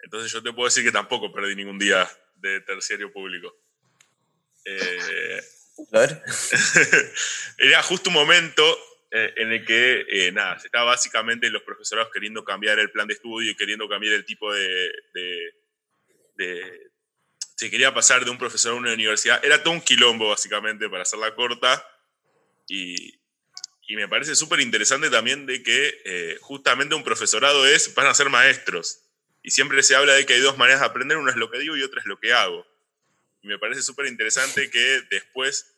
Entonces 0.00 0.32
yo 0.32 0.42
te 0.42 0.52
puedo 0.52 0.66
decir 0.66 0.82
que 0.82 0.90
tampoco 0.90 1.32
perdí 1.32 1.54
ningún 1.54 1.78
día 1.78 2.10
de 2.34 2.60
terciario 2.62 3.12
público. 3.12 3.56
Eh, 4.64 5.40
era 7.58 7.82
justo 7.82 8.10
un 8.10 8.14
momento 8.14 8.91
eh, 9.14 9.34
en 9.36 9.52
el 9.52 9.62
que, 9.66 10.06
eh, 10.08 10.32
nada, 10.32 10.58
se 10.58 10.68
estaba 10.68 10.86
básicamente 10.86 11.50
los 11.50 11.62
profesorados 11.62 12.10
queriendo 12.10 12.42
cambiar 12.44 12.78
el 12.78 12.90
plan 12.90 13.06
de 13.06 13.12
estudio 13.12 13.50
y 13.50 13.54
queriendo 13.54 13.86
cambiar 13.86 14.14
el 14.14 14.24
tipo 14.24 14.50
de, 14.54 14.90
se 17.54 17.70
quería 17.70 17.92
pasar 17.92 18.24
de 18.24 18.30
un 18.30 18.38
profesor 18.38 18.72
a 18.72 18.76
una 18.76 18.94
universidad. 18.94 19.44
Era 19.44 19.62
todo 19.62 19.74
un 19.74 19.82
quilombo, 19.82 20.30
básicamente, 20.30 20.88
para 20.88 21.02
hacerla 21.02 21.34
corta. 21.34 21.86
Y, 22.66 23.20
me 23.90 24.08
parece 24.08 24.34
súper 24.34 24.60
interesante 24.60 25.10
también 25.10 25.44
de 25.44 25.62
que 25.62 26.00
eh, 26.06 26.38
justamente 26.40 26.94
un 26.94 27.04
profesorado 27.04 27.66
es, 27.66 27.94
van 27.94 28.06
a 28.06 28.14
ser 28.14 28.30
maestros. 28.30 29.02
Y 29.42 29.50
siempre 29.50 29.82
se 29.82 29.94
habla 29.94 30.14
de 30.14 30.24
que 30.24 30.32
hay 30.32 30.40
dos 30.40 30.56
maneras 30.56 30.80
de 30.80 30.86
aprender, 30.86 31.18
una 31.18 31.32
es 31.32 31.36
lo 31.36 31.50
que 31.50 31.58
digo 31.58 31.76
y 31.76 31.82
otra 31.82 32.00
es 32.00 32.06
lo 32.06 32.18
que 32.18 32.32
hago. 32.32 32.66
Y 33.42 33.48
me 33.48 33.58
parece 33.58 33.82
súper 33.82 34.06
interesante 34.06 34.70
que 34.70 35.02
después 35.10 35.71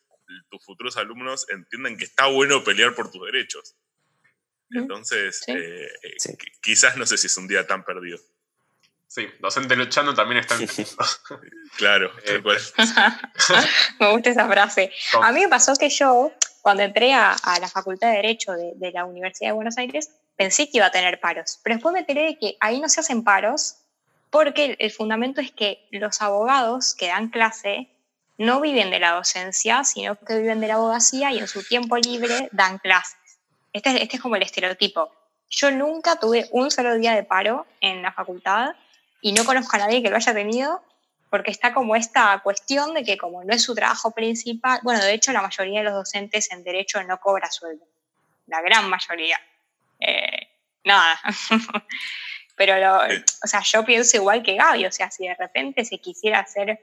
tus 0.50 0.64
futuros 0.64 0.96
alumnos 0.96 1.46
entiendan 1.50 1.96
que 1.96 2.04
está 2.04 2.26
bueno 2.26 2.64
pelear 2.64 2.94
por 2.94 3.10
tus 3.10 3.24
derechos. 3.24 3.76
Entonces, 4.70 5.42
eh, 5.46 5.88
eh, 6.02 6.36
quizás 6.60 6.96
no 6.96 7.06
sé 7.06 7.16
si 7.16 7.26
es 7.26 7.36
un 7.36 7.46
día 7.46 7.66
tan 7.66 7.84
perdido. 7.84 8.18
Sí, 9.06 9.28
docente 9.38 9.76
luchando 9.76 10.12
también 10.14 10.40
está 10.40 10.56
en 10.60 10.68
Claro, 11.76 12.10
Eh, 12.24 12.42
me 14.00 14.10
gusta 14.10 14.30
esa 14.30 14.48
frase. 14.48 14.90
A 15.22 15.30
mí 15.30 15.40
me 15.40 15.48
pasó 15.48 15.76
que 15.76 15.88
yo, 15.88 16.32
cuando 16.62 16.82
entré 16.82 17.14
a, 17.14 17.32
a 17.32 17.60
la 17.60 17.68
Facultad 17.68 18.10
de 18.10 18.16
Derecho 18.16 18.52
de, 18.52 18.72
de 18.74 18.90
la 18.90 19.04
Universidad 19.04 19.50
de 19.50 19.54
Buenos 19.54 19.78
Aires, 19.78 20.10
pensé 20.36 20.64
que 20.68 20.78
iba 20.78 20.86
a 20.86 20.90
tener 20.90 21.20
paros, 21.20 21.60
pero 21.62 21.76
después 21.76 21.92
me 21.92 22.00
enteré 22.00 22.22
de 22.24 22.38
que 22.38 22.56
ahí 22.58 22.80
no 22.80 22.88
se 22.88 23.00
hacen 23.00 23.22
paros 23.22 23.76
porque 24.30 24.64
el, 24.64 24.76
el 24.80 24.90
fundamento 24.90 25.40
es 25.40 25.52
que 25.52 25.86
los 25.92 26.20
abogados 26.20 26.96
que 26.96 27.06
dan 27.06 27.28
clase 27.28 27.93
no 28.38 28.60
viven 28.60 28.90
de 28.90 28.98
la 29.00 29.12
docencia, 29.12 29.84
sino 29.84 30.16
que 30.18 30.38
viven 30.38 30.60
de 30.60 30.68
la 30.68 30.74
abogacía 30.74 31.30
y 31.32 31.38
en 31.38 31.48
su 31.48 31.62
tiempo 31.62 31.96
libre 31.96 32.48
dan 32.52 32.78
clases. 32.78 33.16
Este, 33.72 33.90
es- 33.90 34.02
este 34.02 34.16
es 34.16 34.22
como 34.22 34.36
el 34.36 34.42
estereotipo. 34.42 35.12
Yo 35.50 35.70
nunca 35.70 36.16
tuve 36.16 36.48
un 36.50 36.70
solo 36.70 36.94
día 36.96 37.14
de 37.14 37.22
paro 37.22 37.66
en 37.80 38.02
la 38.02 38.12
facultad 38.12 38.74
y 39.20 39.32
no 39.32 39.44
conozco 39.44 39.76
a 39.76 39.80
nadie 39.80 40.02
que 40.02 40.10
lo 40.10 40.16
haya 40.16 40.34
tenido 40.34 40.82
porque 41.30 41.50
está 41.50 41.72
como 41.74 41.96
esta 41.96 42.38
cuestión 42.44 42.94
de 42.94 43.02
que 43.04 43.16
como 43.18 43.42
no 43.44 43.52
es 43.54 43.62
su 43.62 43.74
trabajo 43.74 44.12
principal, 44.12 44.78
bueno, 44.82 45.02
de 45.04 45.12
hecho 45.14 45.32
la 45.32 45.42
mayoría 45.42 45.80
de 45.80 45.84
los 45.84 45.94
docentes 45.94 46.50
en 46.52 46.62
derecho 46.64 47.02
no 47.04 47.18
cobra 47.20 47.50
sueldo, 47.50 47.84
la 48.46 48.60
gran 48.62 48.88
mayoría. 48.88 49.40
Eh, 50.00 50.48
nada. 50.84 51.18
Pero, 52.56 52.76
lo- 52.78 52.98
o 53.42 53.46
sea, 53.46 53.60
yo 53.62 53.84
pienso 53.84 54.16
igual 54.16 54.42
que 54.42 54.54
Gaby, 54.54 54.86
o 54.86 54.92
sea, 54.92 55.10
si 55.10 55.26
de 55.26 55.34
repente 55.34 55.84
se 55.84 55.98
quisiera 55.98 56.40
hacer, 56.40 56.80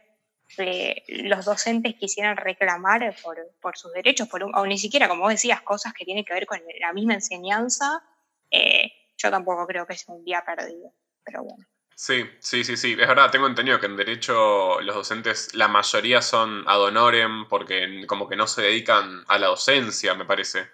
los 0.58 1.46
docentes 1.46 1.96
quisieran 1.96 2.38
reclamar 2.38 3.16
por, 3.62 3.78
sus 3.78 3.94
derechos, 3.94 4.28
o 4.32 4.66
ni 4.66 4.78
siquiera, 4.78 5.08
como 5.08 5.24
vos 5.24 5.32
decías, 5.32 5.62
cosas 5.62 5.94
que 5.94 6.06
tienen 6.06 6.26
que 6.26 6.34
ver 6.34 6.46
con 6.46 6.60
la 6.80 6.94
misma 6.94 7.14
enseñanza, 7.16 8.04
eh, 8.50 8.92
yo 9.18 9.30
tampoco 9.30 9.66
creo 9.68 9.86
que 9.86 9.96
sea 9.96 10.16
un 10.16 10.24
día 10.24 10.44
perdido. 10.46 10.94
Pero 11.24 11.44
bueno. 11.44 11.66
Sí, 11.96 12.26
sí, 12.40 12.64
sí, 12.64 12.78
sí. 12.78 12.94
Es 12.94 13.08
verdad, 13.08 13.30
tengo 13.30 13.46
entendido 13.46 13.80
que 13.80 13.86
en 13.86 13.96
Derecho 13.96 14.82
los 14.82 14.96
docentes, 14.96 15.54
la 15.54 15.68
mayoría 15.68 16.22
son 16.22 16.64
ad 16.68 16.82
honorem 16.82 17.48
porque 17.48 18.06
como 18.08 18.28
que 18.28 18.36
no 18.36 18.48
se 18.48 18.64
dedican 18.64 19.24
a 19.28 19.38
la 19.38 19.48
docencia, 19.48 20.16
me 20.16 20.26
parece. 20.26 20.68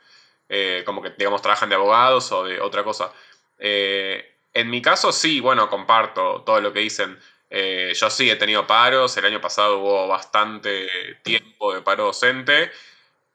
Eh, 0.47 0.83
como 0.85 1.01
que, 1.01 1.09
digamos, 1.17 1.41
trabajan 1.41 1.67
de 1.67 1.75
abogados 1.75 2.31
o 2.31 2.45
de 2.45 2.61
otra 2.61 2.83
cosa. 2.83 3.11
Eh, 3.57 4.37
en 4.53 4.69
mi 4.69 4.81
caso, 4.81 5.11
sí, 5.11 5.41
bueno, 5.41 5.69
comparto 5.69 6.43
todo 6.43 6.61
lo 6.61 6.71
que 6.71 6.79
dicen. 6.79 7.19
Eh, 7.49 7.93
yo 7.95 8.09
sí 8.09 8.29
he 8.29 8.35
tenido 8.35 8.67
paros, 8.67 9.15
el 9.17 9.25
año 9.25 9.41
pasado 9.41 9.79
hubo 9.79 10.07
bastante 10.07 10.87
tiempo 11.23 11.73
de 11.73 11.81
paro 11.81 12.05
docente. 12.05 12.71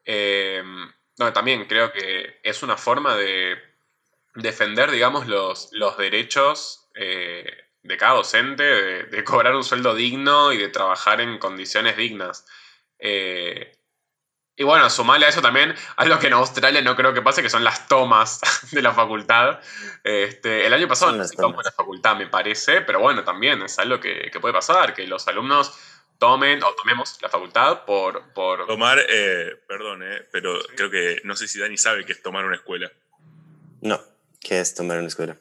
Eh, 0.05 0.63
no, 1.19 1.33
también 1.33 1.67
creo 1.67 1.93
que 1.93 2.41
es 2.43 2.63
una 2.63 2.77
forma 2.77 3.17
de 3.17 3.57
defender, 4.35 4.91
digamos, 4.91 5.27
los, 5.27 5.71
los 5.73 5.97
derechos 5.99 6.89
eh, 6.95 7.45
de 7.83 7.97
cada 7.97 8.15
docente, 8.17 8.63
de, 8.63 9.03
de 9.05 9.25
cobrar 9.25 9.55
un 9.55 9.65
sueldo 9.65 9.95
digno 9.95 10.53
y 10.53 10.59
de 10.59 10.69
trabajar 10.69 11.21
en 11.21 11.39
condiciones 11.39 11.97
dignas. 11.97 12.47
Eh, 12.99 13.73
y 14.63 14.65
bueno, 14.65 14.89
sumarle 14.89 15.27
a 15.27 15.29
eso 15.29 15.43
también 15.43 15.75
algo 15.97 16.21
que 16.21 16.29
en 16.29 16.35
Australia 16.35 16.81
no 16.83 16.95
creo 16.95 17.13
que 17.13 17.21
pase, 17.21 17.43
que 17.43 17.51
son 17.51 17.65
las 17.65 17.89
tomas 17.89 18.41
de 18.71 18.81
la 18.81 18.95
facultad. 18.95 19.59
Este, 20.05 20.65
el 20.65 20.73
año 20.73 20.87
pasado 20.87 21.11
no 21.11 21.25
se 21.25 21.35
tomó 21.35 21.61
la 21.63 21.73
facultad, 21.73 22.15
me 22.15 22.29
parece, 22.29 22.81
pero 22.83 23.01
bueno, 23.01 23.25
también 23.25 23.61
es 23.63 23.77
algo 23.81 23.99
que, 23.99 24.31
que 24.31 24.39
puede 24.39 24.55
pasar, 24.55 24.95
que 24.95 25.05
los 25.09 25.27
alumnos 25.27 25.77
tomen 26.19 26.63
o 26.63 26.73
tomemos 26.75 27.19
la 27.21 27.29
facultad 27.29 27.85
por... 27.85 28.33
por 28.35 28.69
Tomar, 28.69 29.01
eh, 29.09 29.61
perdón, 29.67 30.05
eh, 30.05 30.29
pero 30.31 30.57
creo 30.77 30.89
que 30.89 31.21
no 31.25 31.35
sé 31.35 31.49
si 31.49 31.59
Dani 31.59 31.77
sabe 31.77 32.07
qué 32.07 32.13
es 32.13 32.23
tomar 32.23 32.45
una 32.45 32.55
escuela. 32.55 32.89
No, 33.81 34.01
¿qué 34.41 34.61
es 34.61 34.77
tomar 34.77 34.99
una 34.99 35.09
escuela? 35.09 35.37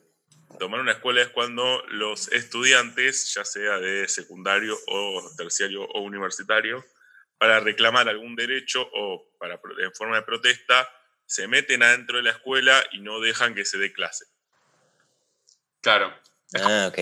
Tomar 0.57 0.80
una 0.80 0.93
escuela 0.93 1.22
es 1.22 1.28
cuando 1.28 1.84
los 1.89 2.28
estudiantes, 2.32 3.32
ya 3.36 3.45
sea 3.45 3.78
de 3.78 4.07
secundario 4.07 4.76
o 4.88 5.30
terciario 5.38 5.84
o 5.84 6.01
universitario, 6.01 6.84
para 7.42 7.60
reclamar 7.60 8.08
algún 8.08 8.36
derecho 8.36 8.88
o 8.94 9.28
para, 9.39 9.60
en 9.80 9.92
forma 9.96 10.18
de 10.18 10.22
protesta, 10.22 10.88
se 11.26 11.48
meten 11.48 11.82
adentro 11.82 12.18
de 12.18 12.24
la 12.26 12.30
escuela 12.30 12.84
y 12.92 13.00
no 13.00 13.20
dejan 13.20 13.56
que 13.56 13.66
se 13.66 13.80
dé 13.80 13.92
clase. 13.92 14.26
claro. 15.82 16.14
Ah, 16.54 16.86
ok. 16.88 17.00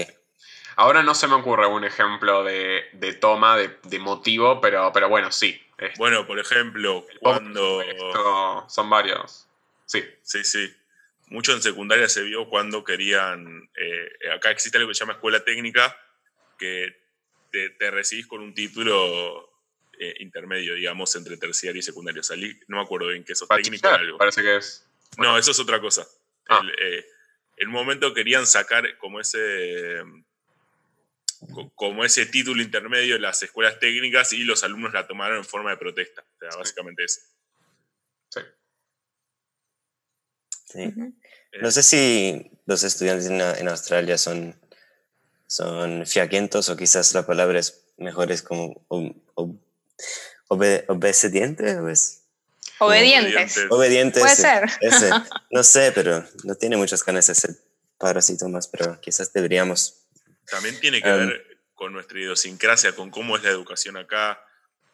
Ahora 0.78 1.04
no 1.04 1.14
se 1.14 1.28
me 1.28 1.34
ocurre 1.34 1.68
un 1.68 1.84
ejemplo 1.84 2.46
de, 2.46 2.86
de 2.94 3.14
toma, 3.16 3.58
de, 3.58 3.80
de 3.84 4.00
motivo, 4.00 4.62
pero, 4.62 4.94
pero 4.94 5.10
bueno, 5.10 5.30
sí. 5.30 5.62
Este, 5.78 5.98
Bueno, 5.98 6.26
por 6.26 6.40
ejemplo, 6.40 7.06
cuando... 7.20 7.82
esto 7.82 8.66
son 8.70 8.90
varios. 8.90 9.46
Sí, 9.88 10.06
Sí, 10.22 10.46
sí. 10.46 10.74
Mucho 11.28 11.52
en 11.52 11.62
secundaria 11.62 12.08
se 12.08 12.24
vio 12.24 12.48
cuando 12.48 12.86
querían. 12.86 13.70
eh, 13.76 14.32
acá 14.34 14.52
existe 14.52 14.78
algo 14.78 14.88
que 14.88 14.96
se 14.96 15.02
llama 15.02 15.14
escuela 15.14 15.44
técnica, 15.44 16.00
que 16.58 16.96
te, 17.52 17.72
te 17.72 17.92
recibís 17.92 18.26
con 18.26 18.40
un 18.40 18.54
título 18.54 19.49
eh, 20.00 20.16
intermedio, 20.20 20.74
digamos, 20.74 21.16
entre 21.16 21.38
terciario 21.38 21.80
y 21.80 21.84
secundario. 21.84 22.24
Salí, 22.24 22.58
no 22.68 22.78
me 22.78 22.84
acuerdo 22.84 23.10
bien 23.10 23.24
qué 23.24 23.36
sos 23.36 23.48
técnico 23.50 23.88
o 23.88 23.92
algo. 23.92 24.18
parece 24.18 24.42
que 24.42 24.58
es. 24.58 24.86
No, 25.18 25.38
eso 25.38 25.52
es 25.52 25.60
otra 25.60 25.80
cosa. 25.80 26.08
Ah. 26.48 26.62
El, 26.64 26.70
eh, 27.00 27.06
en 27.58 27.68
un 27.68 27.74
momento 27.74 28.14
querían 28.14 28.48
sacar 28.48 28.98
como 28.98 29.20
ese. 29.20 30.02
co- 31.54 31.72
Como 31.76 32.04
ese 32.06 32.26
título 32.26 32.62
intermedio 32.62 33.16
de 33.16 33.20
las 33.20 33.44
escuelas 33.44 33.80
técnicas 33.80 34.32
y 34.34 34.44
los 34.46 34.64
alumnos 34.64 34.94
la 34.94 35.06
tomaron 35.08 35.38
en 35.38 35.46
forma 35.46 35.72
de 35.72 35.78
protesta. 35.78 36.22
O 36.22 36.40
sea, 36.40 36.50
básicamente 36.58 37.04
eso. 37.04 37.20
Sí. 38.32 38.40
Eh, 40.82 40.94
No 41.62 41.72
sé 41.72 41.84
si 41.84 42.52
los 42.68 42.84
estudiantes 42.84 43.26
en, 43.28 43.42
en 43.42 43.68
Australia 43.68 44.18
son, 44.18 44.56
son 45.48 46.06
fiaquentos 46.06 46.70
o 46.70 46.78
quizás 46.78 47.14
la 47.16 47.26
palabra 47.26 47.60
es 47.60 47.86
mejor 47.98 48.32
es 48.32 48.44
como 48.44 48.86
ob- 48.88 49.16
ob- 49.36 49.60
obe- 50.48 50.86
obediente 50.88 51.76
o 51.78 51.90
es 51.90 52.24
Obedientes. 52.80 53.58
obedientes. 53.58 53.66
obediente. 53.70 54.20
Puede 54.22 54.34
ese- 54.34 54.42
ser. 54.42 54.70
ese. 54.82 55.10
No 55.52 55.64
sé, 55.64 55.92
pero 55.94 56.24
no 56.44 56.56
tiene 56.56 56.78
muchas 56.78 57.04
ganas 57.04 57.26
de 57.28 57.34
hacer 57.34 57.52
paros 57.98 58.30
y 58.30 58.38
tomas, 58.38 58.68
pero 58.68 59.00
quizás 59.02 59.34
deberíamos. 59.34 60.06
También 60.50 60.80
tiene 60.80 61.02
que 61.02 61.10
Um, 61.12 61.18
ver 61.28 61.58
con 61.74 61.92
nuestra 61.94 62.18
idiosincrasia, 62.20 62.96
con 62.96 63.10
cómo 63.12 63.36
es 63.36 63.44
la 63.44 63.50
educación 63.50 63.98
acá, 63.98 64.40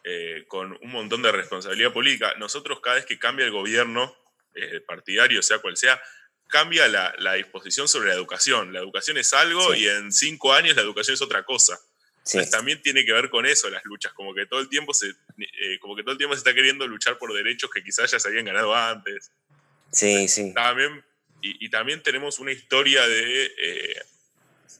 eh, 0.04 0.44
con 0.48 0.72
un 0.82 0.90
montón 0.92 1.22
de 1.22 1.32
responsabilidad 1.32 1.92
política. 1.92 2.34
Nosotros 2.38 2.80
cada 2.82 2.96
vez 2.96 3.06
que 3.06 3.18
cambia 3.18 3.44
el 3.44 3.52
gobierno 3.52 4.14
eh, 4.54 4.80
partidario, 4.86 5.42
sea 5.42 5.58
cual 5.58 5.76
sea, 5.76 6.00
cambia 6.48 6.88
la, 6.88 7.12
la 7.18 7.34
disposición 7.34 7.86
sobre 7.88 8.08
la 8.08 8.14
educación. 8.14 8.72
La 8.72 8.78
educación 8.80 9.18
es 9.18 9.32
algo 9.34 9.72
Sí. 9.74 9.80
y 9.80 9.88
en 9.88 10.12
cinco 10.12 10.52
años 10.52 10.76
la 10.76 10.82
educación 10.82 11.14
es 11.14 11.22
otra 11.22 11.44
cosa. 11.44 11.78
Sí, 12.26 12.50
también 12.50 12.82
tiene 12.82 13.04
que 13.04 13.12
ver 13.12 13.30
con 13.30 13.46
eso 13.46 13.70
las 13.70 13.84
luchas, 13.84 14.12
como 14.12 14.34
que 14.34 14.46
todo 14.46 14.58
el 14.60 14.68
tiempo 14.68 14.92
se, 14.92 15.06
eh, 15.08 15.78
como 15.80 15.94
que 15.94 16.02
todo 16.02 16.10
el 16.12 16.18
tiempo 16.18 16.34
se 16.34 16.38
está 16.40 16.52
queriendo 16.52 16.84
luchar 16.88 17.18
por 17.18 17.32
derechos 17.32 17.70
que 17.70 17.84
quizás 17.84 18.10
ya 18.10 18.18
se 18.18 18.26
habían 18.28 18.44
ganado 18.46 18.74
antes. 18.74 19.30
sí, 19.92 20.26
sí. 20.26 20.52
También, 20.52 21.04
y, 21.40 21.64
y 21.66 21.70
también 21.70 22.02
tenemos 22.02 22.40
una 22.40 22.50
historia 22.50 23.06
de 23.06 23.44
eh, 23.46 24.02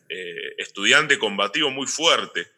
eh, 0.08 0.54
estudiante 0.58 1.18
combativo 1.18 1.70
muy 1.70 1.86
fuerte. 1.86 2.48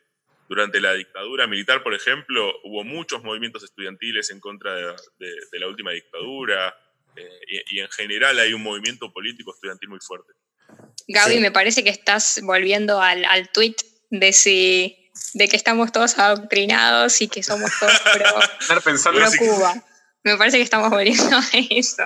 Durante 0.49 0.80
la 0.80 0.95
dictadura 0.95 1.47
militar, 1.47 1.82
por 1.82 1.93
ejemplo, 1.93 2.55
hubo 2.64 2.82
muchos 2.82 3.22
movimientos 3.22 3.62
estudiantiles 3.64 4.30
en 4.30 4.41
contra 4.41 4.74
de, 4.74 4.84
de- 5.18 5.36
de 5.53 5.59
la 5.59 5.68
última 5.68 5.93
dictadura. 5.93 6.74
eh, 7.16 7.41
y, 7.68 7.76
y 7.76 7.80
en 7.80 7.91
general 7.91 8.39
hay 8.39 8.55
un 8.55 8.62
movimiento 8.62 9.12
político 9.12 9.53
estudiantil 9.53 9.91
muy 9.91 9.99
fuerte. 10.01 10.32
Gaby, 11.09 11.34
Sí. 11.34 11.41
me 11.41 11.51
parece 11.51 11.82
que 11.84 11.91
estás 11.91 12.41
volviendo 12.43 13.01
al, 13.01 13.24
al 13.26 13.51
tweet 13.51 13.74
de 14.11 14.33
si 14.33 15.11
de 15.35 15.49
que 15.49 15.57
estamos 15.57 15.93
todos 15.93 16.19
adoctrinados 16.19 17.21
y 17.21 17.29
que 17.29 17.43
somos 17.43 17.71
todos 17.79 17.93
pro, 18.69 18.81
pensando 18.83 19.21
Cuba. 19.39 19.75
Me 20.25 20.37
parece 20.37 20.57
que 20.59 20.63
estamos 20.63 20.91
volviendo 20.91 21.37
a 21.37 21.45
eso. 21.71 22.05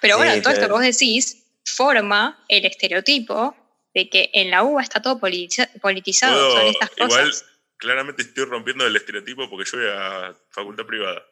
Pero 0.00 0.16
bueno, 0.16 0.32
Sí, 0.34 0.42
todo 0.42 0.52
esto 0.52 0.66
que 0.66 0.72
vos 0.72 0.82
decís 0.82 1.44
forma 1.64 2.44
el 2.48 2.64
estereotipo 2.66 3.56
de 3.94 4.08
que 4.08 4.30
en 4.32 4.50
la 4.50 4.62
UBA 4.62 4.82
está 4.82 5.00
todo 5.02 5.18
politiza- 5.20 5.68
politizado, 5.80 6.34
Puedo- 6.34 6.56
son 6.58 6.66
estas 6.68 6.90
igual, 6.96 7.26
cosas. 7.26 7.44
claramente 7.76 8.22
estoy 8.22 8.44
rompiendo 8.46 8.86
el 8.86 8.96
estereotipo 8.96 9.48
porque 9.50 9.70
yo 9.70 9.78
voy 9.78 9.88
a 9.92 10.34
facultad 10.50 10.84
privada. 10.86 11.22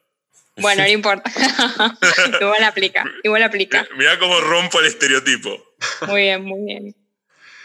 Bueno, 0.57 0.83
no 0.83 0.89
importa. 0.93 1.31
igual 2.41 2.64
aplica, 2.64 3.05
igual 3.23 3.43
aplica. 3.43 3.89
Mirá 3.97 4.18
cómo 4.18 4.41
rompo 4.41 4.79
el 4.81 4.87
estereotipo. 4.87 5.75
Muy 6.07 6.23
bien, 6.23 6.43
muy 6.45 6.61
bien. 6.64 6.97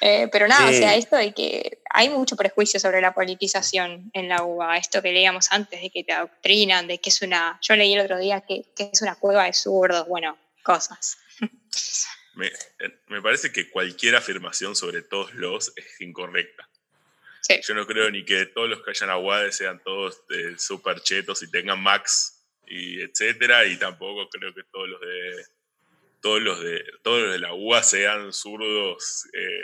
Eh, 0.02 0.28
pero 0.32 0.48
nada, 0.48 0.70
Sí. 0.70 0.76
o 0.76 0.78
sea, 0.80 0.96
esto 0.96 1.16
de 1.16 1.34
que 1.34 1.80
hay 1.89 2.10
mucho 2.10 2.36
prejuicio 2.36 2.80
sobre 2.80 3.02
la 3.02 3.14
politización 3.14 4.12
en 4.14 4.28
la 4.30 4.43
UBA, 4.43 4.78
esto 4.78 5.02
que 5.02 5.12
leíamos 5.12 5.52
antes, 5.52 5.82
de 5.82 5.89
que 5.89 6.04
te 6.04 6.12
adoctrinan, 6.14 6.88
de 6.88 7.00
que 7.00 7.10
es 7.10 7.22
una, 7.22 7.58
yo 7.62 7.76
leí 7.76 7.93
el 7.93 8.02
otro 8.02 8.18
día 8.20 8.41
que, 8.41 8.66
que 8.76 8.89
es 8.91 9.02
una 9.02 9.16
cueva 9.16 9.46
de 9.46 9.54
zurdos, 9.54 10.08
bueno, 10.08 10.38
cosas. 10.64 11.18
Me, 12.36 12.48
eh, 12.48 13.00
me 13.08 13.22
parece 13.22 13.52
que 13.54 13.70
cualquier 13.70 14.16
afirmación 14.18 14.76
sobre 14.76 15.02
todos 15.02 15.34
los 15.36 15.72
es 15.78 16.02
incorrecta. 16.02 16.68
Sí. 17.41 17.62
Yo 17.66 17.74
no 17.76 17.88
creo 17.88 18.12
ni 18.12 18.26
que 18.26 18.46
todos 18.48 18.68
los 18.70 18.84
que 18.84 18.89
hayan 18.91 19.10
aguade 19.10 19.52
sean 19.54 19.82
todos 19.84 20.28
de 20.28 20.60
super 20.60 21.00
chetos 21.02 21.41
y 21.43 21.50
tengan 21.50 21.80
max 21.82 22.43
y 22.68 23.00
etcétera, 23.02 23.66
y 23.66 23.78
tampoco 23.78 24.28
creo 24.30 24.54
que 24.54 24.64
todos 24.64 24.89
los 24.89 25.00
de 25.00 25.46
todos 26.22 26.41
los 26.41 26.60
de, 26.60 26.84
todos 27.04 27.22
los 27.22 27.32
de 27.34 27.39
la 27.39 27.54
UA 27.54 27.84
sean 27.84 28.34
zurdos, 28.34 29.28
eh, 29.32 29.55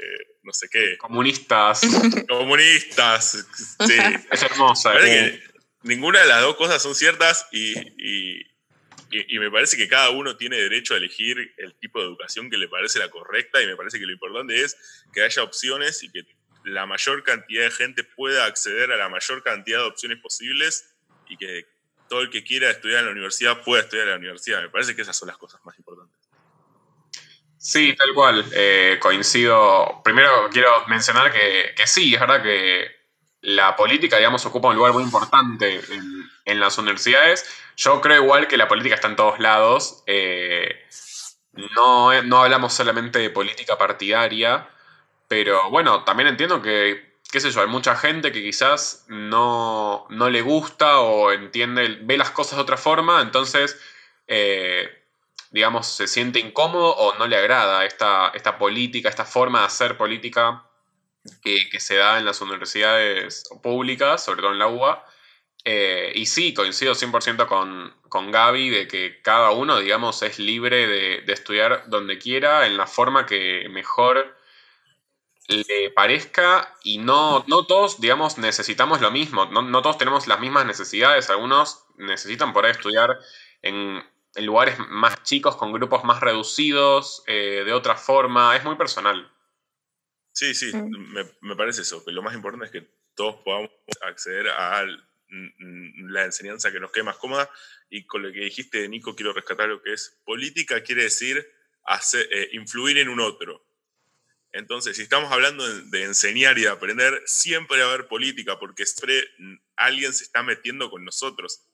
no 0.43 0.53
sé 0.53 0.67
qué. 0.69 0.97
Comunistas. 0.97 1.81
Comunistas, 2.29 3.45
sí. 3.85 3.97
es 4.31 4.43
hermosa. 4.43 4.93
que 4.99 5.41
ninguna 5.83 6.21
de 6.21 6.27
las 6.27 6.41
dos 6.41 6.55
cosas 6.55 6.81
son 6.81 6.95
ciertas 6.95 7.47
y, 7.51 7.77
y, 7.77 8.45
y, 9.11 9.39
me 9.39 9.51
parece 9.51 9.77
que 9.77 9.87
cada 9.87 10.09
uno 10.11 10.37
tiene 10.37 10.57
derecho 10.57 10.93
a 10.93 10.97
elegir 10.97 11.53
el 11.57 11.75
tipo 11.75 11.99
de 11.99 12.05
educación 12.05 12.49
que 12.49 12.57
le 12.57 12.67
parece 12.67 12.99
la 12.99 13.09
correcta 13.09 13.61
y 13.61 13.67
me 13.67 13.75
parece 13.75 13.99
que 13.99 14.05
lo 14.05 14.13
importante 14.13 14.61
es 14.61 14.77
que 15.13 15.23
haya 15.23 15.43
opciones 15.43 16.03
y 16.03 16.11
que 16.11 16.23
la 16.63 16.85
mayor 16.85 17.23
cantidad 17.23 17.63
de 17.63 17.71
gente 17.71 18.03
pueda 18.03 18.45
acceder 18.45 18.91
a 18.91 18.97
la 18.97 19.09
mayor 19.09 19.43
cantidad 19.43 19.79
de 19.79 19.85
opciones 19.85 20.19
posibles 20.19 20.95
y 21.27 21.37
que 21.37 21.65
todo 22.07 22.21
el 22.21 22.29
que 22.29 22.43
quiera 22.43 22.69
estudiar 22.69 22.99
en 22.99 23.05
la 23.05 23.11
universidad 23.11 23.63
pueda 23.63 23.81
estudiar 23.83 24.07
en 24.07 24.11
la 24.11 24.17
universidad. 24.19 24.61
Me 24.61 24.69
parece 24.69 24.95
que 24.95 25.01
esas 25.01 25.17
son 25.17 25.27
las 25.27 25.37
cosas 25.37 25.61
más 25.65 25.77
importantes. 25.77 26.20
Sí, 27.61 27.95
tal 27.95 28.13
cual. 28.15 28.43
Eh, 28.53 28.97
coincido. 28.99 30.01
Primero 30.03 30.49
quiero 30.51 30.71
mencionar 30.87 31.31
que, 31.31 31.75
que, 31.75 31.85
sí, 31.85 32.15
es 32.15 32.19
verdad 32.19 32.41
que 32.41 32.89
la 33.41 33.75
política, 33.75 34.17
digamos, 34.17 34.43
ocupa 34.47 34.69
un 34.69 34.77
lugar 34.77 34.93
muy 34.93 35.03
importante 35.03 35.79
en, 36.45 36.59
las 36.59 36.79
universidades. 36.79 37.45
Yo 37.77 38.01
creo 38.01 38.23
igual 38.23 38.47
que 38.47 38.57
la 38.57 38.67
política 38.67 38.95
está 38.95 39.09
en 39.09 39.15
todos 39.15 39.39
lados. 39.39 40.03
Eh, 40.07 40.87
no, 41.75 42.23
no 42.23 42.41
hablamos 42.43 42.73
solamente 42.73 43.19
de 43.19 43.29
política 43.29 43.77
partidaria, 43.77 44.67
pero 45.27 45.69
bueno, 45.69 46.03
también 46.03 46.29
entiendo 46.29 46.63
que, 46.63 47.19
qué 47.31 47.39
sé 47.39 47.51
yo, 47.51 47.61
hay 47.61 47.67
mucha 47.67 47.95
gente 47.95 48.31
que 48.31 48.41
quizás 48.41 49.05
no, 49.07 50.07
no 50.09 50.29
le 50.31 50.41
gusta 50.41 50.99
o 50.99 51.31
entiende, 51.31 51.99
ve 52.01 52.17
las 52.17 52.31
cosas 52.31 52.55
de 52.57 52.63
otra 52.63 52.77
forma, 52.77 53.21
entonces... 53.21 53.79
Eh, 54.27 54.97
digamos, 55.51 55.87
se 55.87 56.07
siente 56.07 56.39
incómodo 56.39 56.95
o 56.95 57.17
no 57.17 57.27
le 57.27 57.35
agrada 57.35 57.85
esta, 57.85 58.29
esta 58.33 58.57
política, 58.57 59.09
esta 59.09 59.25
forma 59.25 59.59
de 59.59 59.65
hacer 59.65 59.97
política 59.97 60.65
que, 61.43 61.79
se 61.79 61.95
da 61.95 62.17
en 62.17 62.25
las 62.25 62.41
universidades 62.41 63.43
públicas, 63.61 64.23
sobre 64.23 64.41
todo 64.41 64.53
en 64.53 64.59
la 64.59 64.67
UBA. 64.67 65.05
Eh, 65.63 66.13
y 66.15 66.25
sí, 66.25 66.53
coincido 66.53 66.95
100% 66.95 67.47
con, 67.47 67.93
con 68.09 68.31
Gaby 68.31 68.69
de 68.69 68.87
que 68.87 69.21
cada 69.21 69.51
uno, 69.51 69.79
digamos, 69.79 70.23
es 70.23 70.39
libre 70.39 70.87
de, 70.87 71.31
estudiar 71.31 71.83
donde 71.87 72.17
quiera, 72.17 72.65
en 72.65 72.77
la 72.77 72.87
forma 72.87 73.25
que 73.25 73.67
mejor 73.69 74.37
le 75.47 75.91
parezca 75.91 76.75
y 76.83 76.97
no, 76.97 77.43
no 77.47 77.65
todos, 77.65 77.99
digamos, 77.99 78.37
necesitamos 78.37 79.01
lo 79.01 79.11
mismo, 79.11 79.45
no, 79.45 79.61
no 79.61 79.81
todos 79.81 79.97
tenemos 79.97 80.27
las 80.27 80.39
mismas 80.39 80.65
necesidades, 80.65 81.29
algunos 81.29 81.83
necesitan 81.97 82.53
por 82.53 82.65
ahí 82.65 82.71
estudiar 82.71 83.19
en, 83.61 84.01
en 84.35 84.45
lugares 84.45 84.77
más 84.89 85.23
chicos, 85.23 85.55
con 85.55 85.73
grupos 85.73 86.03
más 86.03 86.21
reducidos, 86.21 87.23
eh, 87.27 87.63
de 87.65 87.73
otra 87.73 87.95
forma, 87.95 88.55
es 88.55 88.63
muy 88.63 88.75
personal. 88.75 89.31
Sí, 90.31 90.53
sí, 90.55 90.71
me, 90.73 91.25
me, 91.41 91.55
parece 91.55 91.81
eso, 91.81 92.03
que 92.05 92.11
lo 92.11 92.21
más 92.21 92.33
importante 92.33 92.65
es 92.65 92.71
que 92.71 92.89
todos 93.15 93.35
podamos 93.43 93.69
acceder 94.01 94.47
a 94.47 94.85
la 95.27 96.25
enseñanza 96.25 96.71
que 96.71 96.79
nos 96.79 96.91
quede 96.91 97.03
más 97.03 97.17
cómoda 97.17 97.49
y 97.89 98.05
con 98.05 98.23
lo 98.23 98.31
que 98.31 98.39
dijiste, 98.39 98.87
Nico, 98.87 99.15
quiero 99.15 99.33
rescatar 99.33 99.67
lo 99.67 99.81
que 99.81 99.93
es 99.93 100.19
política, 100.25 100.81
quiere 100.83 101.03
decir 101.03 101.45
hacer, 101.83 102.27
eh, 102.31 102.49
influir 102.53 102.97
en 102.97 103.09
un 103.09 103.19
otro. 103.19 103.65
Entonces, 104.53 104.97
si 104.97 105.03
estamos 105.03 105.31
hablando 105.31 105.67
de, 105.67 105.83
de, 105.85 106.03
enseñar 106.03 106.57
y 106.57 106.63
de 106.63 106.69
aprender, 106.69 107.21
siempre 107.25 107.79
va 107.79 107.85
a 107.85 107.93
haber 107.93 108.07
política, 108.07 108.59
porque 108.59 108.85
siempre 108.85 109.23
alguien 109.77 110.13
se 110.13 110.25
está 110.25 110.43
metiendo 110.43 110.89
con 110.89 111.05
nosotros. 111.05 111.65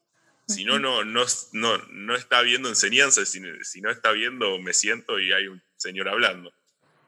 Si 0.47 0.63
no, 0.63 0.79
no, 0.79 1.03
no, 1.03 1.77
no, 1.89 2.15
está 2.15 2.41
viendo 2.41 2.69
enseñanza, 2.69 3.25
si, 3.25 3.41
no 3.41 3.91
está 3.91 4.11
viendo 4.11 4.57
me 4.59 4.73
siento 4.73 5.19
y 5.19 5.33
hay 5.33 5.47
un 5.47 5.61
señor 5.75 6.07
hablando. 6.07 6.53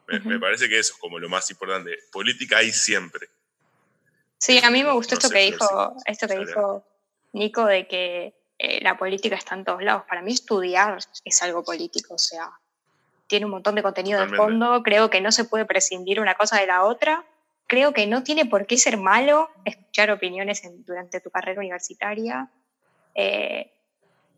Me, 0.07 0.39
parece 0.39 0.67
que 0.67 0.79
eso 0.79 0.93
es 0.93 0.99
como 0.99 1.19
lo 1.19 1.29
más 1.29 1.49
importante. 1.49 1.97
Política 2.11 2.57
hay 2.57 2.71
siempre. 2.71 3.29
Sí, 4.37 4.59
a 4.63 4.69
mí 4.69 4.83
me 4.83 4.91
gustó 4.91 5.15
esto, 5.15 5.29
que 5.29 5.39
dijo, 5.39 5.95
esto 6.05 6.27
que 6.27 6.39
dijo 6.39 6.85
Nico 7.33 7.65
de 7.65 7.87
que 7.87 8.33
eh, 8.57 8.81
la 8.81 8.97
política 8.97 9.35
está 9.35 9.55
en 9.55 9.63
todos 9.63 9.83
lados. 9.83 10.03
Para 10.07 10.21
mí 10.21 10.33
estudiar 10.33 10.97
es 11.23 11.41
algo 11.41 11.63
político, 11.63 12.15
o 12.15 12.19
sea, 12.19 12.51
tiene 13.27 13.45
un 13.45 13.51
montón 13.51 13.75
de 13.75 13.83
contenido 13.83 14.19
de 14.19 14.35
fondo, 14.35 14.81
creo 14.83 15.09
que 15.09 15.21
no 15.21 15.31
se 15.31 15.45
puede 15.45 15.63
prescindir 15.65 16.19
una 16.19 16.35
cosa 16.35 16.59
de 16.59 16.67
la 16.67 16.83
otra. 16.83 17.23
Creo 17.67 17.93
que 17.93 18.07
no 18.07 18.23
tiene 18.23 18.45
por 18.45 18.65
qué 18.65 18.77
ser 18.77 18.97
malo 18.97 19.49
escuchar 19.63 20.09
opiniones 20.09 20.63
durante 20.85 21.21
tu 21.21 21.29
carrera 21.29 21.59
universitaria. 21.59 22.49
Eh, 23.15 23.71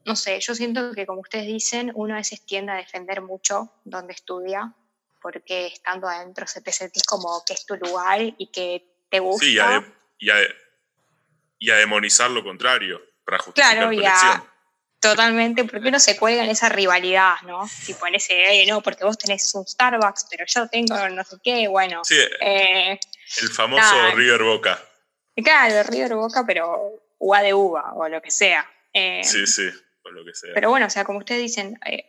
no 0.05 0.15
sé, 0.15 0.39
yo 0.39 0.55
siento 0.55 0.93
que 0.93 1.05
como 1.05 1.21
ustedes 1.21 1.45
dicen, 1.45 1.91
uno 1.93 2.15
a 2.15 2.17
veces 2.17 2.41
tiende 2.45 2.71
a 2.71 2.75
defender 2.75 3.21
mucho 3.21 3.71
donde 3.83 4.13
estudia, 4.13 4.73
porque 5.21 5.67
estando 5.67 6.07
adentro 6.07 6.47
se 6.47 6.61
te 6.61 6.71
sentís 6.71 7.03
como 7.03 7.43
que 7.45 7.53
es 7.53 7.65
tu 7.65 7.75
lugar 7.75 8.19
y 8.21 8.47
que 8.47 8.83
te 9.09 9.19
gusta. 9.19 9.45
Sí, 9.45 9.57
y 11.59 11.69
a, 11.69 11.75
demonizar 11.75 12.31
lo 12.31 12.43
contrario, 12.43 13.01
para 13.23 13.37
justificar 13.37 13.77
claro, 13.77 13.91
ya. 13.91 14.43
Totalmente, 14.99 15.63
porque 15.63 15.87
uno 15.87 15.99
se 15.99 16.15
cuelga 16.15 16.43
en 16.43 16.51
esa 16.51 16.69
rivalidad, 16.69 17.35
¿no? 17.43 17.67
Tipo 17.87 18.05
en 18.05 18.15
ese, 18.15 18.63
no, 18.67 18.81
porque 18.81 19.03
vos 19.03 19.17
tenés 19.17 19.53
un 19.55 19.65
Starbucks, 19.65 20.27
pero 20.29 20.45
yo 20.47 20.67
tengo 20.67 21.09
no 21.09 21.23
sé 21.23 21.37
qué, 21.43 21.67
bueno. 21.67 22.01
Sí, 22.03 22.17
eh, 22.39 22.99
el 23.41 23.49
famoso 23.49 24.11
River 24.13 24.43
Boca. 24.43 24.79
Claro, 25.35 25.89
River 25.89 26.13
Boca, 26.13 26.43
pero 26.45 27.00
uva 27.21 27.41
de 27.41 27.53
uva 27.53 27.93
o 27.95 28.09
lo 28.09 28.21
que 28.21 28.31
sea. 28.31 28.65
Eh, 28.91 29.23
sí, 29.23 29.45
sí, 29.47 29.69
o 30.03 30.09
lo 30.09 30.25
que 30.25 30.33
sea. 30.33 30.51
Pero 30.53 30.69
bueno, 30.69 30.87
o 30.87 30.89
sea, 30.89 31.05
como 31.05 31.19
ustedes 31.19 31.41
dicen, 31.41 31.79
eh, 31.85 32.05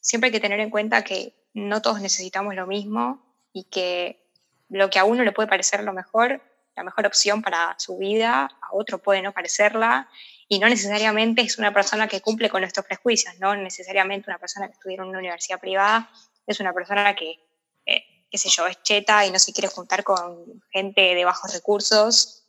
siempre 0.00 0.28
hay 0.28 0.32
que 0.32 0.40
tener 0.40 0.58
en 0.60 0.70
cuenta 0.70 1.04
que 1.04 1.34
no 1.52 1.82
todos 1.82 2.00
necesitamos 2.00 2.54
lo 2.54 2.66
mismo 2.66 3.36
y 3.52 3.64
que 3.64 4.26
lo 4.68 4.88
que 4.88 4.98
a 4.98 5.04
uno 5.04 5.22
le 5.22 5.32
puede 5.32 5.48
parecer 5.48 5.84
lo 5.84 5.92
mejor, 5.92 6.40
la 6.76 6.82
mejor 6.82 7.06
opción 7.06 7.42
para 7.42 7.74
su 7.78 7.98
vida, 7.98 8.50
a 8.60 8.68
otro 8.72 8.98
puede 8.98 9.20
no 9.20 9.32
parecerla 9.32 10.08
y 10.48 10.58
no 10.58 10.68
necesariamente 10.68 11.42
es 11.42 11.58
una 11.58 11.74
persona 11.74 12.08
que 12.08 12.20
cumple 12.20 12.48
con 12.48 12.62
nuestros 12.62 12.86
prejuicios, 12.86 13.38
no 13.38 13.54
necesariamente 13.54 14.30
una 14.30 14.38
persona 14.38 14.66
que 14.66 14.74
estudió 14.74 15.02
en 15.02 15.08
una 15.08 15.18
universidad 15.18 15.60
privada 15.60 16.10
es 16.46 16.60
una 16.60 16.72
persona 16.72 17.14
que, 17.14 17.38
eh, 17.86 18.26
qué 18.30 18.38
sé 18.38 18.48
yo, 18.48 18.66
es 18.66 18.82
cheta 18.82 19.26
y 19.26 19.30
no 19.30 19.38
se 19.38 19.52
quiere 19.52 19.68
juntar 19.68 20.02
con 20.04 20.62
gente 20.70 21.14
de 21.14 21.24
bajos 21.24 21.52
recursos. 21.52 22.39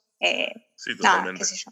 Sí, 0.76 0.98
totalmente. 0.98 1.40
qué 1.40 1.46
sé 1.46 1.56
yo. 1.58 1.72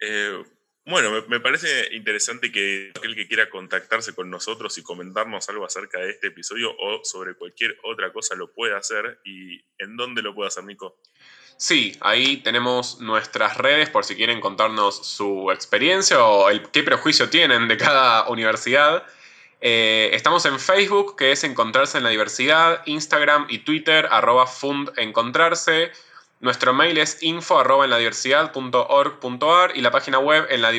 Eh, 0.00 0.44
bueno, 0.84 1.12
me, 1.28 1.38
parece 1.38 1.94
interesante 1.94 2.50
que 2.50 2.92
aquel 2.96 3.14
que 3.14 3.28
quiera 3.28 3.48
contactarse 3.48 4.14
con 4.14 4.28
nosotros 4.30 4.76
y 4.78 4.82
comentarnos 4.82 5.48
algo 5.48 5.64
acerca 5.64 6.00
de 6.00 6.10
este 6.10 6.26
episodio 6.28 6.74
o 6.76 7.04
sobre 7.04 7.36
cualquier 7.36 7.78
otra 7.84 8.12
cosa 8.12 8.34
lo 8.34 8.52
pueda 8.52 8.78
hacer. 8.78 9.20
¿Y 9.24 9.64
en 9.78 9.96
dónde 9.96 10.22
lo 10.22 10.34
puede 10.34 10.48
hacer, 10.48 10.64
Nico? 10.64 10.98
Sí, 11.56 11.96
ahí 12.00 12.38
tenemos 12.38 13.00
nuestras 13.00 13.58
redes 13.58 13.90
por 13.90 14.04
si 14.04 14.16
quieren 14.16 14.40
contarnos 14.40 15.06
su 15.06 15.52
experiencia 15.52 16.24
o 16.24 16.50
el, 16.50 16.68
qué 16.70 16.82
prejuicio 16.82 17.30
tienen 17.30 17.68
de 17.68 17.76
cada 17.76 18.28
universidad. 18.28 19.06
Eh, 19.60 20.10
estamos 20.12 20.44
en 20.46 20.58
Facebook, 20.58 21.14
que 21.16 21.30
es 21.30 21.44
Encontrarse 21.44 21.98
en 21.98 22.02
la 22.02 22.10
Diversidad, 22.10 22.82
Instagram 22.86 23.46
y 23.48 23.58
Twitter, 23.58 24.08
arroba 24.10 24.48
fundencontrarse. 24.48 25.92
Nuestro 26.42 26.72
mail 26.72 26.98
es 26.98 27.22
info 27.22 27.60
arroba 27.60 27.84
en 27.84 27.90
la 27.90 27.98
y 29.76 29.80
la 29.80 29.92
página 29.92 30.18
web 30.18 30.44
en 30.50 30.60
la 30.60 30.72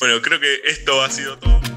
Bueno, 0.00 0.22
creo 0.22 0.40
que 0.40 0.62
esto 0.64 1.02
ha 1.02 1.10
sido 1.10 1.38
todo. 1.38 1.73